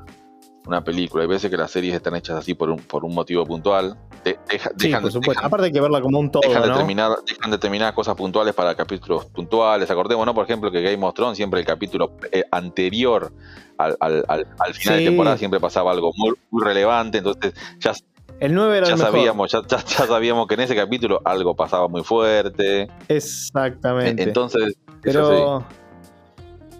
una 0.65 0.83
película, 0.83 1.23
hay 1.23 1.29
veces 1.29 1.51
que 1.51 1.57
las 1.57 1.69
series 1.69 1.93
están 1.93 2.15
hechas 2.15 2.37
así 2.37 2.55
por 2.55 2.71
un, 2.71 2.79
por 2.79 3.05
un 3.05 3.13
motivo 3.13 3.45
puntual, 3.45 3.97
de- 4.27 4.39
deja- 4.49 4.69
Sí, 4.77 4.87
dejan, 4.87 5.01
por 5.01 5.11
supuesto. 5.11 5.31
dejan- 5.39 5.45
Aparte 5.45 5.65
hay 5.65 5.71
que 5.71 5.81
verla 5.81 6.01
como 6.01 6.19
un 6.19 6.31
todo, 6.31 6.41
dejan 6.47 6.61
¿no? 6.67 6.73
determinar- 6.75 7.17
dejan 7.25 7.51
determinadas 7.51 7.93
cosas 7.93 8.15
puntuales 8.15 8.53
para 8.53 8.75
capítulos 8.75 9.25
puntuales, 9.25 9.89
acordemos, 9.91 10.25
¿no? 10.25 10.33
por 10.33 10.43
ejemplo, 10.45 10.71
que 10.71 10.81
Game 10.81 11.05
of 11.05 11.13
Thrones 11.13 11.37
siempre 11.37 11.59
el 11.59 11.65
capítulo 11.65 12.11
eh, 12.31 12.43
anterior 12.51 13.31
al, 13.77 13.95
al- 13.99 14.23
al- 14.27 14.47
al 14.59 14.73
final 14.73 14.97
Sí. 14.97 15.03
de 15.03 15.09
temporada 15.09 15.37
siempre 15.37 15.59
pasaba 15.59 15.91
algo 15.91 16.11
muy, 16.15 16.33
muy 16.51 16.63
relevante, 16.63 17.19
entonces 17.19 17.53
ya 17.79 17.93
El 18.39 18.53
9 18.53 18.77
era 18.77 18.87
ya 18.87 18.93
el 18.93 18.99
mejor. 18.99 19.13
sabíamos, 19.13 19.51
ya, 19.51 19.61
ya- 19.67 19.83
ya 19.85 20.05
sabíamos 20.07 20.47
que 20.47 20.53
en 20.55 20.59
ese 20.61 20.75
capítulo 20.75 21.21
algo 21.25 21.55
pasaba 21.55 21.87
muy 21.87 22.03
fuerte. 22.03 22.87
Exactamente. 23.07 24.23
Entonces, 24.23 24.75
eso 25.03 25.29
Pero. 25.29 25.65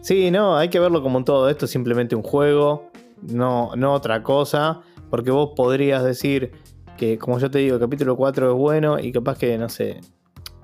Sí, 0.01 0.31
no, 0.31 0.55
hay 0.55 0.69
que 0.69 0.79
verlo 0.79 1.01
como 1.01 1.17
un 1.17 1.25
todo. 1.25 1.49
Esto 1.49 1.65
es 1.65 1.71
simplemente 1.71 2.15
un 2.15 2.23
juego, 2.23 2.89
no, 3.21 3.71
no 3.75 3.93
otra 3.93 4.23
cosa. 4.23 4.81
Porque 5.09 5.31
vos 5.31 5.51
podrías 5.55 6.03
decir 6.03 6.51
que, 6.97 7.17
como 7.17 7.39
yo 7.39 7.49
te 7.51 7.59
digo, 7.59 7.75
el 7.75 7.81
capítulo 7.81 8.15
4 8.17 8.51
es 8.51 8.57
bueno 8.57 8.99
y 8.99 9.11
capaz 9.11 9.37
que, 9.37 9.57
no 9.57 9.69
sé, 9.69 10.01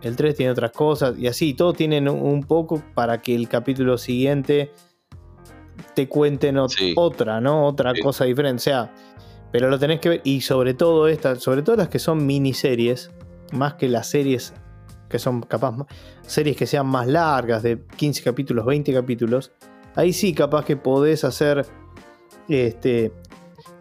el 0.02 0.16
3 0.16 0.36
tiene 0.36 0.52
otras 0.52 0.72
cosas. 0.72 1.18
Y 1.18 1.28
así, 1.28 1.54
todos 1.54 1.78
tienen 1.78 2.10
un- 2.10 2.44
poco 2.44 2.82
para 2.94 3.22
que 3.22 3.34
el 3.36 3.48
capítulo 3.48 3.98
siguiente 3.98 4.72
te 5.96 6.08
cuenten 6.10 6.56
ot- 6.58 6.70
Sí. 6.76 6.94
otra, 6.98 7.40
¿no? 7.40 7.66
Otra 7.66 7.94
Sí. 7.94 8.02
cosa 8.02 8.26
diferente. 8.26 8.58
O 8.58 8.60
sea, 8.64 8.92
pero 9.52 9.70
lo 9.70 9.78
tenés 9.80 10.00
que 10.00 10.10
ver. 10.10 10.22
Y 10.24 10.42
sobre 10.42 10.74
todo 10.74 11.08
estas, 11.08 11.40
sobre 11.42 11.62
todo 11.62 11.76
las 11.76 11.88
que 11.90 12.00
son 12.00 12.26
miniseries, 12.26 13.12
más 13.54 13.76
que 13.76 13.88
las 13.88 14.08
series 14.08 14.54
que 15.10 15.20
son 15.20 15.42
capaz 15.42 15.76
series 16.24 16.58
que 16.58 16.66
sean 16.66 16.88
más 16.88 17.06
largas, 17.08 17.62
de 17.62 17.80
15 17.98 18.24
capítulos, 18.24 18.66
20 18.66 18.92
capítulos, 18.92 19.52
ahí 19.96 20.12
sí 20.12 20.34
capaz 20.34 20.66
que 20.66 20.76
podés 20.76 21.24
hacer, 21.24 21.68
este, 22.50 23.12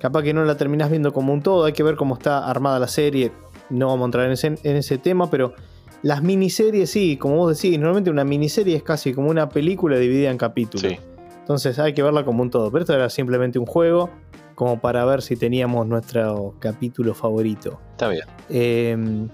capaz 0.03 0.24
que 0.24 0.34
no 0.34 0.44
la 0.44 0.57
terminás 0.57 0.90
viendo 0.90 1.12
como 1.12 1.32
un 1.32 1.42
todo, 1.42 1.64
hay 1.64 1.72
que 1.72 1.84
ver 1.84 1.94
cómo 1.94 2.14
está 2.14 2.50
armada 2.50 2.80
la 2.80 2.88
serie, 2.88 3.30
no 3.70 3.86
vamos 3.86 4.03
a 4.03 4.07
entrar 4.07 4.26
en 4.26 4.32
ese, 4.32 4.48
en 4.48 4.76
ese 4.76 4.98
tema, 4.98 5.30
pero 5.30 5.55
las 6.03 6.24
miniseries 6.24 6.90
sí, 6.90 7.16
como 7.16 7.36
vos 7.36 7.57
decís, 7.57 7.78
normalmente 7.78 8.11
una 8.11 8.24
miniserie 8.24 8.74
es 8.74 8.82
casi 8.82 9.14
como 9.14 9.30
una 9.30 9.48
película 9.48 9.96
dividida 9.98 10.32
en 10.32 10.38
capítulos. 10.38 10.90
sí. 10.90 10.98
Entonces 11.38 11.78
hay 11.78 11.92
que 11.92 12.03
verla 12.03 12.24
como 12.24 12.42
un 12.42 12.50
todo, 12.50 12.70
pero 12.70 12.82
esto 12.82 12.94
era 12.94 13.09
simplemente 13.11 13.61
un 13.61 13.66
juego 13.66 14.11
como 14.57 14.80
para 14.80 15.05
ver 15.05 15.22
si 15.22 15.36
teníamos 15.36 15.86
nuestro 15.86 16.55
capítulo 16.59 17.14
favorito. 17.14 17.80
Está 17.92 18.09
bien. 18.09 18.24
Eh, 18.48 19.28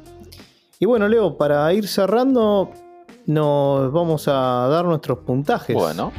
y 0.79 0.87
bueno, 0.87 1.09
Leo, 1.09 1.37
para 1.37 1.73
ir 1.75 1.87
cerrando, 1.87 2.71
nos 3.27 3.93
vamos 3.93 4.27
a 4.29 4.69
dar 4.71 4.85
nuestros 4.87 5.19
puntajes. 5.19 5.75
Bueno, 5.75 6.13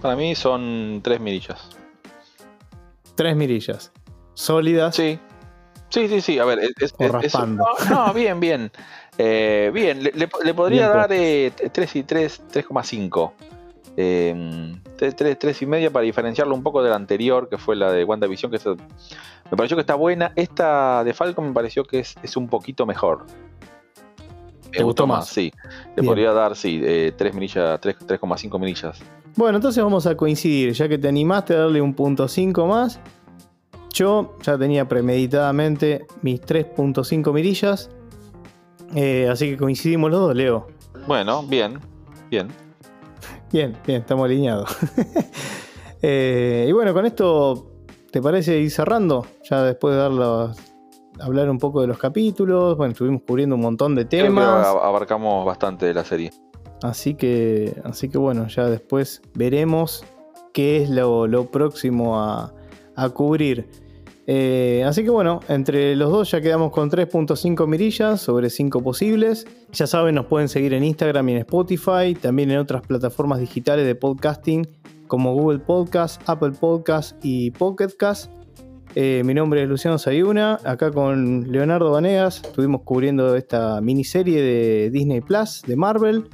para 0.00 0.16
mí 0.16 0.34
son 0.34 1.00
tres 1.02 1.20
mirillas. 1.20 1.60
Tres 3.14 3.36
mirillas. 3.36 3.92
Sólidas. 4.34 4.94
Sí. 4.96 5.18
Sí, 5.88 6.08
sí, 6.08 6.20
sí. 6.20 6.38
A 6.38 6.44
ver, 6.44 6.60
es, 6.80 6.94
O 6.98 7.04
es- 7.04 7.10
raspando. 7.12 7.64
no, 7.90 8.06
no, 8.06 8.14
bien, 8.14 8.38
bien. 8.40 8.70
Eh, 9.18 9.70
bien, 9.74 10.02
le, 10.02 10.12
le- 10.12 10.28
le 10.44 10.54
podría 10.54 10.86
Bien 10.88 10.98
dar 10.98 11.12
eh, 11.12 11.52
3 11.72 11.96
y 11.96 12.02
3, 12.04 12.42
3,5. 12.52 13.32
Eh, 13.96 14.72
3, 14.96 15.16
3, 15.16 15.38
3 15.38 15.62
y 15.62 15.66
media 15.66 15.90
para 15.90 16.04
diferenciarlo 16.04 16.54
un 16.54 16.62
poco 16.62 16.82
de 16.82 16.90
la 16.90 16.96
anterior, 16.96 17.48
que 17.48 17.58
fue 17.58 17.74
la 17.76 17.92
de 17.92 18.04
WandaVision, 18.04 18.50
que 18.52 18.58
me 19.50 19.56
pareció 19.56 19.76
que 19.76 19.80
está 19.82 19.96
buena. 19.96 20.32
Esta 20.36 21.02
de 21.04 21.12
Falcon 21.12 21.48
me 21.48 21.52
pareció 21.52 21.84
que 21.84 21.98
es, 21.98 22.14
es 22.22 22.36
un 22.36 22.48
poquito 22.48 22.86
mejor. 22.86 23.26
Me 24.70 24.78
¿Te 24.78 24.82
gustó 24.84 25.06
más? 25.08 25.26
Sí. 25.28 25.52
Le 25.96 26.02
podría 26.04 26.32
dar, 26.32 26.54
sí, 26.56 26.80
eh, 26.84 27.12
3 27.16 27.34
milillas, 27.34 27.80
3, 27.80 27.96
3,5 28.06 28.58
milillas. 28.60 29.00
Bueno, 29.36 29.56
entonces 29.56 29.82
vamos 29.82 30.06
a 30.06 30.16
coincidir. 30.16 30.72
Ya 30.72 30.88
que 30.88 30.98
te 30.98 31.08
animaste 31.08 31.54
a 31.54 31.60
darle 31.60 31.80
un 31.80 31.94
punto 31.94 32.28
5 32.28 32.66
más. 32.66 33.00
Yo 33.92 34.36
ya 34.42 34.56
tenía 34.58 34.86
premeditadamente 34.88 36.06
mis 36.22 36.40
3.5 36.40 37.32
mirillas. 37.32 37.90
Eh, 38.94 39.28
así 39.30 39.50
que 39.50 39.56
coincidimos 39.56 40.10
los 40.10 40.20
dos, 40.20 40.34
Leo. 40.36 40.66
Bueno, 41.06 41.42
bien, 41.44 41.78
bien. 42.30 42.48
Bien, 43.52 43.76
bien, 43.86 44.00
estamos 44.00 44.24
alineados. 44.26 44.68
Eh, 46.02 46.64
y 46.66 46.72
bueno, 46.72 46.94
con 46.94 47.04
esto, 47.04 47.72
¿te 48.10 48.22
parece 48.22 48.58
ir 48.58 48.70
cerrando? 48.70 49.26
Ya 49.50 49.62
después 49.64 49.92
de 49.94 50.00
dar 50.00 50.10
los- 50.10 50.56
hablar 51.20 51.50
un 51.50 51.58
poco 51.58 51.82
de 51.82 51.88
los 51.88 51.98
capítulos. 51.98 52.74
Bueno, 52.78 52.92
estuvimos 52.92 53.20
cubriendo 53.26 53.54
un 53.56 53.60
montón 53.60 53.94
de 53.94 54.08
Creo 54.08 54.22
que 54.22 54.28
temas. 54.28 54.66
ab- 54.66 54.80
abarcamos 54.82 55.44
bastante 55.44 55.84
de 55.84 55.92
la 55.92 56.02
serie. 56.02 56.30
Así 56.82 57.14
que, 57.14 57.74
así 57.84 58.08
que 58.08 58.18
bueno, 58.18 58.46
ya 58.48 58.66
después 58.66 59.22
veremos 59.34 60.04
qué 60.52 60.82
es 60.82 60.90
lo, 60.90 61.50
próximo 61.50 62.20
a, 62.20 62.54
a 62.96 63.08
cubrir. 63.10 63.68
Eh, 64.26 64.84
así 64.86 65.02
que 65.02 65.10
bueno, 65.10 65.40
entre 65.48 65.96
los 65.96 66.10
dos 66.10 66.30
ya 66.30 66.40
quedamos 66.40 66.70
con 66.70 66.88
3.5 66.88 67.66
mirillas 67.66 68.20
sobre 68.20 68.48
5 68.48 68.82
posibles. 68.82 69.46
Ya 69.72 69.86
saben, 69.86 70.14
nos 70.14 70.26
pueden 70.26 70.48
seguir 70.48 70.72
en 70.74 70.84
Instagram 70.84 71.28
y 71.30 71.32
en 71.32 71.38
Spotify, 71.38 72.14
también 72.20 72.50
en 72.50 72.58
otras 72.58 72.82
plataformas 72.82 73.40
digitales 73.40 73.86
de 73.86 73.94
podcasting 73.94 74.68
como 75.10 75.34
Google 75.34 75.58
Podcast, 75.58 76.22
Apple 76.26 76.52
Podcast 76.52 77.16
y 77.24 77.50
Pocket 77.50 77.88
Cast. 77.98 78.30
Eh, 78.94 79.22
mi 79.24 79.34
nombre 79.34 79.64
es 79.64 79.68
Luciano 79.68 79.98
Sayuna, 79.98 80.60
acá 80.64 80.92
con 80.92 81.50
Leonardo 81.50 81.90
Vanegas 81.90 82.42
estuvimos 82.44 82.82
cubriendo 82.82 83.34
esta 83.34 83.80
miniserie 83.80 84.40
de 84.40 84.90
Disney 84.90 85.20
Plus, 85.20 85.62
de 85.66 85.74
Marvel. 85.74 86.28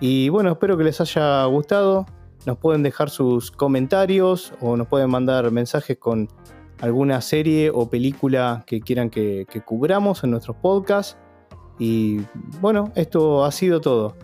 Y 0.00 0.28
bueno, 0.28 0.50
espero 0.52 0.76
que 0.76 0.84
les 0.84 1.00
haya 1.00 1.44
gustado. 1.46 2.06
Nos 2.44 2.58
pueden 2.58 2.82
dejar 2.82 3.10
sus 3.10 3.50
comentarios 3.50 4.52
o 4.60 4.76
nos 4.76 4.86
pueden 4.86 5.10
mandar 5.10 5.50
mensajes 5.50 5.98
con 5.98 6.28
alguna 6.80 7.20
serie 7.20 7.70
o 7.74 7.88
película 7.88 8.64
que 8.66 8.80
quieran 8.80 9.10
que, 9.10 9.46
que 9.50 9.60
cubramos 9.62 10.22
en 10.24 10.30
nuestros 10.30 10.56
podcasts. 10.56 11.16
Y 11.78 12.20
bueno, 12.60 12.92
esto 12.94 13.44
ha 13.44 13.50
sido 13.52 13.80
todo. 13.80 14.14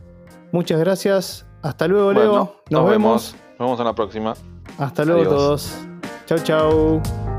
Muchas 0.52 0.78
gracias. 0.78 1.46
Hasta 1.62 1.88
luego, 1.88 2.12
Leo. 2.12 2.30
Bueno, 2.30 2.52
Nos, 2.70 2.90
vemos. 2.90 3.34
Nos 3.58 3.66
vemos 3.66 3.80
en 3.80 3.86
la 3.86 3.94
próxima. 3.94 4.34
Hasta 4.78 5.04
luego 5.04 5.22
Adiós. 5.22 5.34
todos. 5.34 5.78
Chau, 6.26 6.38
chau. 6.38 7.31